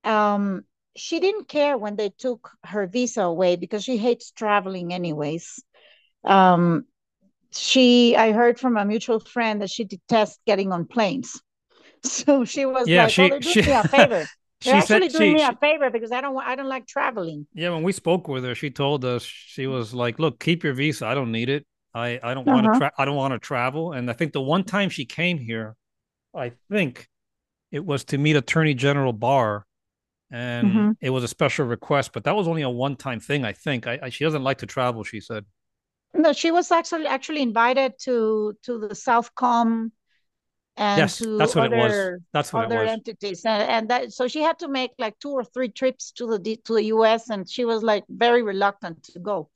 um, 0.05 0.63
she 0.95 1.19
didn't 1.19 1.49
care 1.49 1.77
when 1.77 1.97
they 1.97 2.09
took 2.09 2.49
her 2.63 2.87
visa 2.87 3.23
away 3.23 3.57
because 3.57 3.83
she 3.83 3.97
hates 3.97 4.31
traveling 4.31 4.93
anyways. 4.93 5.61
Um, 6.23 6.85
she, 7.53 8.15
I 8.15 8.31
heard 8.31 8.59
from 8.59 8.77
a 8.77 8.85
mutual 8.85 9.19
friend 9.19 9.61
that 9.61 9.69
she 9.69 9.83
detests 9.83 10.39
getting 10.45 10.71
on 10.71 10.85
planes. 10.85 11.41
So 12.03 12.45
she 12.45 12.65
was 12.65 12.87
yeah, 12.87 13.03
like, 13.03 13.11
she, 13.11 13.21
oh, 13.21 13.29
they're 13.29 13.39
doing 13.39 13.53
she, 13.53 13.61
me 13.61 13.71
a 13.73 13.83
favor. 13.83 14.27
They're 14.61 14.75
actually 14.75 15.09
said, 15.09 15.17
doing 15.19 15.31
she, 15.31 15.35
me 15.35 15.43
a 15.43 15.55
favor 15.55 15.91
because 15.91 16.11
I 16.11 16.19
don't 16.21 16.35
I 16.35 16.55
don't 16.55 16.67
like 16.67 16.87
traveling. 16.87 17.45
Yeah, 17.53 17.69
when 17.69 17.83
we 17.83 17.91
spoke 17.91 18.27
with 18.27 18.43
her, 18.43 18.55
she 18.55 18.71
told 18.71 19.05
us 19.05 19.23
she 19.23 19.67
was 19.67 19.93
like, 19.93 20.17
"Look, 20.17 20.39
keep 20.39 20.63
your 20.63 20.73
visa. 20.73 21.05
I 21.05 21.13
don't 21.13 21.31
need 21.31 21.49
it. 21.49 21.65
I 21.93 22.19
I 22.23 22.33
don't 22.33 22.47
want 22.47 22.65
to 22.65 22.69
uh-huh. 22.71 22.79
tra- 22.79 22.91
I 22.97 23.05
don't 23.05 23.15
want 23.15 23.33
to 23.33 23.39
travel." 23.39 23.93
And 23.93 24.09
I 24.09 24.13
think 24.13 24.33
the 24.33 24.41
one 24.41 24.63
time 24.63 24.89
she 24.89 25.05
came 25.05 25.37
here, 25.37 25.75
I 26.35 26.53
think 26.71 27.07
it 27.71 27.85
was 27.85 28.03
to 28.05 28.17
meet 28.17 28.35
Attorney 28.35 28.73
General 28.73 29.13
Barr, 29.13 29.65
and 30.31 30.67
mm-hmm. 30.67 30.91
it 31.01 31.09
was 31.09 31.23
a 31.23 31.27
special 31.27 31.65
request, 31.65 32.11
but 32.13 32.23
that 32.23 32.35
was 32.35 32.47
only 32.47 32.61
a 32.61 32.69
one-time 32.69 33.19
thing. 33.19 33.45
I 33.45 33.53
think 33.53 33.87
I, 33.87 33.99
I, 34.01 34.09
she 34.09 34.23
doesn't 34.23 34.43
like 34.43 34.59
to 34.59 34.65
travel. 34.65 35.03
She 35.03 35.19
said. 35.19 35.45
No, 36.13 36.33
she 36.33 36.51
was 36.51 36.71
actually 36.71 37.07
actually 37.07 37.41
invited 37.41 37.93
to 38.03 38.57
to 38.63 38.79
the 38.79 38.89
Southcom 38.89 39.91
and 40.77 40.97
yes, 40.97 41.17
to 41.17 41.37
that's 41.37 41.55
what 41.55 41.73
other, 41.73 41.75
it 41.75 41.79
was. 41.79 42.21
That's 42.33 42.53
what 42.53 42.65
other 42.65 42.83
entities, 42.83 43.43
and, 43.45 43.63
and 43.63 43.89
that 43.89 44.13
so 44.13 44.27
she 44.27 44.41
had 44.41 44.59
to 44.59 44.67
make 44.67 44.91
like 44.97 45.17
two 45.19 45.31
or 45.31 45.43
three 45.43 45.69
trips 45.69 46.11
to 46.13 46.25
the 46.27 46.57
to 46.65 46.73
the 46.73 46.85
U.S. 46.85 47.29
and 47.29 47.49
she 47.49 47.65
was 47.65 47.83
like 47.83 48.03
very 48.09 48.41
reluctant 48.41 49.03
to 49.03 49.19
go 49.19 49.49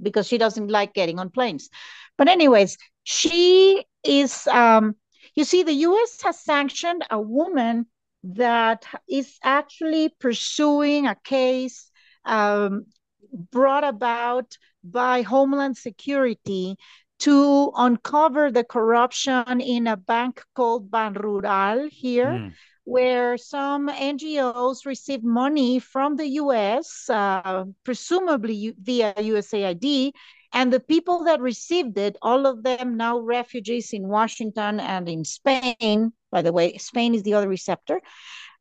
because 0.00 0.26
she 0.26 0.38
doesn't 0.38 0.68
like 0.68 0.94
getting 0.94 1.18
on 1.18 1.30
planes. 1.30 1.68
But 2.16 2.28
anyways, 2.28 2.76
she 3.04 3.84
is. 4.04 4.46
Um, 4.46 4.96
you 5.34 5.44
see, 5.44 5.62
the 5.62 5.72
U.S. 5.72 6.20
has 6.22 6.40
sanctioned 6.40 7.04
a 7.10 7.20
woman 7.20 7.86
that 8.22 8.86
is 9.08 9.38
actually 9.42 10.10
pursuing 10.20 11.06
a 11.06 11.16
case 11.24 11.90
um, 12.24 12.86
brought 13.32 13.84
about 13.84 14.56
by 14.82 15.22
Homeland 15.22 15.76
Security 15.76 16.76
to 17.20 17.70
uncover 17.76 18.50
the 18.50 18.64
corruption 18.64 19.60
in 19.60 19.86
a 19.86 19.96
bank 19.96 20.42
called 20.54 20.90
Banrural 20.90 21.90
here, 21.90 22.26
mm. 22.26 22.52
where 22.84 23.36
some 23.36 23.88
NGOs 23.88 24.86
received 24.86 25.24
money 25.24 25.78
from 25.78 26.16
the 26.16 26.26
US, 26.42 27.10
uh, 27.10 27.64
presumably 27.84 28.74
via 28.80 29.12
USAID, 29.14 30.12
and 30.52 30.72
the 30.72 30.80
people 30.80 31.24
that 31.24 31.40
received 31.40 31.96
it, 31.98 32.16
all 32.22 32.46
of 32.46 32.62
them 32.62 32.96
now 32.96 33.18
refugees 33.18 33.92
in 33.92 34.08
Washington 34.08 34.80
and 34.80 35.08
in 35.08 35.24
Spain. 35.24 36.12
By 36.32 36.42
the 36.42 36.52
way, 36.52 36.78
Spain 36.78 37.14
is 37.14 37.22
the 37.22 37.34
other 37.34 37.48
receptor. 37.48 38.00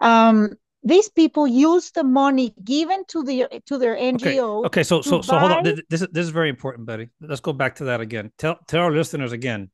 Um, 0.01 0.51
these 0.83 1.09
people 1.09 1.47
use 1.47 1.91
the 1.91 2.03
money 2.03 2.53
given 2.63 3.03
to 3.09 3.23
the 3.23 3.47
to 3.65 3.77
their 3.77 3.95
NGO. 3.95 4.59
Okay, 4.59 4.67
okay 4.67 4.83
so 4.83 5.01
so 5.01 5.21
so 5.21 5.37
hold 5.37 5.51
on. 5.51 5.63
This 5.63 6.01
is 6.01 6.07
this 6.11 6.23
is 6.23 6.29
very 6.29 6.49
important, 6.49 6.85
Betty. 6.85 7.09
Let's 7.19 7.41
go 7.41 7.53
back 7.53 7.75
to 7.75 7.85
that 7.85 8.01
again. 8.01 8.31
Tell 8.37 8.57
tell 8.67 8.81
our 8.81 8.91
listeners 8.91 9.31
again 9.31 9.69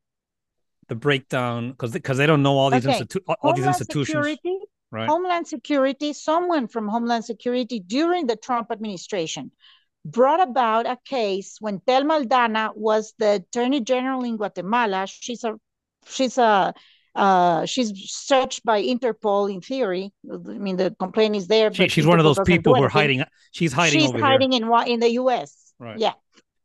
the 0.88 0.94
breakdown 0.94 1.70
because 1.70 1.92
because 1.92 2.18
they 2.18 2.26
don't 2.26 2.42
know 2.42 2.58
all 2.58 2.70
these 2.70 2.86
okay. 2.86 3.00
institu- 3.00 3.22
all 3.26 3.36
Homeland 3.40 3.58
these 3.58 3.66
institutions. 3.66 4.26
Security, 4.26 4.58
right. 4.90 5.08
Homeland 5.08 5.46
Security, 5.46 6.12
someone 6.12 6.66
from 6.66 6.88
Homeland 6.88 7.24
Security 7.24 7.78
during 7.80 8.26
the 8.26 8.36
Trump 8.36 8.70
administration 8.70 9.52
brought 10.04 10.40
about 10.40 10.86
a 10.86 10.98
case 11.04 11.56
when 11.60 11.80
Thelma 11.80 12.20
Aldana 12.20 12.76
was 12.76 13.14
the 13.18 13.34
Attorney 13.34 13.80
General 13.80 14.24
in 14.24 14.36
Guatemala. 14.36 15.06
She's 15.06 15.44
a 15.44 15.54
she's 16.06 16.38
a 16.38 16.74
uh, 17.16 17.64
she's 17.64 17.92
searched 18.10 18.62
by 18.64 18.82
Interpol 18.82 19.52
in 19.52 19.62
theory. 19.62 20.12
I 20.30 20.36
mean, 20.36 20.76
the 20.76 20.94
complaint 20.98 21.34
is 21.34 21.48
there. 21.48 21.72
She, 21.72 21.88
she's 21.88 22.04
Interpol 22.04 22.08
one 22.08 22.18
of 22.18 22.24
those 22.24 22.38
people 22.44 22.74
who 22.74 22.82
are 22.82 22.90
hiding. 22.90 23.24
She's 23.52 23.72
hiding. 23.72 24.00
She's 24.00 24.10
hiding 24.12 24.52
here. 24.52 24.62
in 24.62 24.88
in 24.88 25.00
the 25.00 25.10
U.S. 25.12 25.72
Right. 25.78 25.98
Yeah. 25.98 26.12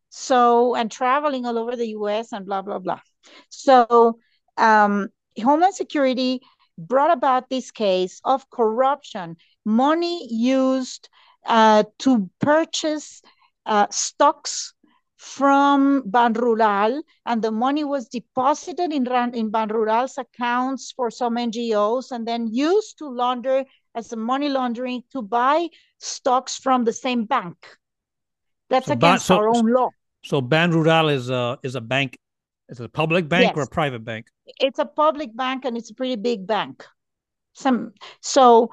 So 0.09 0.75
and 0.75 0.91
traveling 0.91 1.45
all 1.45 1.57
over 1.57 1.75
the 1.77 1.87
U.S. 1.89 2.33
and 2.33 2.45
blah 2.45 2.61
blah 2.61 2.79
blah. 2.79 2.99
So 3.47 4.19
um, 4.57 5.07
Homeland 5.41 5.75
Security 5.75 6.41
brought 6.77 7.11
about 7.11 7.49
this 7.49 7.71
case 7.71 8.19
of 8.25 8.49
corruption, 8.49 9.37
money 9.65 10.27
used 10.29 11.07
uh, 11.45 11.85
to 11.99 12.29
purchase 12.41 13.21
uh, 13.65 13.87
stocks 13.89 14.73
from 15.21 16.01
Banrural, 16.09 16.99
and 17.27 17.43
the 17.43 17.51
money 17.51 17.83
was 17.83 18.07
deposited 18.07 18.91
in, 18.91 19.05
in 19.35 19.51
Banrural's 19.51 20.17
accounts 20.17 20.91
for 20.93 21.11
some 21.11 21.35
NGOs 21.35 22.09
and 22.11 22.27
then 22.27 22.47
used 22.47 22.97
to 22.97 23.07
launder 23.07 23.63
as 23.93 24.11
a 24.11 24.15
money 24.15 24.49
laundering 24.49 25.03
to 25.11 25.21
buy 25.21 25.67
stocks 25.99 26.57
from 26.57 26.85
the 26.85 26.91
same 26.91 27.25
bank. 27.25 27.55
That's 28.71 28.87
so 28.87 28.93
against 28.93 29.27
so, 29.27 29.37
our 29.37 29.47
own 29.47 29.71
law. 29.71 29.89
So 30.23 30.41
Banrural 30.41 31.13
is 31.13 31.29
a 31.29 31.59
is 31.61 31.75
a 31.75 31.81
bank, 31.81 32.17
is 32.69 32.79
it 32.79 32.85
a 32.85 32.89
public 32.89 33.29
bank 33.29 33.43
yes. 33.43 33.53
or 33.55 33.61
a 33.61 33.67
private 33.67 34.03
bank? 34.03 34.25
It's 34.59 34.79
a 34.79 34.85
public 34.85 35.37
bank 35.37 35.65
and 35.65 35.77
it's 35.77 35.91
a 35.91 35.93
pretty 35.93 36.15
big 36.15 36.47
bank. 36.47 36.83
Some 37.53 37.93
so 38.21 38.71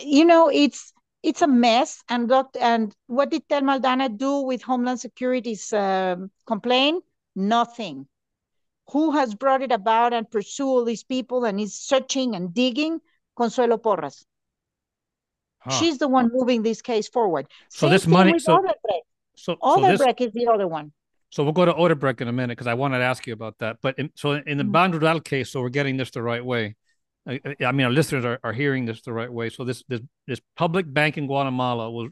you 0.00 0.24
know 0.24 0.48
it's 0.48 0.92
it's 1.26 1.42
a 1.42 1.48
mess. 1.48 2.02
And 2.08 2.32
and 2.60 2.94
what 3.08 3.30
did 3.30 3.48
Thelma 3.48 3.80
Aldana 3.80 4.16
do 4.16 4.42
with 4.42 4.62
Homeland 4.62 5.00
Security's 5.00 5.72
uh, 5.72 6.16
complaint? 6.46 7.04
Nothing. 7.34 8.06
Who 8.92 9.10
has 9.10 9.34
brought 9.34 9.62
it 9.62 9.72
about 9.72 10.12
and 10.12 10.30
pursue 10.30 10.68
all 10.68 10.84
these 10.84 11.02
people 11.02 11.44
and 11.44 11.60
is 11.60 11.74
searching 11.74 12.36
and 12.36 12.54
digging? 12.54 13.00
Consuelo 13.36 13.76
Porras. 13.76 14.24
Huh. 15.58 15.72
She's 15.72 15.98
the 15.98 16.06
one 16.06 16.30
moving 16.32 16.62
this 16.62 16.80
case 16.80 17.08
forward. 17.08 17.48
So 17.68 17.86
Same 17.86 17.90
this 17.90 18.06
money, 18.06 18.38
so, 18.38 18.64
so, 19.34 19.56
Odebrecht 19.56 19.98
so 19.98 20.14
this, 20.14 20.26
is 20.28 20.32
the 20.32 20.46
other 20.46 20.68
one. 20.68 20.92
So 21.30 21.42
we'll 21.42 21.52
go 21.52 21.64
to 21.64 21.74
Odebrecht 21.74 22.20
in 22.20 22.28
a 22.28 22.32
minute 22.32 22.56
because 22.56 22.68
I 22.68 22.74
wanted 22.74 22.98
to 22.98 23.04
ask 23.04 23.26
you 23.26 23.32
about 23.32 23.58
that. 23.58 23.78
But 23.82 23.98
in, 23.98 24.10
so 24.14 24.32
in 24.32 24.58
the 24.58 24.64
mm-hmm. 24.64 25.18
Case, 25.18 25.50
so 25.50 25.60
we're 25.60 25.70
getting 25.70 25.96
this 25.96 26.12
the 26.12 26.22
right 26.22 26.44
way. 26.44 26.76
I, 27.26 27.40
I 27.64 27.72
mean, 27.72 27.86
our 27.86 27.92
listeners 27.92 28.24
are, 28.24 28.38
are 28.44 28.52
hearing 28.52 28.86
this 28.86 29.02
the 29.02 29.12
right 29.12 29.32
way. 29.32 29.50
So 29.50 29.64
this, 29.64 29.82
this 29.88 30.00
this 30.26 30.40
public 30.56 30.92
bank 30.92 31.18
in 31.18 31.26
Guatemala 31.26 31.90
was 31.90 32.10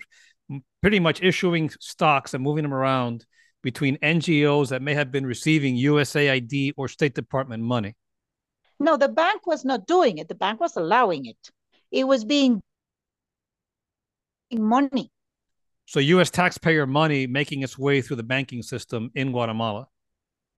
pretty 0.82 1.00
much 1.00 1.22
issuing 1.22 1.70
stocks 1.80 2.34
and 2.34 2.42
moving 2.42 2.62
them 2.62 2.74
around 2.74 3.24
between 3.62 3.96
NGOs 3.98 4.68
that 4.68 4.82
may 4.82 4.94
have 4.94 5.10
been 5.10 5.24
receiving 5.24 5.76
USAID 5.76 6.72
or 6.76 6.88
State 6.88 7.14
Department 7.14 7.62
money. 7.62 7.94
No, 8.78 8.96
the 8.96 9.08
bank 9.08 9.46
was 9.46 9.64
not 9.64 9.86
doing 9.86 10.18
it. 10.18 10.28
The 10.28 10.34
bank 10.34 10.60
was 10.60 10.76
allowing 10.76 11.26
it. 11.26 11.50
It 11.90 12.04
was 12.04 12.24
being 12.24 12.60
money. 14.52 15.10
So 15.86 16.00
U.S. 16.00 16.30
taxpayer 16.30 16.86
money 16.86 17.26
making 17.26 17.62
its 17.62 17.78
way 17.78 18.02
through 18.02 18.16
the 18.16 18.22
banking 18.22 18.62
system 18.62 19.10
in 19.14 19.32
Guatemala. 19.32 19.86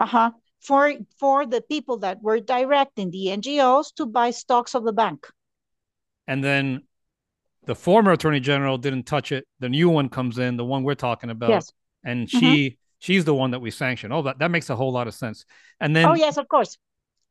Uh 0.01 0.07
huh 0.07 0.31
for 0.61 0.93
for 1.19 1.47
the 1.47 1.61
people 1.61 1.99
that 1.99 2.23
were 2.23 2.41
directing 2.41 3.11
the 3.11 3.27
NGOs 3.27 3.95
to 3.95 4.07
buy 4.07 4.31
stocks 4.31 4.75
of 4.75 4.85
the 4.85 4.93
bank. 4.93 5.27
And 6.27 6.43
then 6.43 6.83
the 7.67 7.75
former 7.75 8.13
attorney 8.13 8.41
general 8.41 8.79
didn't 8.79 9.05
touch 9.05 9.33
it. 9.33 9.47
The 9.61 9.69
new 9.69 9.89
one 9.89 10.09
comes 10.09 10.39
in, 10.39 10.57
the 10.57 10.65
one 10.65 10.83
we're 10.83 10.95
talking 10.95 11.31
about, 11.31 11.51
yes. 11.51 11.73
and 12.05 12.29
she 12.31 12.39
mm-hmm. 12.39 12.75
she's 12.99 13.25
the 13.25 13.35
one 13.35 13.51
that 13.53 13.61
we 13.61 13.71
sanction. 13.71 14.13
Oh, 14.13 14.23
that 14.23 14.39
that 14.39 14.51
makes 14.51 14.71
a 14.71 14.77
whole 14.77 14.93
lot 14.93 15.07
of 15.07 15.15
sense. 15.15 15.45
And 15.81 15.95
then 15.95 16.07
oh 16.07 16.15
yes, 16.15 16.37
of 16.37 16.49
course. 16.49 16.79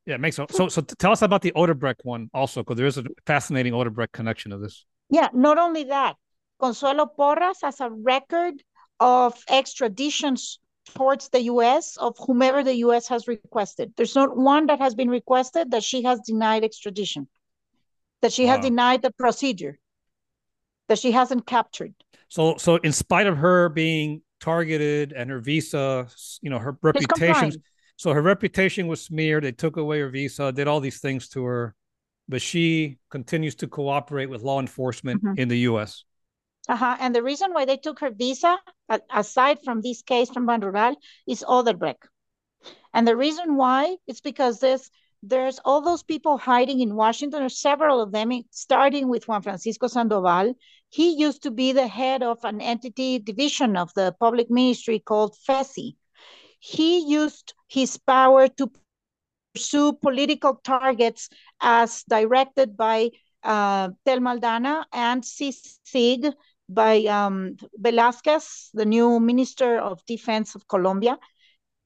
Yeah, 0.05 0.15
it 0.15 0.21
makes 0.21 0.35
so. 0.35 0.45
So, 0.51 0.67
so 0.67 0.81
tell 0.81 1.11
us 1.11 1.23
about 1.23 1.41
the 1.41 1.51
Odebrecht 1.53 2.01
one 2.03 2.29
also, 2.31 2.61
because 2.61 2.77
there 2.77 2.85
is 2.85 2.99
a 2.99 3.05
fascinating 3.25 3.73
Odebrecht 3.73 4.11
connection 4.11 4.51
of 4.51 4.61
this. 4.61 4.85
Yeah, 5.09 5.29
not 5.33 5.57
only 5.57 5.85
that, 5.85 6.15
Consuelo 6.59 7.07
Porras 7.07 7.61
has 7.63 7.79
a 7.79 7.89
record 7.89 8.61
of 8.99 9.33
extraditions 9.49 10.59
towards 10.93 11.29
the 11.29 11.41
US 11.43 11.97
of 11.97 12.17
whomever 12.19 12.63
the 12.63 12.75
US 12.75 13.07
has 13.07 13.27
requested. 13.27 13.93
There's 13.97 14.15
not 14.15 14.37
one 14.37 14.67
that 14.67 14.79
has 14.79 14.95
been 14.95 15.09
requested 15.09 15.71
that 15.71 15.83
she 15.83 16.03
has 16.03 16.19
denied 16.21 16.63
extradition, 16.63 17.27
that 18.21 18.31
she 18.31 18.45
wow. 18.45 18.55
has 18.55 18.65
denied 18.65 19.01
the 19.01 19.11
procedure, 19.11 19.79
that 20.87 20.99
she 20.99 21.11
hasn't 21.11 21.45
captured. 21.45 21.93
So, 22.27 22.57
so 22.57 22.77
in 22.77 22.91
spite 22.91 23.27
of 23.27 23.37
her 23.37 23.69
being 23.69 24.21
targeted 24.39 25.13
and 25.13 25.29
her 25.29 25.39
visa, 25.39 26.07
you 26.41 26.49
know, 26.49 26.59
her 26.59 26.77
reputation, 26.81 27.51
so 27.97 28.13
her 28.13 28.21
reputation 28.21 28.87
was 28.87 29.01
smeared. 29.01 29.43
They 29.43 29.51
took 29.51 29.77
away 29.77 29.99
her 29.99 30.09
visa, 30.09 30.51
did 30.51 30.67
all 30.67 30.79
these 30.79 30.99
things 30.99 31.29
to 31.29 31.43
her, 31.45 31.75
but 32.27 32.41
she 32.41 32.97
continues 33.09 33.55
to 33.55 33.67
cooperate 33.67 34.27
with 34.27 34.41
law 34.41 34.59
enforcement 34.59 35.23
mm-hmm. 35.23 35.39
in 35.39 35.47
the 35.47 35.59
U.S. 35.59 36.03
Uh-huh. 36.67 36.97
And 36.99 37.13
the 37.13 37.23
reason 37.23 37.53
why 37.53 37.65
they 37.65 37.77
took 37.77 37.99
her 37.99 38.11
visa, 38.11 38.57
aside 39.11 39.59
from 39.63 39.81
this 39.81 40.01
case 40.01 40.29
from 40.29 40.47
Banrural, 40.47 40.95
is 41.27 41.43
Odebrecht. 41.47 42.07
And 42.93 43.07
the 43.07 43.15
reason 43.15 43.55
why 43.55 43.97
is 44.07 44.21
because 44.21 44.59
there's 44.59 44.89
there's 45.27 45.59
all 45.65 45.81
those 45.81 46.03
people 46.03 46.37
hiding 46.37 46.81
in 46.81 46.95
Washington, 46.95 47.41
or 47.41 47.49
several 47.49 47.99
of 47.99 48.11
them, 48.11 48.31
starting 48.51 49.07
with 49.07 49.27
Juan 49.27 49.41
Francisco 49.41 49.87
Sandoval. 49.87 50.53
He 50.89 51.15
used 51.15 51.41
to 51.43 51.51
be 51.51 51.71
the 51.71 51.87
head 51.87 52.21
of 52.21 52.43
an 52.43 52.61
entity 52.61 53.17
division 53.17 53.75
of 53.75 53.91
the 53.95 54.15
public 54.19 54.51
ministry 54.51 54.99
called 54.99 55.35
FECI. 55.47 55.95
He 56.59 56.99
used 56.99 57.53
his 57.67 57.97
power 57.97 58.47
to 58.49 58.71
pursue 59.53 59.93
political 59.93 60.55
targets 60.63 61.29
as 61.59 62.03
directed 62.07 62.77
by 62.77 63.09
uh, 63.43 63.89
Thelma 64.05 64.35
Aldana 64.35 64.85
and 64.93 65.23
CICIG, 65.23 66.33
by 66.67 67.05
um, 67.05 67.57
Velázquez, 67.79 68.69
the 68.73 68.85
new 68.85 69.19
Minister 69.19 69.77
of 69.77 70.05
Defense 70.05 70.55
of 70.55 70.67
Colombia. 70.67 71.17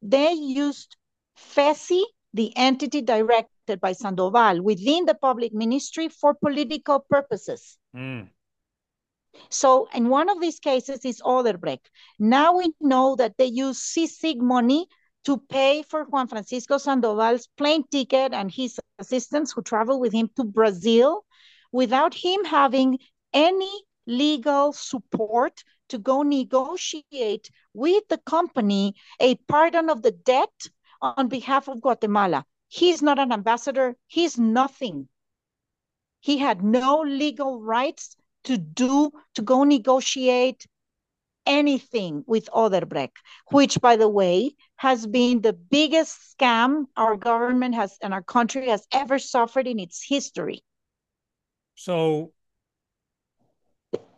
They 0.01 0.31
used 0.31 0.95
FECI, 1.37 2.03
the 2.33 2.55
entity 2.55 3.01
directed 3.01 3.81
by 3.81 3.93
Sandoval, 3.93 4.61
within 4.61 5.05
the 5.05 5.15
public 5.15 5.53
ministry 5.53 6.07
for 6.07 6.33
political 6.33 6.99
purposes. 7.09 7.77
Mm. 7.95 8.29
So, 9.49 9.87
in 9.93 10.09
one 10.09 10.29
of 10.29 10.41
these 10.41 10.59
cases 10.59 11.05
is 11.05 11.21
Odebrecht. 11.21 11.89
Now 12.17 12.57
we 12.57 12.73
know 12.79 13.15
that 13.17 13.37
they 13.37 13.45
use 13.45 13.79
CICIG 13.79 14.39
money 14.39 14.87
to 15.25 15.37
pay 15.37 15.83
for 15.83 16.05
Juan 16.05 16.27
Francisco 16.27 16.77
Sandoval's 16.77 17.47
plane 17.57 17.83
ticket 17.91 18.33
and 18.33 18.49
his 18.49 18.79
assistants 18.97 19.51
who 19.51 19.61
travel 19.61 19.99
with 19.99 20.13
him 20.13 20.29
to 20.35 20.43
Brazil 20.43 21.25
without 21.71 22.13
him 22.13 22.45
having 22.45 22.97
any 23.33 23.83
legal 24.09 24.73
support 24.73 25.63
to 25.89 25.97
go 25.97 26.23
negotiate 26.23 27.49
with 27.73 28.03
the 28.09 28.17
company 28.17 28.95
a 29.19 29.35
pardon 29.47 29.89
of 29.89 30.01
the 30.01 30.11
debt 30.11 30.67
on 31.01 31.27
behalf 31.29 31.67
of 31.67 31.81
Guatemala. 31.81 32.45
He's 32.67 33.01
not 33.01 33.19
an 33.19 33.31
ambassador, 33.31 33.95
he's 34.07 34.37
nothing. 34.37 35.07
He 36.19 36.37
had 36.37 36.63
no 36.63 37.01
legal 37.01 37.61
rights 37.61 38.15
to 38.45 38.57
do, 38.57 39.11
to 39.35 39.41
go 39.41 39.63
negotiate 39.63 40.65
anything 41.45 42.23
with 42.27 42.49
Odebrecht, 42.53 43.17
which, 43.51 43.79
by 43.81 43.95
the 43.95 44.09
way, 44.09 44.55
has 44.75 45.07
been 45.07 45.41
the 45.41 45.53
biggest 45.53 46.35
scam 46.37 46.85
our 46.95 47.15
government 47.15 47.75
has 47.75 47.97
and 48.01 48.13
our 48.13 48.21
country 48.21 48.69
has 48.69 48.85
ever 48.91 49.19
suffered 49.19 49.67
in 49.67 49.79
its 49.79 50.03
history. 50.03 50.61
So 51.75 52.33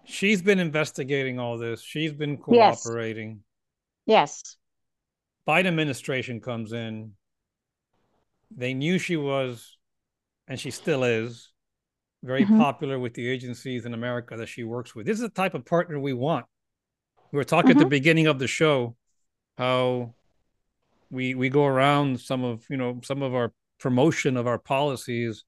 She's 0.06 0.42
been 0.42 0.60
investigating 0.60 1.40
all 1.40 1.58
this. 1.58 1.82
She's 1.82 2.14
been 2.14 2.38
cooperating. 2.38 3.44
Yes. 4.06 4.42
yes. 4.44 4.58
Biden 5.48 5.68
administration 5.68 6.42
comes 6.42 6.74
in. 6.74 7.14
They 8.56 8.74
knew 8.74 9.00
she 9.00 9.16
was, 9.16 9.78
and 10.48 10.60
she 10.60 10.72
still 10.72 11.04
is, 11.04 11.52
very 12.24 12.44
mm-hmm. 12.44 12.60
popular 12.60 13.00
with 13.00 13.14
the 13.14 13.28
agencies 13.28 13.86
in 13.86 13.94
America 13.94 14.36
that 14.38 14.50
she 14.50 14.64
works 14.64 14.94
with. 14.94 15.06
This 15.06 15.16
is 15.16 15.22
the 15.22 15.30
type 15.30 15.54
of 15.54 15.66
partner 15.66 16.00
we 16.00 16.14
want. 16.14 16.46
We 17.32 17.38
were 17.38 17.44
talking 17.44 17.72
mm-hmm. 17.72 17.78
at 17.78 17.80
the 17.80 17.86
mm-hmm. 17.86 17.90
beginning 17.90 18.28
of 18.28 18.40
the 18.40 18.48
show 18.48 18.96
how 19.58 20.14
we 21.10 21.36
we 21.36 21.50
go 21.50 21.66
around 21.66 22.20
some 22.20 22.44
of 22.44 22.64
you 22.70 22.78
know 22.78 23.00
some 23.04 23.22
of 23.22 23.36
our 23.36 23.52
promotion 23.80 24.38
of 24.38 24.48
our 24.48 24.58
policies 24.58 25.44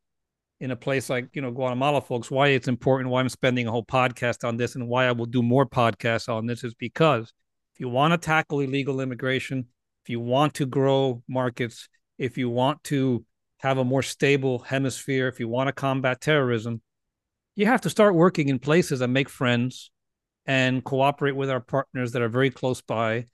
in 0.63 0.71
a 0.71 0.75
place 0.77 1.09
like 1.09 1.27
you 1.33 1.41
know 1.41 1.51
Guatemala, 1.51 1.99
folks. 1.99 2.31
Why 2.31 2.47
it's 2.47 2.69
important, 2.69 3.09
why 3.09 3.19
I'm 3.19 3.27
spending 3.27 3.67
a 3.67 3.71
whole 3.71 3.83
podcast 3.83 4.47
on 4.47 4.55
this, 4.55 4.75
and 4.75 4.87
why 4.87 5.07
I 5.07 5.11
will 5.11 5.25
do 5.25 5.43
more 5.43 5.65
podcasts 5.65 6.29
on 6.29 6.45
this 6.45 6.63
is 6.63 6.73
because 6.73 7.33
if 7.73 7.81
you 7.81 7.89
want 7.89 8.13
to 8.13 8.17
tackle 8.17 8.61
illegal 8.61 9.01
immigration, 9.01 9.67
if 10.05 10.09
you 10.09 10.21
want 10.21 10.53
to 10.55 10.65
grow 10.65 11.21
markets, 11.27 11.89
if 12.17 12.37
you 12.37 12.49
want 12.49 12.81
to 12.85 13.25
have 13.57 13.77
a 13.77 13.83
more 13.83 14.01
stable 14.01 14.59
hemisphere, 14.59 15.27
if 15.27 15.37
you 15.37 15.49
want 15.49 15.67
to 15.67 15.73
combat 15.73 16.21
terrorism, 16.21 16.81
you 17.57 17.65
have 17.65 17.81
to 17.81 17.89
start 17.89 18.15
working 18.15 18.47
in 18.47 18.57
places 18.57 19.01
and 19.01 19.11
make 19.11 19.27
friends 19.27 19.91
and 20.45 20.81
cooperate 20.85 21.35
with 21.35 21.49
our 21.49 21.59
partners 21.59 22.13
that 22.13 22.21
are 22.21 22.29
very 22.29 22.49
close 22.49 22.81
by, 22.81 23.25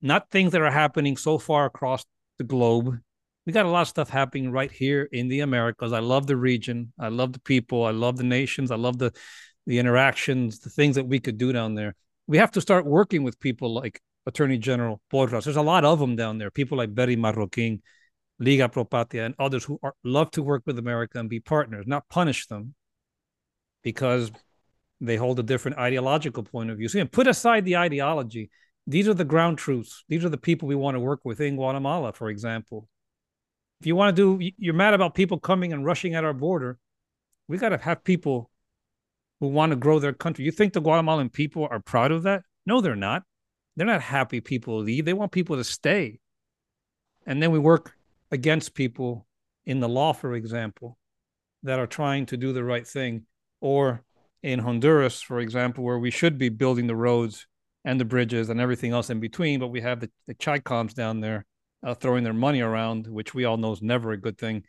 not 0.00 0.32
things 0.32 0.50
that 0.50 0.60
are 0.60 0.70
happening 0.70 1.16
so 1.16 1.38
far 1.38 1.64
across 1.64 2.04
the 2.38 2.44
globe. 2.44 2.98
We 3.46 3.52
got 3.52 3.66
a 3.66 3.70
lot 3.70 3.82
of 3.82 3.88
stuff 3.88 4.08
happening 4.08 4.52
right 4.52 4.70
here 4.70 5.08
in 5.10 5.28
the 5.28 5.40
Americas. 5.40 5.92
I 5.92 5.98
love 5.98 6.26
the 6.26 6.36
region. 6.36 6.92
I 6.98 7.08
love 7.08 7.32
the 7.32 7.40
people. 7.40 7.84
I 7.84 7.90
love 7.90 8.16
the 8.16 8.24
nations. 8.24 8.70
I 8.70 8.76
love 8.76 8.98
the 8.98 9.12
the 9.66 9.78
interactions, 9.78 10.58
the 10.60 10.70
things 10.70 10.96
that 10.96 11.06
we 11.06 11.20
could 11.20 11.38
do 11.38 11.52
down 11.52 11.74
there. 11.74 11.94
We 12.26 12.38
have 12.38 12.50
to 12.52 12.60
start 12.60 12.84
working 12.86 13.22
with 13.22 13.38
people 13.38 13.74
like 13.74 14.00
Attorney 14.26 14.58
General 14.58 15.00
Porras. 15.10 15.44
There's 15.44 15.56
a 15.56 15.62
lot 15.62 15.84
of 15.84 15.98
them 15.98 16.16
down 16.16 16.38
there. 16.38 16.50
People 16.50 16.78
like 16.78 16.94
Betty 16.94 17.16
Marroquin, 17.16 17.80
Liga 18.38 18.68
Pro 18.68 18.84
Patria, 18.84 19.26
and 19.26 19.34
others 19.38 19.64
who 19.64 19.78
are, 19.82 19.94
love 20.04 20.30
to 20.32 20.42
work 20.42 20.62
with 20.66 20.78
America 20.78 21.18
and 21.18 21.28
be 21.28 21.40
partners, 21.40 21.86
not 21.86 22.08
punish 22.08 22.46
them 22.46 22.74
because 23.82 24.30
they 25.00 25.16
hold 25.16 25.38
a 25.38 25.42
different 25.42 25.78
ideological 25.78 26.44
point 26.44 26.70
of 26.70 26.78
view. 26.78 26.88
So, 26.88 27.04
put 27.06 27.26
aside 27.26 27.64
the 27.64 27.76
ideology. 27.76 28.50
These 28.86 29.08
are 29.08 29.14
the 29.14 29.24
ground 29.24 29.58
truths. 29.58 30.04
These 30.08 30.24
are 30.24 30.28
the 30.28 30.38
people 30.38 30.66
we 30.68 30.74
want 30.74 30.96
to 30.96 31.00
work 31.00 31.20
with 31.24 31.40
in 31.40 31.56
Guatemala, 31.56 32.12
for 32.12 32.28
example. 32.28 32.88
If 33.82 33.86
you 33.88 33.96
want 33.96 34.14
to 34.16 34.38
do, 34.38 34.50
you're 34.58 34.74
mad 34.74 34.94
about 34.94 35.16
people 35.16 35.40
coming 35.40 35.72
and 35.72 35.84
rushing 35.84 36.14
at 36.14 36.22
our 36.22 36.32
border. 36.32 36.78
We 37.48 37.58
got 37.58 37.70
to 37.70 37.78
have 37.78 38.04
people 38.04 38.48
who 39.40 39.48
want 39.48 39.70
to 39.70 39.76
grow 39.76 39.98
their 39.98 40.12
country. 40.12 40.44
You 40.44 40.52
think 40.52 40.72
the 40.72 40.80
Guatemalan 40.80 41.30
people 41.30 41.66
are 41.68 41.80
proud 41.80 42.12
of 42.12 42.22
that? 42.22 42.44
No, 42.64 42.80
they're 42.80 42.94
not. 42.94 43.24
They're 43.74 43.84
not 43.84 44.00
happy 44.00 44.40
people 44.40 44.78
leave. 44.78 45.04
They 45.04 45.14
want 45.14 45.32
people 45.32 45.56
to 45.56 45.64
stay. 45.64 46.20
And 47.26 47.42
then 47.42 47.50
we 47.50 47.58
work 47.58 47.96
against 48.30 48.76
people 48.76 49.26
in 49.66 49.80
the 49.80 49.88
law, 49.88 50.12
for 50.12 50.34
example, 50.34 50.96
that 51.64 51.80
are 51.80 51.88
trying 51.88 52.26
to 52.26 52.36
do 52.36 52.52
the 52.52 52.62
right 52.62 52.86
thing, 52.86 53.26
or 53.60 54.04
in 54.44 54.60
Honduras, 54.60 55.20
for 55.20 55.40
example, 55.40 55.82
where 55.82 55.98
we 55.98 56.12
should 56.12 56.38
be 56.38 56.50
building 56.50 56.86
the 56.86 56.94
roads 56.94 57.48
and 57.84 57.98
the 57.98 58.04
bridges 58.04 58.48
and 58.48 58.60
everything 58.60 58.92
else 58.92 59.10
in 59.10 59.18
between, 59.18 59.58
but 59.58 59.72
we 59.72 59.80
have 59.80 59.98
the, 59.98 60.10
the 60.28 60.92
down 60.94 61.18
there 61.18 61.44
uh, 61.82 61.94
throwing 61.94 62.24
their 62.24 62.32
money 62.32 62.60
around, 62.60 63.06
which 63.06 63.34
we 63.34 63.44
all 63.44 63.56
know 63.56 63.72
is 63.72 63.82
never 63.82 64.12
a 64.12 64.16
good 64.16 64.38
thing. 64.38 64.64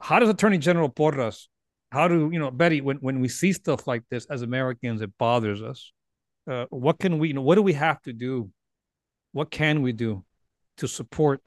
How 0.00 0.18
does 0.18 0.28
Attorney 0.28 0.58
General 0.58 0.88
Porras, 0.88 1.48
how 1.90 2.08
do, 2.08 2.30
you 2.32 2.38
know, 2.38 2.50
Betty, 2.50 2.80
when, 2.80 2.96
when 2.96 3.20
we 3.20 3.28
see 3.28 3.52
stuff 3.52 3.86
like 3.86 4.02
this 4.10 4.24
as 4.26 4.42
Americans, 4.42 5.00
it 5.02 5.16
bothers 5.18 5.62
us. 5.62 5.92
Uh, 6.50 6.66
what 6.70 6.98
can 6.98 7.18
we, 7.18 7.28
you 7.28 7.34
know, 7.34 7.42
what 7.42 7.54
do 7.54 7.62
we 7.62 7.74
have 7.74 8.00
to 8.02 8.12
do? 8.12 8.50
What 9.32 9.50
can 9.50 9.82
we 9.82 9.92
do 9.92 10.24
to 10.78 10.88
support 10.88 11.46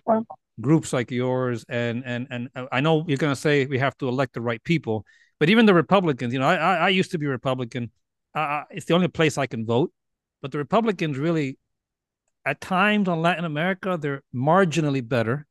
groups 0.62 0.94
like 0.94 1.12
yours 1.12 1.66
and 1.68 2.04
and 2.06 2.28
and 2.30 2.50
I 2.72 2.80
know 2.80 3.04
you're 3.08 3.18
going 3.18 3.34
to 3.34 3.40
say 3.40 3.66
we 3.66 3.80
have 3.80 3.98
to 3.98 4.08
elect 4.08 4.34
the 4.34 4.42
right 4.42 4.64
people, 4.64 5.06
but 5.40 5.50
even 5.50 5.66
the 5.66 5.74
Republicans, 5.74 6.32
you 6.34 6.40
know, 6.40 6.48
I 6.48 6.56
I, 6.56 6.76
I 6.76 6.90
used 6.90 7.12
to 7.12 7.18
be 7.18 7.28
Republican. 7.28 7.92
Uh, 8.34 8.64
it's 8.70 8.86
the 8.86 8.94
only 8.94 9.08
place 9.08 9.38
I 9.38 9.48
can 9.48 9.66
vote, 9.66 9.92
but 10.42 10.52
the 10.52 10.58
Republicans 10.58 11.18
really, 11.18 11.58
at 12.46 12.62
times 12.62 13.08
on 13.08 13.22
Latin 13.22 13.46
America, 13.46 13.98
they're 14.00 14.22
marginally 14.34 15.08
better 15.08 15.46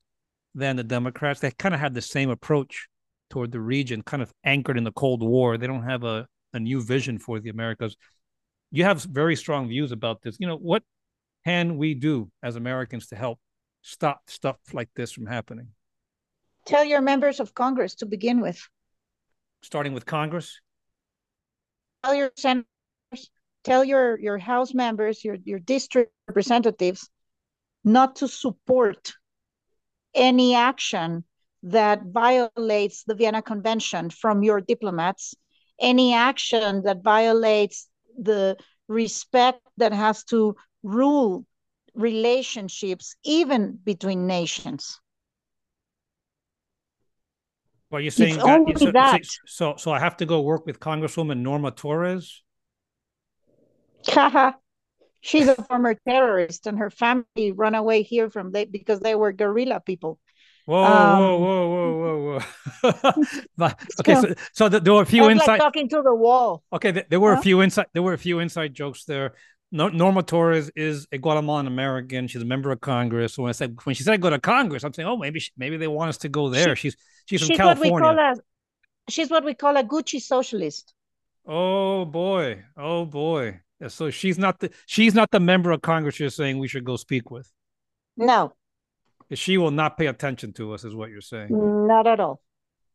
than 0.55 0.77
the 0.77 0.85
Democrats. 0.85 1.41
They 1.41 1.51
kind 1.51 1.75
of 1.75 1.81
had 1.81 1.95
the 1.95 2.03
same 2.03 2.31
approach 2.31 2.89
toward 3.31 3.53
the 3.53 3.61
region, 3.61 4.03
kind 4.03 4.23
of 4.23 4.33
anchored 4.45 4.79
in 4.79 4.85
the 4.85 4.93
Cold 4.93 5.23
War. 5.23 5.59
They 5.59 5.67
don't 5.67 5.83
have 5.83 6.05
a 6.05 6.27
a 6.55 6.61
new 6.61 6.81
vision 6.83 7.19
for 7.19 7.41
the 7.41 7.51
Americas. 7.51 7.97
You 8.71 8.85
have 8.85 9.03
very 9.03 9.37
strong 9.37 9.69
views 9.69 9.93
about 9.93 10.23
this. 10.23 10.37
You 10.39 10.47
know, 10.47 10.57
what 10.57 10.83
can 11.45 11.77
we 11.77 11.95
do 11.95 12.31
as 12.43 12.57
Americans 12.57 13.09
to 13.09 13.17
help 13.17 13.39
stop 13.83 14.23
stuff 14.29 14.57
like 14.73 14.89
this 14.97 15.13
from 15.13 15.27
happening? 15.27 15.69
Tell 16.65 16.85
your 16.85 17.03
members 17.03 17.41
of 17.41 17.55
Congress 17.55 17.97
to 17.97 18.07
begin 18.07 18.41
with. 18.41 18.69
Starting 19.63 19.93
with 19.93 20.07
Congress? 20.07 20.61
Tell 22.03 22.15
your 22.15 22.31
senators, 22.37 22.67
tell 23.65 23.83
your, 23.83 24.19
your 24.19 24.39
House 24.39 24.75
members, 24.75 25.25
your, 25.25 25.37
your 25.45 25.59
district 25.59 26.13
representatives 26.29 27.09
not 27.85 28.17
to 28.17 28.29
support 28.29 29.13
any 30.15 30.55
action 30.55 31.25
that 31.65 32.03
violates 32.05 33.05
the 33.05 33.15
Vienna 33.15 33.43
Convention 33.43 34.11
from 34.11 34.43
your 34.43 34.61
diplomats, 34.61 35.35
any 35.81 36.15
action 36.15 36.83
that 36.85 37.03
violates 37.03 37.89
the 38.19 38.57
respect 38.87 39.61
that 39.79 39.93
has 39.93 40.25
to 40.25 40.55
rule 40.83 41.45
relationships, 41.95 43.17
even 43.25 43.79
between 43.83 44.27
nations. 44.27 45.01
Well, 47.91 48.01
you're 48.01 48.11
saying 48.11 48.37
that, 48.37 48.79
so, 48.79 48.91
that. 48.93 49.21
So, 49.47 49.75
so 49.77 49.93
I 49.93 50.01
have 50.01 50.17
to 50.19 50.27
go 50.27 50.41
work 50.43 50.67
with 50.67 50.81
Congresswoman 50.81 51.39
Norma 51.39 51.71
Torres. 51.71 52.44
She's 55.21 55.49
a 55.49 55.55
former 55.55 55.95
terrorist, 56.07 56.67
and 56.67 56.79
her 56.79 56.91
family 56.91 57.53
run 57.53 57.75
away 57.75 58.03
here 58.03 58.29
from 58.29 58.53
they 58.53 58.67
because 58.67 59.01
they 59.01 59.15
were 59.15 59.33
guerrilla 59.33 59.81
people. 59.81 60.19
Whoa, 60.67 60.85
um, 60.85 61.19
whoa, 61.21 61.39
whoa, 61.39 61.69
whoa, 61.69 62.41
whoa, 62.83 63.43
whoa! 63.57 63.71
okay, 64.01 64.15
so, 64.15 64.35
so 64.53 64.69
there 64.69 64.93
were 64.93 65.03
a 65.03 65.07
few 65.07 65.29
inside 65.29 65.47
like 65.47 65.61
talking 65.61 65.89
to 65.91 66.03
the 66.03 66.15
wall. 66.15 66.63
Okay, 66.73 66.91
there, 66.91 67.05
there 67.09 67.21
were 67.21 67.35
huh? 67.35 67.41
a 67.41 67.43
few 67.43 67.61
inside. 67.61 67.87
There 67.93 68.03
were 68.03 68.15
a 68.15 68.19
few 68.19 68.39
inside 68.39 68.75
jokes 68.75 69.05
there. 69.05 69.35
Norma 69.73 70.23
Torres 70.23 70.71
is 70.77 71.07
a 71.11 71.19
Guatemalan 71.19 71.67
American. 71.67 72.29
She's 72.29 72.43
a 72.43 72.47
member 72.47 72.71
of 72.71 72.81
Congress. 72.81 73.35
So 73.35 73.43
when 73.43 73.51
I 73.51 73.53
said 73.53 73.77
when 73.85 73.95
she 73.95 74.05
said 74.05 74.15
I 74.15 74.17
go 74.19 74.31
to 74.31 74.39
Congress, 74.39 74.85
I'm 74.85 74.93
saying, 74.93 75.09
oh, 75.09 75.17
maybe 75.17 75.41
she, 75.41 75.51
maybe 75.57 75.77
they 75.77 75.89
want 75.89 76.11
us 76.11 76.19
to 76.19 76.29
go 76.29 76.49
there. 76.49 76.77
She, 76.77 76.91
she's 76.91 76.97
she's 77.27 77.41
from 77.41 77.49
she's 77.49 77.57
California. 77.57 77.93
What 77.93 78.03
we 78.03 78.19
call 78.19 78.33
a, 78.33 79.11
she's 79.11 79.31
what 79.31 79.45
we 79.45 79.55
call 79.55 79.77
a 79.77 79.83
Gucci 79.83 80.21
socialist. 80.21 80.95
Oh 81.47 82.05
boy, 82.05 82.63
oh 82.77 83.05
boy. 83.05 83.61
So 83.89 84.11
she's 84.11 84.39
not 84.39 84.61
the 84.61 84.71
she's 84.87 85.15
not 85.15 85.31
the 85.31 85.41
member 85.41 85.71
of 85.71 85.83
Congress 85.83 86.19
you're 86.21 86.31
saying 86.31 86.59
we 86.59 86.69
should 86.69 86.85
go 86.85 86.97
speak 86.97 87.31
with. 87.31 87.51
No. 88.17 88.53
She 89.33 89.59
will 89.59 89.71
not 89.71 89.97
pay 89.97 90.07
attention 90.07 90.53
to 90.55 90.75
us, 90.75 90.85
is 90.85 90.95
what 90.95 91.11
you're 91.11 91.21
saying. 91.21 91.49
Not 91.51 92.07
at 92.07 92.21
all. 92.21 92.41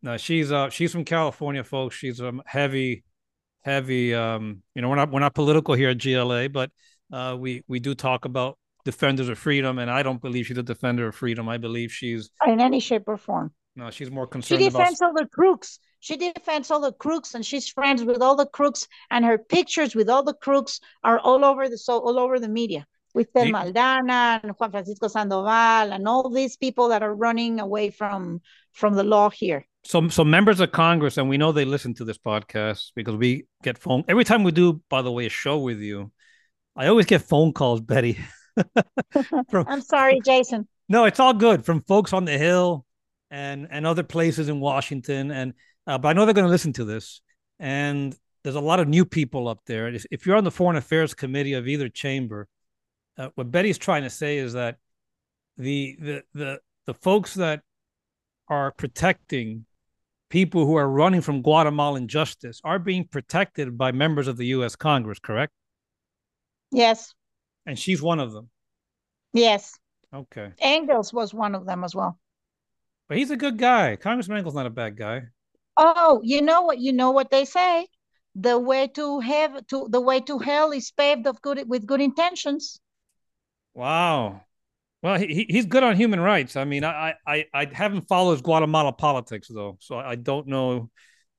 No, 0.01 0.17
she's 0.17 0.51
uh 0.51 0.69
she's 0.69 0.91
from 0.91 1.05
California, 1.05 1.63
folks. 1.63 1.95
She's 1.95 2.19
a 2.19 2.33
heavy 2.45 3.03
heavy. 3.61 4.13
Um, 4.13 4.63
you 4.75 4.81
know, 4.81 4.89
we're 4.89 4.95
not 4.95 5.11
we're 5.11 5.19
not 5.19 5.35
political 5.35 5.73
here 5.73 5.89
at 5.89 6.01
GLA, 6.01 6.49
but 6.49 6.71
uh, 7.11 7.35
we 7.37 7.63
we 7.67 7.79
do 7.79 7.95
talk 7.95 8.25
about 8.25 8.57
defenders 8.85 9.29
of 9.29 9.37
freedom, 9.37 9.79
and 9.79 9.89
I 9.91 10.03
don't 10.03 10.21
believe 10.21 10.47
she's 10.47 10.57
a 10.57 10.63
defender 10.63 11.07
of 11.07 11.15
freedom. 11.15 11.49
I 11.49 11.57
believe 11.57 11.91
she's 11.91 12.29
in 12.45 12.59
any 12.59 12.79
shape 12.79 13.03
or 13.07 13.17
form. 13.17 13.53
No, 13.75 13.91
she's 13.91 14.11
more 14.11 14.27
concerned. 14.27 14.61
She 14.61 14.69
defends 14.69 15.01
about... 15.01 15.07
all 15.07 15.13
the 15.13 15.27
crooks. 15.27 15.79
She 15.99 16.17
defends 16.17 16.71
all 16.71 16.81
the 16.81 16.93
crooks, 16.93 17.35
and 17.35 17.45
she's 17.45 17.69
friends 17.69 18.03
with 18.03 18.21
all 18.21 18.35
the 18.35 18.45
crooks. 18.45 18.87
And 19.11 19.25
her 19.25 19.37
pictures 19.37 19.95
with 19.95 20.09
all 20.09 20.23
the 20.23 20.33
crooks 20.33 20.79
are 21.03 21.19
all 21.19 21.43
over 21.43 21.69
the 21.69 21.77
so 21.77 21.99
all 21.99 22.19
over 22.19 22.39
the 22.39 22.49
media 22.49 22.85
with 23.13 23.29
Thelma 23.33 23.65
Aldana 23.65 24.39
and 24.43 24.51
Juan 24.57 24.71
Francisco 24.71 25.07
Sandoval 25.07 25.91
and 25.91 26.07
all 26.07 26.29
these 26.29 26.57
people 26.57 26.89
that 26.89 27.01
are 27.01 27.13
running 27.13 27.59
away 27.59 27.89
from 27.89 28.41
from 28.71 28.93
the 28.93 29.03
law 29.03 29.29
here 29.29 29.65
so 29.83 30.07
so 30.09 30.23
members 30.23 30.59
of 30.59 30.71
Congress, 30.71 31.17
and 31.17 31.29
we 31.29 31.37
know 31.37 31.51
they 31.51 31.65
listen 31.65 31.93
to 31.95 32.05
this 32.05 32.17
podcast 32.17 32.91
because 32.95 33.15
we 33.15 33.45
get 33.63 33.77
phone 33.77 34.03
every 34.07 34.23
time 34.23 34.43
we 34.43 34.51
do. 34.51 34.81
By 34.89 35.01
the 35.01 35.11
way, 35.11 35.25
a 35.25 35.29
show 35.29 35.59
with 35.59 35.79
you, 35.79 36.11
I 36.75 36.87
always 36.87 37.05
get 37.05 37.21
phone 37.21 37.53
calls, 37.53 37.81
Betty. 37.81 38.19
from, 39.49 39.65
I'm 39.67 39.81
sorry, 39.81 40.19
Jason. 40.23 40.67
No, 40.89 41.05
it's 41.05 41.19
all 41.19 41.33
good 41.33 41.65
from 41.65 41.81
folks 41.83 42.13
on 42.13 42.25
the 42.25 42.37
Hill 42.37 42.85
and 43.31 43.67
and 43.71 43.87
other 43.87 44.03
places 44.03 44.49
in 44.49 44.59
Washington, 44.59 45.31
and 45.31 45.53
uh, 45.89 45.97
but 45.97 46.09
I 46.09 46.13
know 46.13 46.25
they're 46.25 46.35
going 46.35 46.45
to 46.45 46.51
listen 46.51 46.73
to 46.73 46.85
this, 46.85 47.19
and 47.59 48.15
there's 48.43 48.55
a 48.55 48.61
lot 48.61 48.79
of 48.79 48.87
new 48.87 49.05
people 49.05 49.47
up 49.47 49.61
there. 49.65 49.91
If 50.11 50.25
you're 50.25 50.35
on 50.35 50.43
the 50.43 50.51
Foreign 50.51 50.77
Affairs 50.77 51.15
Committee 51.15 51.53
of 51.53 51.67
either 51.67 51.89
chamber, 51.89 52.47
uh, 53.17 53.29
what 53.33 53.49
Betty's 53.49 53.79
trying 53.79 54.03
to 54.03 54.09
say 54.11 54.37
is 54.37 54.53
that 54.53 54.77
the 55.57 55.97
the 55.99 56.23
the 56.35 56.59
the 56.85 56.93
folks 56.93 57.33
that 57.33 57.63
are 58.47 58.71
protecting 58.71 59.65
people 60.29 60.67
who 60.67 60.75
are 60.75 60.87
running 60.87 61.21
from 61.21 61.41
Guatemalan 61.41 62.07
justice 62.07 62.61
are 62.63 62.77
being 62.77 63.05
protected 63.05 63.75
by 63.75 63.91
members 63.91 64.27
of 64.27 64.37
the 64.37 64.45
U.S. 64.47 64.75
Congress, 64.75 65.17
correct? 65.17 65.53
Yes. 66.71 67.15
And 67.65 67.77
she's 67.77 67.99
one 67.99 68.19
of 68.19 68.31
them. 68.31 68.49
Yes. 69.33 69.77
Okay. 70.13 70.51
Engels 70.59 71.11
was 71.11 71.33
one 71.33 71.55
of 71.55 71.65
them 71.65 71.83
as 71.83 71.95
well. 71.95 72.19
But 73.07 73.17
he's 73.17 73.31
a 73.31 73.37
good 73.37 73.57
guy. 73.57 73.95
Congressman 73.95 74.37
Engel's 74.37 74.55
not 74.55 74.67
a 74.67 74.71
bad 74.71 74.95
guy. 74.95 75.23
Oh, 75.81 76.19
you 76.25 76.41
know 76.41 76.63
what? 76.63 76.77
You 76.77 76.91
know 76.91 77.11
what 77.11 77.31
they 77.31 77.45
say. 77.45 77.87
The 78.35 78.59
way 78.59 78.87
to 78.89 79.21
have 79.21 79.65
to 79.67 79.87
the 79.89 80.01
way 80.01 80.19
to 80.21 80.37
hell 80.37 80.71
is 80.71 80.91
paved 80.91 81.25
of 81.25 81.41
good 81.41 81.63
with 81.67 81.87
good 81.87 82.01
intentions. 82.01 82.81
Wow. 83.73 84.41
Well, 85.01 85.17
he, 85.17 85.45
he's 85.49 85.65
good 85.65 85.83
on 85.83 85.95
human 85.95 86.19
rights. 86.19 86.57
I 86.57 86.65
mean, 86.65 86.83
I, 86.83 87.13
I 87.25 87.45
I 87.53 87.67
haven't 87.71 88.09
followed 88.09 88.43
Guatemala 88.43 88.91
politics 88.91 89.47
though, 89.47 89.77
so 89.79 89.97
I 89.97 90.15
don't 90.15 90.47
know 90.47 90.89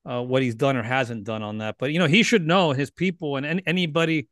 uh, 0.06 0.22
what 0.22 0.42
he's 0.42 0.54
done 0.54 0.78
or 0.78 0.82
hasn't 0.82 1.24
done 1.24 1.42
on 1.42 1.58
that. 1.58 1.76
But 1.78 1.92
you 1.92 1.98
know, 1.98 2.06
he 2.06 2.22
should 2.22 2.46
know 2.46 2.72
his 2.72 2.90
people 2.90 3.36
and 3.36 3.44
any, 3.44 3.62
anybody 3.66 4.28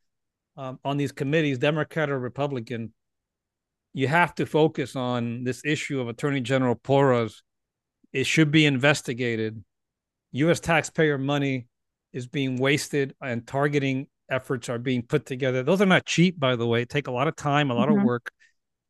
um, 0.57 0.79
on 0.87 0.97
these 0.97 1.13
committees, 1.13 1.59
Democrat 1.59 2.09
or 2.09 2.19
Republican, 2.19 2.95
you 3.93 4.09
have 4.09 4.35
to 4.37 4.47
focus 4.47 4.97
on 4.97 5.45
this 5.45 5.61
issue 5.67 6.01
of 6.01 6.09
Attorney 6.09 6.41
General 6.41 6.75
Porras. 6.75 7.43
It 8.15 8.25
should 8.25 8.51
be 8.51 8.65
investigated. 8.65 9.63
U.S. 10.33 10.61
taxpayer 10.61 11.19
money 11.19 11.67
is 12.13 12.27
being 12.27 12.57
wasted, 12.57 13.15
and 13.23 13.47
targeting 13.47 14.07
efforts 14.31 14.69
are 14.69 14.79
being 14.79 15.03
put 15.03 15.27
together. 15.27 15.63
Those 15.63 15.81
are 15.81 15.87
not 15.87 16.05
cheap, 16.05 16.39
by 16.39 16.57
the 16.57 16.67
way. 16.67 16.85
Take 16.85 17.07
a 17.07 17.13
lot 17.13 17.29
of 17.29 17.37
time, 17.37 17.71
a 17.71 17.75
lot 17.75 17.89
mm-hmm. 17.89 18.01
of 18.01 18.05
work 18.05 18.31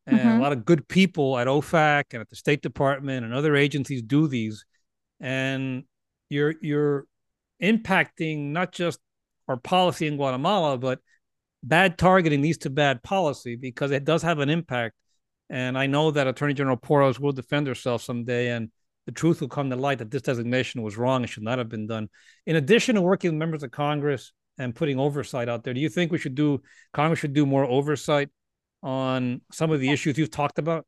and 0.08 0.18
mm-hmm. 0.18 0.38
a 0.38 0.40
lot 0.40 0.52
of 0.52 0.64
good 0.64 0.88
people 0.88 1.38
at 1.38 1.46
OFAC 1.46 2.04
and 2.12 2.22
at 2.22 2.30
the 2.30 2.36
State 2.36 2.62
Department 2.62 3.26
and 3.26 3.34
other 3.34 3.54
agencies 3.54 4.02
do 4.02 4.26
these, 4.26 4.64
and 5.20 5.84
you're 6.30 6.54
you're 6.62 7.04
impacting 7.62 8.52
not 8.52 8.72
just 8.72 8.98
our 9.48 9.58
policy 9.58 10.06
in 10.06 10.16
Guatemala, 10.16 10.78
but 10.78 11.00
bad 11.62 11.98
targeting 11.98 12.40
leads 12.40 12.58
to 12.58 12.70
bad 12.70 13.02
policy 13.02 13.56
because 13.56 13.90
it 13.90 14.04
does 14.04 14.22
have 14.22 14.38
an 14.38 14.48
impact. 14.48 14.94
And 15.50 15.76
I 15.76 15.86
know 15.86 16.10
that 16.10 16.26
Attorney 16.26 16.54
General 16.54 16.76
Porras 16.76 17.20
will 17.20 17.32
defend 17.32 17.66
herself 17.66 18.00
someday, 18.00 18.50
and 18.50 18.70
the 19.08 19.12
truth 19.12 19.40
will 19.40 19.48
come 19.48 19.70
to 19.70 19.76
light 19.76 19.96
that 20.00 20.10
this 20.10 20.20
designation 20.20 20.82
was 20.82 20.98
wrong 20.98 21.22
and 21.22 21.30
should 21.30 21.42
not 21.42 21.56
have 21.56 21.70
been 21.70 21.86
done. 21.86 22.10
In 22.44 22.56
addition 22.56 22.94
to 22.94 23.00
working 23.00 23.30
with 23.30 23.38
members 23.38 23.62
of 23.62 23.70
Congress 23.70 24.34
and 24.58 24.74
putting 24.74 24.98
oversight 24.98 25.48
out 25.48 25.64
there, 25.64 25.72
do 25.72 25.80
you 25.80 25.88
think 25.88 26.12
we 26.12 26.18
should 26.18 26.34
do 26.34 26.60
Congress 26.92 27.18
should 27.18 27.32
do 27.32 27.46
more 27.46 27.64
oversight 27.64 28.28
on 28.82 29.40
some 29.50 29.70
of 29.70 29.80
the 29.80 29.88
issues 29.88 30.18
you've 30.18 30.30
talked 30.30 30.58
about? 30.58 30.84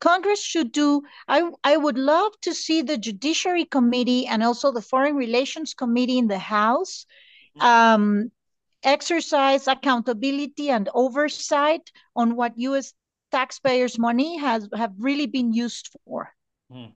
Congress 0.00 0.42
should 0.42 0.72
do. 0.72 1.02
I 1.28 1.48
I 1.62 1.76
would 1.76 1.96
love 1.96 2.32
to 2.40 2.52
see 2.52 2.82
the 2.82 2.98
Judiciary 2.98 3.66
Committee 3.66 4.26
and 4.26 4.42
also 4.42 4.72
the 4.72 4.82
Foreign 4.82 5.14
Relations 5.14 5.74
Committee 5.74 6.18
in 6.18 6.26
the 6.26 6.40
House 6.40 7.06
mm-hmm. 7.56 7.64
um, 7.64 8.32
exercise 8.82 9.68
accountability 9.68 10.70
and 10.70 10.88
oversight 10.92 11.92
on 12.16 12.34
what 12.34 12.58
U.S. 12.58 12.94
taxpayers' 13.30 13.96
money 13.96 14.38
has 14.38 14.68
have 14.74 14.92
really 14.98 15.26
been 15.26 15.52
used 15.52 15.94
for, 16.04 16.34
hmm. 16.68 16.86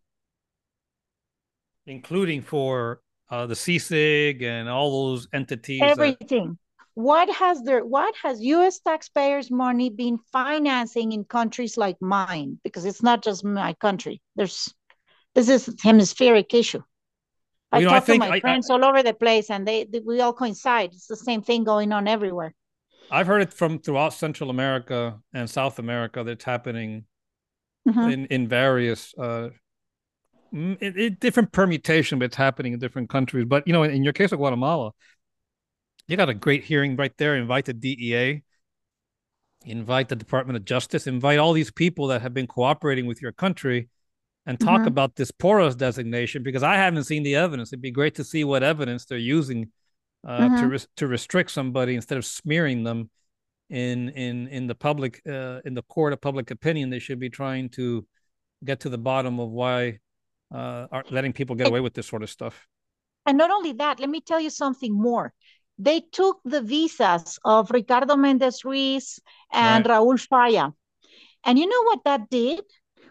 Including 1.87 2.43
for 2.43 3.01
uh, 3.31 3.47
the 3.47 3.55
CICIG 3.55 4.43
and 4.43 4.69
all 4.69 5.09
those 5.09 5.29
entities. 5.33 5.81
Everything. 5.83 6.59
What 6.95 7.29
has 7.31 7.63
their 7.63 7.85
what 7.85 8.15
has 8.23 8.41
US 8.41 8.79
taxpayers 8.79 9.51
money 9.51 9.91
been 9.91 10.19
financing 10.33 11.13
in 11.13 11.25
countries 11.25 11.77
like 11.77 12.01
mine? 12.01 12.59
Because 12.65 12.87
it's 12.87 13.03
not 13.03 13.23
just 13.23 13.45
my 13.45 13.75
country. 13.75 14.23
There's 14.35 14.73
this 15.35 15.49
is 15.51 15.69
a 15.69 15.75
hemispheric 15.83 16.55
issue. 16.55 16.83
I 17.71 17.81
you 17.81 17.85
know, 17.85 17.91
talk 17.91 18.09
I 18.09 18.13
to 18.13 18.19
my 18.19 18.31
I, 18.31 18.41
friends 18.41 18.71
I, 18.71 18.75
all 18.75 18.85
over 18.85 19.03
the 19.03 19.13
place 19.13 19.51
and 19.51 19.69
they, 19.69 19.85
they, 19.85 20.01
we 20.01 20.21
all 20.21 20.33
coincide. 20.33 20.95
It's 20.95 21.09
the 21.09 21.17
same 21.17 21.43
thing 21.43 21.65
going 21.65 21.93
on 21.93 22.09
everywhere. 22.09 22.55
I've 23.11 23.27
heard 23.27 23.43
it 23.43 23.53
from 23.53 23.79
throughout 23.79 24.15
Central 24.15 24.49
America 24.49 25.19
and 25.35 25.51
South 25.51 25.79
America 25.79 26.25
that's 26.25 26.45
happening 26.45 27.05
mm-hmm. 27.87 28.11
in 28.11 28.27
in 28.27 28.49
various 28.49 29.13
uh 29.19 29.51
it, 30.53 30.97
it, 30.97 31.21
different 31.21 31.53
permutation 31.53 32.19
but 32.19 32.27
it's 32.27 32.37
happening 32.37 32.73
in 32.73 32.79
different 32.79 33.09
countries 33.09 33.45
but 33.47 33.67
you 33.67 33.73
know 33.73 33.83
in, 33.83 33.91
in 33.91 34.05
your 34.05 34.13
case 34.13 34.33
of 34.33 34.39
Guatemala 34.39 34.93
you 36.09 36.17
got 36.17 36.29
a 36.29 36.35
great 36.35 36.65
hearing 36.65 36.97
right 36.97 37.13
there. 37.19 37.37
Invite 37.37 37.67
the 37.67 37.73
DEA, 37.73 38.43
invite 39.65 40.09
the 40.09 40.17
Department 40.17 40.57
of 40.57 40.65
Justice, 40.65 41.07
invite 41.07 41.39
all 41.39 41.53
these 41.53 41.71
people 41.71 42.09
that 42.09 42.23
have 42.23 42.35
been 42.35 42.47
cooperating 42.47 43.07
with 43.07 43.21
your 43.21 43.33
country 43.33 43.89
and 44.45 44.61
talk 44.61 44.81
mm-hmm. 44.81 44.89
about 44.89 45.17
this 45.17 45.33
Porras 45.33 45.75
designation 45.75 46.45
because 46.45 46.63
I 46.63 46.77
haven't 46.77 47.05
seen 47.05 47.25
the 47.25 47.35
evidence. 47.35 47.71
It'd 47.71 47.83
be 47.83 47.91
great 47.91 48.15
to 48.17 48.25
see 48.25 48.45
what 48.45 48.63
evidence 48.63 49.05
they're 49.05 49.19
using 49.19 49.73
uh, 50.27 50.41
mm-hmm. 50.41 50.61
to 50.61 50.69
res- 50.69 50.89
to 50.97 51.07
restrict 51.09 51.51
somebody 51.51 51.97
instead 51.97 52.19
of 52.19 52.25
smearing 52.25 52.85
them 52.85 53.11
in 53.69 54.11
in 54.11 54.47
in 54.47 54.69
the 54.69 54.77
public 54.77 55.21
uh, 55.27 55.61
in 55.65 55.75
the 55.75 55.83
court 55.83 56.13
of 56.13 56.21
public 56.21 56.53
opinion. 56.53 56.91
They 56.91 57.01
should 57.01 57.19
be 57.19 57.31
trying 57.31 57.71
to 57.71 58.07
get 58.65 58.81
to 58.81 58.89
the 58.89 58.99
bottom 58.99 59.41
of 59.41 59.51
why 59.51 59.99
uh, 60.53 60.87
are 60.91 61.05
letting 61.11 61.33
people 61.33 61.57
get 61.57 61.69
away 61.69 61.81
with 61.81 61.95
this 61.95 62.07
sort 62.07 62.23
of 62.23 62.31
stuff. 62.31 62.67
And 63.27 63.37
not 63.37 63.51
only 63.51 63.73
that, 63.73 63.99
let 63.99 64.09
me 64.09 64.21
tell 64.21 64.41
you 64.41 64.51
something 64.51 64.95
more 64.95 65.33
they 65.79 66.01
took 66.01 66.41
the 66.45 66.63
visas 66.63 67.39
of 67.45 67.71
Ricardo 67.71 68.17
Mendez 68.17 68.65
Ruiz 68.65 69.21
and 69.53 69.87
right. 69.87 70.01
Raul 70.01 70.19
Falla. 70.19 70.75
And 71.45 71.59
you 71.59 71.69
know 71.69 71.83
what 71.83 72.05
that 72.05 72.31
did? 72.31 72.63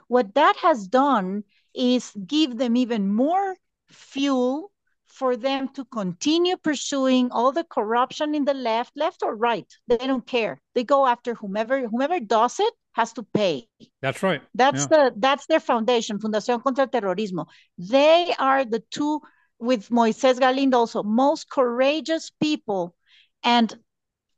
What 0.07 0.33
that 0.35 0.55
has 0.57 0.87
done 0.87 1.43
is 1.73 2.11
give 2.25 2.57
them 2.57 2.75
even 2.75 3.13
more 3.13 3.55
fuel 3.89 4.71
for 5.05 5.37
them 5.37 5.69
to 5.69 5.85
continue 5.85 6.57
pursuing 6.57 7.31
all 7.31 7.51
the 7.51 7.63
corruption 7.63 8.35
in 8.35 8.45
the 8.45 8.53
left, 8.53 8.91
left 8.95 9.23
or 9.23 9.35
right. 9.35 9.71
They 9.87 9.97
don't 9.97 10.25
care. 10.25 10.61
They 10.73 10.83
go 10.83 11.05
after 11.05 11.35
whomever 11.35 11.87
whomever 11.87 12.19
does 12.19 12.59
it 12.59 12.73
has 12.95 13.11
to 13.11 13.23
pay. 13.23 13.67
That's 14.01 14.23
right. 14.23 14.41
That's 14.55 14.87
yeah. 14.89 15.09
the 15.09 15.13
that's 15.17 15.45
their 15.47 15.59
foundation, 15.59 16.17
Fundación 16.17 16.63
contra 16.63 16.85
el 16.85 16.89
Terrorismo. 16.89 17.47
They 17.77 18.33
are 18.39 18.63
the 18.63 18.81
two 18.89 19.21
with 19.59 19.89
Moises 19.89 20.39
Galindo 20.39 20.77
also, 20.77 21.03
most 21.03 21.49
courageous 21.49 22.31
people. 22.41 22.95
And 23.43 23.77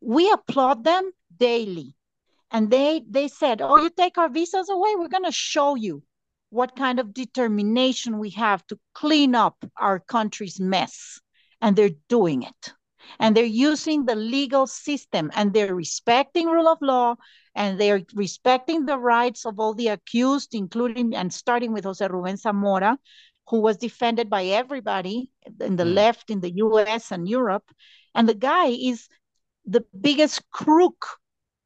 we 0.02 0.32
applaud 0.32 0.84
them 0.84 1.12
daily. 1.38 1.96
And 2.50 2.72
they 2.72 3.04
they 3.08 3.28
said, 3.28 3.62
Oh, 3.62 3.78
you 3.78 3.92
take 3.92 4.18
our 4.18 4.30
visas 4.30 4.70
away, 4.70 4.96
we're 4.96 5.08
gonna 5.08 5.32
show 5.32 5.76
you 5.76 6.02
what 6.50 6.76
kind 6.76 7.00
of 7.00 7.14
determination 7.14 8.18
we 8.18 8.32
have 8.32 8.66
to 8.68 8.80
clean 8.96 9.36
up 9.36 9.64
our 9.78 10.00
country's 10.00 10.60
mess. 10.60 11.20
And 11.62 11.76
they're 11.76 12.00
doing 12.10 12.42
it. 12.42 12.74
And 13.20 13.36
they're 13.36 13.46
using 13.46 14.06
the 14.06 14.16
legal 14.16 14.66
system 14.66 15.32
and 15.36 15.54
they're 15.54 15.76
respecting 15.76 16.48
rule 16.48 16.68
of 16.68 16.80
law 16.82 17.16
and 17.58 17.80
they're 17.80 18.04
respecting 18.14 18.86
the 18.86 19.00
rights 19.00 19.44
of 19.44 19.60
all 19.60 19.74
the 19.74 19.88
accused, 19.88 20.54
including 20.54 21.16
and 21.16 21.34
starting 21.34 21.74
with 21.74 21.86
Jose 21.86 22.08
Ruben 22.08 22.38
Zamora, 22.38 23.00
who 23.50 23.62
was 23.62 23.78
defended 23.78 24.30
by 24.30 24.46
everybody 24.46 25.32
in 25.60 25.76
the 25.76 25.84
mm. 25.84 25.96
left 25.96 26.30
in 26.30 26.40
the 26.40 26.54
US 26.58 27.12
and 27.12 27.28
Europe. 27.28 27.66
And 28.14 28.30
the 28.30 28.36
guy 28.36 28.68
is 28.68 29.08
the 29.66 29.84
biggest 30.00 30.48
crook. 30.52 31.08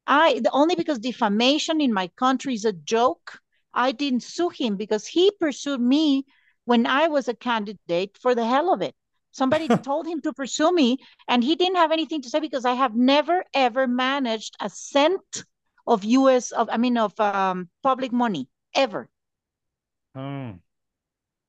I 0.06 0.40
only 0.50 0.76
because 0.76 0.98
defamation 0.98 1.82
in 1.82 1.92
my 1.92 2.08
country 2.16 2.54
is 2.54 2.64
a 2.64 2.72
joke. 2.72 3.38
I 3.74 3.92
didn't 3.92 4.22
sue 4.22 4.48
him 4.48 4.76
because 4.76 5.06
he 5.06 5.30
pursued 5.38 5.80
me 5.80 6.24
when 6.64 6.86
I 6.86 7.08
was 7.08 7.28
a 7.28 7.34
candidate 7.34 8.16
for 8.18 8.34
the 8.34 8.46
hell 8.46 8.72
of 8.72 8.80
it. 8.80 8.94
Somebody 9.30 9.68
told 9.90 10.06
him 10.06 10.22
to 10.22 10.32
pursue 10.32 10.72
me, 10.72 10.98
and 11.28 11.44
he 11.44 11.54
didn't 11.54 11.76
have 11.76 11.92
anything 11.92 12.22
to 12.22 12.30
say 12.30 12.40
because 12.40 12.64
I 12.64 12.72
have 12.72 12.94
never 12.94 13.44
ever 13.52 13.86
managed 13.86 14.56
a 14.58 14.70
cent 14.70 15.44
of 15.86 16.04
U.S. 16.04 16.52
of 16.52 16.68
I 16.70 16.76
mean 16.76 16.96
of 16.96 17.18
um, 17.20 17.68
public 17.82 18.12
money 18.12 18.48
ever. 18.74 19.08
Oh. 20.14 20.54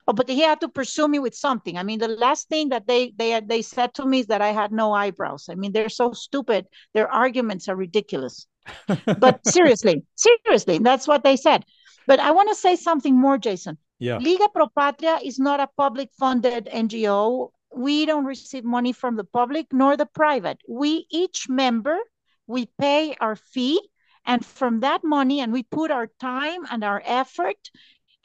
Oh, 0.06 0.12
but 0.12 0.28
he 0.28 0.42
had 0.42 0.60
to 0.62 0.68
pursue 0.68 1.08
me 1.08 1.20
with 1.20 1.34
something. 1.34 1.78
I 1.78 1.84
mean, 1.84 2.00
the 2.00 2.10
last 2.10 2.50
thing 2.50 2.70
that 2.70 2.88
they 2.88 3.14
they 3.16 3.40
they 3.40 3.62
said 3.62 3.94
to 3.96 4.06
me 4.06 4.20
is 4.20 4.28
that 4.28 4.42
I 4.42 4.52
had 4.52 4.72
no 4.72 4.92
eyebrows. 4.92 5.48
I 5.50 5.56
mean, 5.56 5.72
they're 5.72 5.90
so 5.90 6.12
stupid. 6.12 6.66
Their 6.94 7.10
arguments 7.10 7.70
are 7.70 7.76
ridiculous. 7.76 8.48
but 9.20 9.46
seriously, 9.48 10.04
seriously, 10.16 10.80
that's 10.80 11.08
what 11.08 11.24
they 11.24 11.38
said. 11.38 11.66
But 12.06 12.20
I 12.20 12.32
want 12.32 12.50
to 12.50 12.56
say 12.56 12.76
something 12.76 13.16
more, 13.16 13.38
Jason. 13.38 13.78
Yeah. 14.00 14.18
Liga 14.18 14.50
Pro 14.54 14.68
Patria 14.68 15.20
is 15.24 15.40
not 15.40 15.62
a 15.62 15.70
public 15.78 16.10
funded 16.20 16.66
NGO. 16.66 17.52
We 17.74 18.06
don't 18.06 18.26
receive 18.26 18.66
money 18.66 18.92
from 18.92 19.16
the 19.16 19.24
public 19.24 19.68
nor 19.72 19.96
the 19.96 20.06
private. 20.06 20.60
We 20.68 21.08
each 21.10 21.48
member, 21.48 21.98
we 22.46 22.68
pay 22.78 23.16
our 23.22 23.38
fee 23.38 23.82
and 24.26 24.46
from 24.46 24.82
that 24.82 25.04
money 25.04 25.40
and 25.42 25.52
we 25.52 25.64
put 25.64 25.92
our 25.92 26.08
time 26.20 26.62
and 26.72 26.84
our 26.84 27.02
effort 27.06 27.58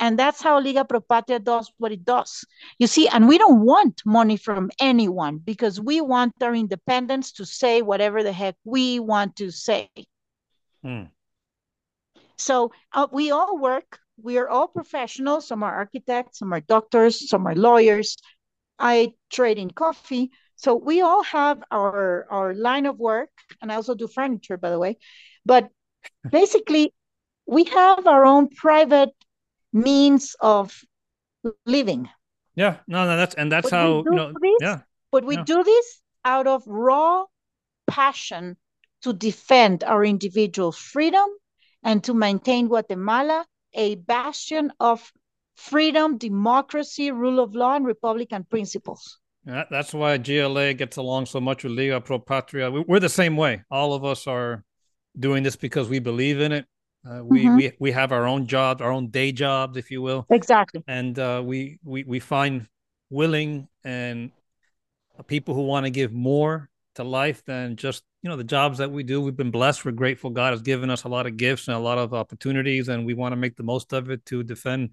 and 0.00 0.16
that's 0.16 0.40
how 0.40 0.60
Liga 0.60 0.84
Pro 0.84 1.00
Patria 1.00 1.40
does 1.40 1.72
what 1.78 1.90
it 1.90 2.04
does. 2.04 2.44
You 2.78 2.86
see, 2.86 3.08
and 3.08 3.26
we 3.26 3.36
don't 3.36 3.62
want 3.62 4.00
money 4.06 4.36
from 4.36 4.70
anyone 4.78 5.38
because 5.38 5.80
we 5.80 6.00
want 6.00 6.34
our 6.40 6.54
independence 6.54 7.32
to 7.32 7.44
say 7.44 7.82
whatever 7.82 8.22
the 8.22 8.30
heck 8.30 8.54
we 8.62 9.00
want 9.00 9.34
to 9.36 9.50
say. 9.50 9.88
Hmm. 10.84 11.06
So 12.36 12.70
uh, 12.92 13.08
we 13.10 13.32
all 13.32 13.58
work 13.58 13.98
we 14.20 14.38
are 14.38 14.48
all 14.48 14.68
professionals. 14.68 15.46
Some 15.46 15.62
are 15.62 15.74
architects, 15.74 16.40
some 16.40 16.52
are 16.52 16.60
doctors, 16.60 17.28
some 17.28 17.46
are 17.46 17.54
lawyers. 17.54 18.16
I 18.78 19.14
trade 19.30 19.58
in 19.58 19.70
coffee. 19.70 20.30
So 20.56 20.74
we 20.74 21.00
all 21.02 21.22
have 21.22 21.62
our 21.70 22.26
our 22.30 22.54
line 22.54 22.86
of 22.86 22.98
work, 22.98 23.30
and 23.62 23.70
I 23.70 23.76
also 23.76 23.94
do 23.94 24.08
furniture, 24.08 24.56
by 24.56 24.70
the 24.70 24.78
way. 24.78 24.98
But 25.46 25.68
basically, 26.30 26.92
we 27.46 27.64
have 27.64 28.06
our 28.06 28.24
own 28.24 28.48
private 28.48 29.10
means 29.72 30.36
of 30.40 30.78
living. 31.66 32.08
Yeah, 32.54 32.78
no, 32.86 33.06
no, 33.06 33.16
that's 33.16 33.34
and 33.34 33.50
that's 33.52 33.70
but 33.70 33.76
how 33.76 34.04
you 34.04 34.10
know. 34.10 34.32
This, 34.40 34.52
yeah, 34.60 34.80
but 35.12 35.24
we 35.24 35.36
yeah. 35.36 35.44
do 35.44 35.62
this 35.62 36.00
out 36.24 36.46
of 36.46 36.62
raw 36.66 37.24
passion 37.86 38.56
to 39.02 39.12
defend 39.12 39.84
our 39.84 40.04
individual 40.04 40.72
freedom 40.72 41.28
and 41.82 42.02
to 42.04 42.14
maintain 42.14 42.66
Guatemala 42.68 43.46
a 43.74 43.94
bastion 43.94 44.72
of 44.80 45.12
freedom, 45.54 46.18
democracy, 46.18 47.10
rule 47.10 47.40
of 47.40 47.54
law, 47.54 47.74
and 47.76 47.86
Republican 47.86 48.44
principles. 48.44 49.18
Yeah, 49.46 49.64
that's 49.70 49.94
why 49.94 50.18
GLA 50.18 50.74
gets 50.74 50.96
along 50.96 51.26
so 51.26 51.40
much 51.40 51.64
with 51.64 51.72
Liga 51.72 52.00
Pro 52.00 52.18
Patria. 52.18 52.70
We're 52.70 53.00
the 53.00 53.08
same 53.08 53.36
way. 53.36 53.62
All 53.70 53.94
of 53.94 54.04
us 54.04 54.26
are 54.26 54.64
doing 55.18 55.42
this 55.42 55.56
because 55.56 55.88
we 55.88 55.98
believe 55.98 56.40
in 56.40 56.52
it. 56.52 56.66
Uh, 57.08 57.22
we, 57.24 57.44
mm-hmm. 57.44 57.56
we 57.56 57.72
we 57.78 57.92
have 57.92 58.12
our 58.12 58.26
own 58.26 58.46
jobs, 58.46 58.82
our 58.82 58.90
own 58.90 59.08
day 59.08 59.32
jobs, 59.32 59.76
if 59.76 59.90
you 59.90 60.02
will. 60.02 60.26
Exactly. 60.30 60.82
And 60.86 61.18
uh, 61.18 61.42
we 61.44 61.78
we 61.84 62.04
we 62.04 62.20
find 62.20 62.66
willing 63.08 63.68
and 63.84 64.30
people 65.26 65.54
who 65.54 65.62
want 65.62 65.86
to 65.86 65.90
give 65.90 66.12
more 66.12 66.68
to 66.96 67.04
life 67.04 67.44
than 67.44 67.76
just 67.76 68.02
you 68.22 68.28
know 68.28 68.36
the 68.36 68.44
jobs 68.44 68.78
that 68.78 68.90
we 68.90 69.04
do. 69.04 69.20
We've 69.20 69.36
been 69.36 69.50
blessed. 69.50 69.84
We're 69.84 69.92
grateful. 69.92 70.30
God 70.30 70.52
has 70.52 70.62
given 70.62 70.90
us 70.90 71.04
a 71.04 71.08
lot 71.08 71.26
of 71.26 71.36
gifts 71.36 71.68
and 71.68 71.76
a 71.76 71.80
lot 71.80 71.98
of 71.98 72.12
opportunities, 72.12 72.88
and 72.88 73.06
we 73.06 73.14
want 73.14 73.32
to 73.32 73.36
make 73.36 73.56
the 73.56 73.62
most 73.62 73.92
of 73.92 74.10
it 74.10 74.24
to 74.26 74.42
defend 74.42 74.90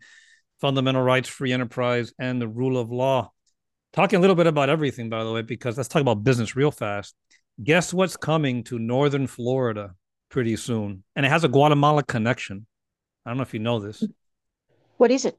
fundamental 0.62 1.02
rights, 1.02 1.28
free 1.28 1.52
enterprise, 1.52 2.14
and 2.20 2.42
the 2.42 2.48
rule 2.48 2.78
of 2.78 2.92
law. 2.92 3.32
Talking 3.94 4.18
a 4.18 4.22
little 4.22 4.36
bit 4.36 4.48
about 4.48 4.70
everything, 4.70 5.10
by 5.10 5.24
the 5.24 5.32
way, 5.32 5.42
because 5.42 5.78
let's 5.78 5.90
talk 5.90 6.02
about 6.02 6.24
business 6.24 6.56
real 6.56 6.72
fast. 6.72 7.16
Guess 7.64 7.94
what's 7.94 8.18
coming 8.18 8.64
to 8.66 8.78
northern 8.78 9.26
Florida 9.28 9.96
pretty 10.30 10.56
soon, 10.56 11.04
and 11.16 11.26
it 11.26 11.30
has 11.30 11.44
a 11.44 11.48
Guatemala 11.48 12.04
connection. 12.04 12.66
I 13.26 13.30
don't 13.30 13.38
know 13.38 13.44
if 13.44 13.54
you 13.54 13.60
know 13.60 13.80
this. 13.80 14.04
What 14.98 15.12
is 15.12 15.26
it? 15.26 15.38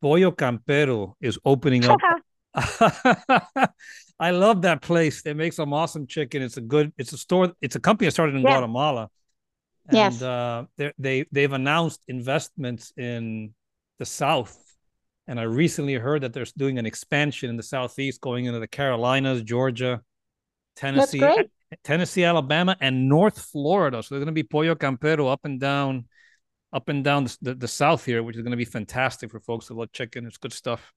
Pollo 0.00 0.30
Campero 0.30 1.14
is 1.20 1.38
opening 1.44 1.84
up. 1.84 1.98
I 4.20 4.30
love 4.30 4.62
that 4.62 4.82
place. 4.82 5.22
They 5.22 5.34
make 5.34 5.52
some 5.52 5.72
awesome 5.72 6.06
chicken. 6.06 6.42
It's 6.42 6.56
a 6.56 6.60
good. 6.60 6.92
It's 6.98 7.12
a 7.12 7.18
store. 7.18 7.52
It's 7.60 7.76
a 7.76 7.80
company 7.80 8.06
that 8.06 8.12
started 8.12 8.34
in 8.34 8.42
yeah. 8.42 8.50
Guatemala. 8.50 9.08
And, 9.88 9.96
yes. 9.96 10.22
Uh, 10.22 10.64
they 10.98 11.24
they've 11.30 11.52
announced 11.52 12.02
investments 12.08 12.92
in 12.96 13.54
the 13.98 14.06
South, 14.06 14.56
and 15.26 15.38
I 15.38 15.44
recently 15.44 15.94
heard 15.94 16.22
that 16.22 16.32
they're 16.32 16.46
doing 16.56 16.78
an 16.78 16.86
expansion 16.86 17.48
in 17.50 17.56
the 17.56 17.62
Southeast, 17.62 18.20
going 18.20 18.46
into 18.46 18.60
the 18.60 18.68
Carolinas, 18.68 19.42
Georgia, 19.42 20.02
Tennessee, 20.76 21.20
Tennessee, 21.84 22.24
Alabama, 22.24 22.76
and 22.80 23.08
North 23.08 23.40
Florida. 23.40 24.02
So 24.02 24.14
they're 24.14 24.20
going 24.20 24.34
to 24.34 24.42
be 24.42 24.42
Pollo 24.42 24.74
Campero 24.74 25.30
up 25.30 25.44
and 25.44 25.60
down, 25.60 26.06
up 26.72 26.88
and 26.88 27.04
down 27.04 27.28
the, 27.42 27.54
the, 27.54 27.68
South 27.68 28.04
here, 28.04 28.22
which 28.22 28.36
is 28.36 28.42
going 28.42 28.52
to 28.52 28.56
be 28.56 28.64
fantastic 28.64 29.30
for 29.30 29.40
folks 29.40 29.68
that 29.68 29.74
love 29.74 29.92
chicken. 29.92 30.26
It's 30.26 30.38
good 30.38 30.52
stuff. 30.52 30.92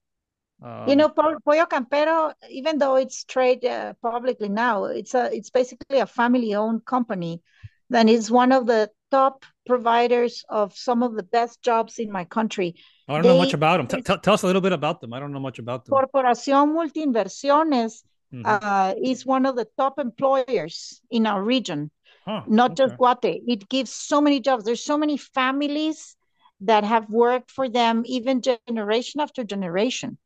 Um, 0.63 0.87
you 0.87 0.95
know, 0.95 1.09
Pollo 1.09 1.39
Campero, 1.45 2.33
even 2.49 2.77
though 2.77 2.95
it's 2.95 3.23
traded 3.23 3.71
uh, 3.71 3.93
publicly 4.01 4.47
now, 4.47 4.85
it's 4.85 5.15
a 5.15 5.35
it's 5.35 5.49
basically 5.49 5.99
a 5.99 6.05
family-owned 6.05 6.85
company. 6.85 7.41
Then 7.89 8.07
it's 8.07 8.29
one 8.29 8.51
of 8.51 8.67
the 8.67 8.89
top 9.09 9.43
providers 9.65 10.45
of 10.49 10.75
some 10.75 11.03
of 11.03 11.15
the 11.15 11.23
best 11.23 11.61
jobs 11.61 11.99
in 11.99 12.11
my 12.11 12.25
country. 12.25 12.75
I 13.07 13.13
don't 13.13 13.23
they, 13.23 13.29
know 13.29 13.37
much 13.37 13.53
about 13.53 13.89
them. 13.89 14.03
T- 14.03 14.17
tell 14.21 14.35
us 14.35 14.43
a 14.43 14.47
little 14.47 14.61
bit 14.61 14.71
about 14.71 15.01
them. 15.01 15.13
I 15.13 15.19
don't 15.19 15.33
know 15.33 15.39
much 15.39 15.59
about 15.59 15.85
them. 15.85 15.93
Corporación 15.93 16.73
Multiinversiones 16.73 18.03
mm-hmm. 18.33 18.45
uh, 18.45 18.93
is 19.03 19.25
one 19.25 19.45
of 19.45 19.55
the 19.55 19.67
top 19.77 19.99
employers 19.99 21.01
in 21.09 21.25
our 21.25 21.43
region, 21.43 21.91
huh, 22.25 22.43
not 22.47 22.71
okay. 22.71 22.83
just 22.83 22.97
Guate. 22.97 23.41
It 23.47 23.69
gives 23.69 23.91
so 23.91 24.21
many 24.21 24.39
jobs. 24.39 24.63
There's 24.63 24.83
so 24.83 24.97
many 24.97 25.17
families 25.17 26.15
that 26.61 26.83
have 26.83 27.09
worked 27.09 27.51
for 27.51 27.67
them, 27.67 28.03
even 28.05 28.41
generation 28.41 29.21
after 29.21 29.43
generation. 29.43 30.17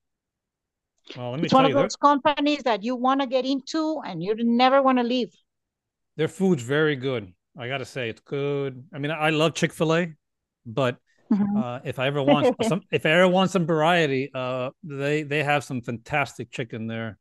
Well, 1.15 1.35
it's 1.35 1.53
one 1.53 1.65
of 1.65 1.73
those 1.73 1.95
companies 1.95 2.63
that 2.63 2.83
you 2.83 2.95
want 2.95 3.21
to 3.21 3.27
get 3.27 3.45
into 3.45 4.01
and 4.05 4.23
you 4.23 4.35
never 4.37 4.81
want 4.81 4.97
to 4.97 5.03
leave. 5.03 5.31
Their 6.17 6.27
food's 6.27 6.63
very 6.63 6.95
good. 6.95 7.31
I 7.57 7.67
got 7.67 7.77
to 7.77 7.85
say, 7.85 8.09
it's 8.09 8.21
good. 8.21 8.83
I 8.93 8.97
mean, 8.97 9.11
I 9.11 9.29
love 9.29 9.53
Chick 9.53 9.71
Fil 9.71 9.95
A, 9.95 10.13
but 10.65 10.97
mm-hmm. 11.31 11.57
uh, 11.57 11.79
if 11.83 11.99
I 11.99 12.07
ever 12.07 12.23
want 12.23 12.55
some, 12.63 12.81
if 12.91 13.05
I 13.05 13.11
ever 13.11 13.27
want 13.27 13.51
some 13.51 13.65
variety, 13.65 14.31
uh, 14.33 14.71
they 14.83 15.23
they 15.23 15.43
have 15.43 15.63
some 15.63 15.81
fantastic 15.81 16.51
chicken 16.51 16.87
there. 16.87 17.17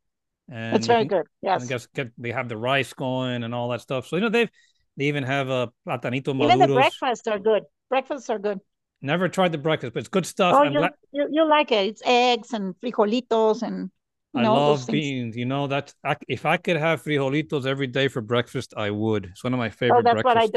And 0.49 0.75
it's 0.75 0.87
very 0.87 1.05
good. 1.05 1.25
Yes, 1.41 1.63
I 1.63 1.67
guess 1.67 1.87
get, 1.87 2.11
they 2.17 2.31
have 2.31 2.49
the 2.49 2.57
rice 2.57 2.93
going 2.93 3.43
and 3.43 3.53
all 3.53 3.69
that 3.69 3.81
stuff. 3.81 4.07
So 4.07 4.15
you 4.15 4.21
know 4.21 4.29
they've 4.29 4.49
they 4.97 5.05
even 5.05 5.23
have 5.23 5.49
a 5.49 5.71
platanito 5.87 6.27
maduros. 6.27 6.55
Even 6.55 6.59
the 6.59 6.75
breakfasts 6.75 7.27
are 7.27 7.39
good. 7.39 7.63
Breakfasts 7.89 8.29
are 8.29 8.39
good. 8.39 8.59
Never 9.01 9.27
tried 9.27 9.51
the 9.51 9.57
breakfast, 9.57 9.93
but 9.93 9.99
it's 9.99 10.09
good 10.09 10.25
stuff. 10.25 10.55
Oh, 10.57 10.63
you, 10.63 10.87
you, 11.11 11.27
you, 11.31 11.47
like 11.47 11.71
it. 11.71 11.87
It's 11.87 12.01
eggs 12.05 12.53
and 12.53 12.73
frijolitos 12.81 13.61
and 13.61 13.91
you 14.33 14.41
know, 14.41 14.53
I 14.53 14.57
love 14.57 14.87
beans. 14.87 15.37
You 15.37 15.45
know, 15.45 15.67
that 15.67 15.93
if 16.27 16.45
I 16.45 16.57
could 16.57 16.75
have 16.75 17.03
frijolitos 17.03 17.65
every 17.65 17.87
day 17.87 18.09
for 18.09 18.21
breakfast, 18.21 18.73
I 18.75 18.89
would. 18.89 19.25
It's 19.25 19.43
one 19.43 19.53
of 19.53 19.59
my 19.59 19.67
oh, 19.67 19.71
favorite. 19.71 19.99
Oh, 19.99 20.01
that's 20.01 20.21
breakfasts. 20.23 20.51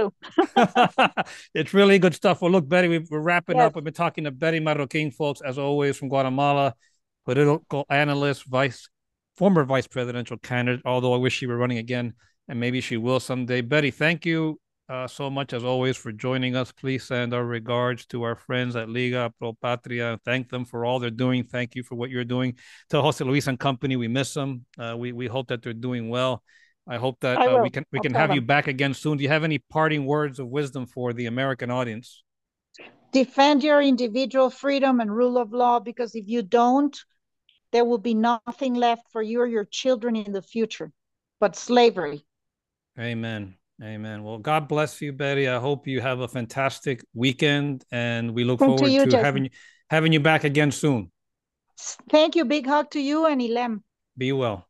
what 0.56 0.66
I 0.66 1.14
do. 1.14 1.22
it's 1.54 1.74
really 1.74 1.98
good 1.98 2.14
stuff. 2.14 2.42
Well, 2.42 2.50
look, 2.50 2.68
Betty, 2.68 2.98
we're 3.10 3.20
wrapping 3.20 3.56
yes. 3.56 3.66
up. 3.66 3.76
We've 3.76 3.84
been 3.84 3.94
talking 3.94 4.24
to 4.24 4.32
Betty 4.32 4.58
Marroquin, 4.58 5.14
folks, 5.14 5.40
as 5.40 5.58
always 5.58 5.96
from 5.96 6.08
Guatemala, 6.08 6.74
political 7.24 7.86
analyst, 7.88 8.46
vice, 8.46 8.88
former 9.38 9.64
vice 9.64 9.86
presidential 9.86 10.36
candidate. 10.36 10.82
Although 10.84 11.14
I 11.14 11.18
wish 11.18 11.36
she 11.36 11.46
were 11.46 11.56
running 11.56 11.78
again, 11.78 12.12
and 12.48 12.58
maybe 12.58 12.80
she 12.80 12.96
will 12.96 13.20
someday. 13.20 13.60
Betty, 13.60 13.92
thank 13.92 14.26
you 14.26 14.60
uh, 14.88 15.06
so 15.06 15.30
much 15.30 15.52
as 15.52 15.62
always 15.62 15.96
for 15.96 16.10
joining 16.10 16.56
us. 16.56 16.72
Please 16.72 17.04
send 17.04 17.32
our 17.32 17.44
regards 17.44 18.04
to 18.06 18.24
our 18.24 18.34
friends 18.34 18.74
at 18.74 18.88
Liga 18.88 19.32
Pro 19.38 19.52
Patria. 19.52 20.18
Thank 20.24 20.48
them 20.48 20.64
for 20.64 20.84
all 20.84 20.98
they're 20.98 21.10
doing. 21.10 21.44
Thank 21.44 21.76
you 21.76 21.84
for 21.84 21.94
what 21.94 22.10
you're 22.10 22.24
doing. 22.24 22.56
Tell 22.90 23.02
Jose 23.02 23.24
Luis 23.24 23.46
and 23.46 23.60
company 23.60 23.94
we 23.96 24.08
miss 24.08 24.34
them. 24.34 24.64
Uh, 24.76 24.96
we 24.98 25.12
we 25.12 25.26
hope 25.28 25.48
that 25.48 25.62
they're 25.62 25.72
doing 25.72 26.08
well. 26.08 26.42
I 26.88 26.96
hope 26.96 27.20
that 27.20 27.38
I 27.38 27.46
uh, 27.46 27.62
we 27.62 27.70
can 27.70 27.84
we 27.92 27.98
I'll 27.98 28.02
can 28.02 28.14
have 28.14 28.30
them. 28.30 28.36
you 28.36 28.42
back 28.42 28.66
again 28.66 28.92
soon. 28.92 29.18
Do 29.18 29.22
you 29.22 29.28
have 29.28 29.44
any 29.44 29.58
parting 29.58 30.04
words 30.04 30.40
of 30.40 30.48
wisdom 30.48 30.86
for 30.86 31.12
the 31.12 31.26
American 31.26 31.70
audience? 31.70 32.24
Defend 33.12 33.62
your 33.62 33.80
individual 33.80 34.50
freedom 34.50 35.00
and 35.00 35.14
rule 35.14 35.38
of 35.38 35.52
law 35.52 35.78
because 35.80 36.14
if 36.14 36.28
you 36.28 36.42
don't, 36.42 36.98
there 37.72 37.84
will 37.84 37.98
be 37.98 38.14
nothing 38.14 38.74
left 38.74 39.10
for 39.10 39.22
you 39.22 39.40
or 39.40 39.46
your 39.46 39.64
children 39.64 40.16
in 40.16 40.32
the 40.32 40.42
future 40.42 40.92
but 41.40 41.56
slavery. 41.56 42.24
Amen. 42.98 43.54
Amen. 43.82 44.24
Well, 44.24 44.38
God 44.38 44.66
bless 44.66 45.00
you, 45.00 45.12
Betty. 45.12 45.48
I 45.48 45.58
hope 45.58 45.86
you 45.86 46.00
have 46.00 46.18
a 46.18 46.26
fantastic 46.26 47.04
weekend, 47.14 47.84
and 47.92 48.34
we 48.34 48.42
look 48.42 48.58
Thank 48.58 48.70
forward 48.70 48.88
to, 48.88 48.92
you, 48.92 49.06
to 49.06 49.18
having 49.18 49.44
you 49.44 49.50
having 49.88 50.12
you 50.12 50.18
back 50.18 50.42
again 50.42 50.72
soon. 50.72 51.12
Thank 52.10 52.34
you. 52.34 52.44
Big 52.44 52.66
hug 52.66 52.90
to 52.90 53.00
you 53.00 53.26
and 53.26 53.40
Ilem. 53.40 53.82
Be 54.16 54.32
well. 54.32 54.66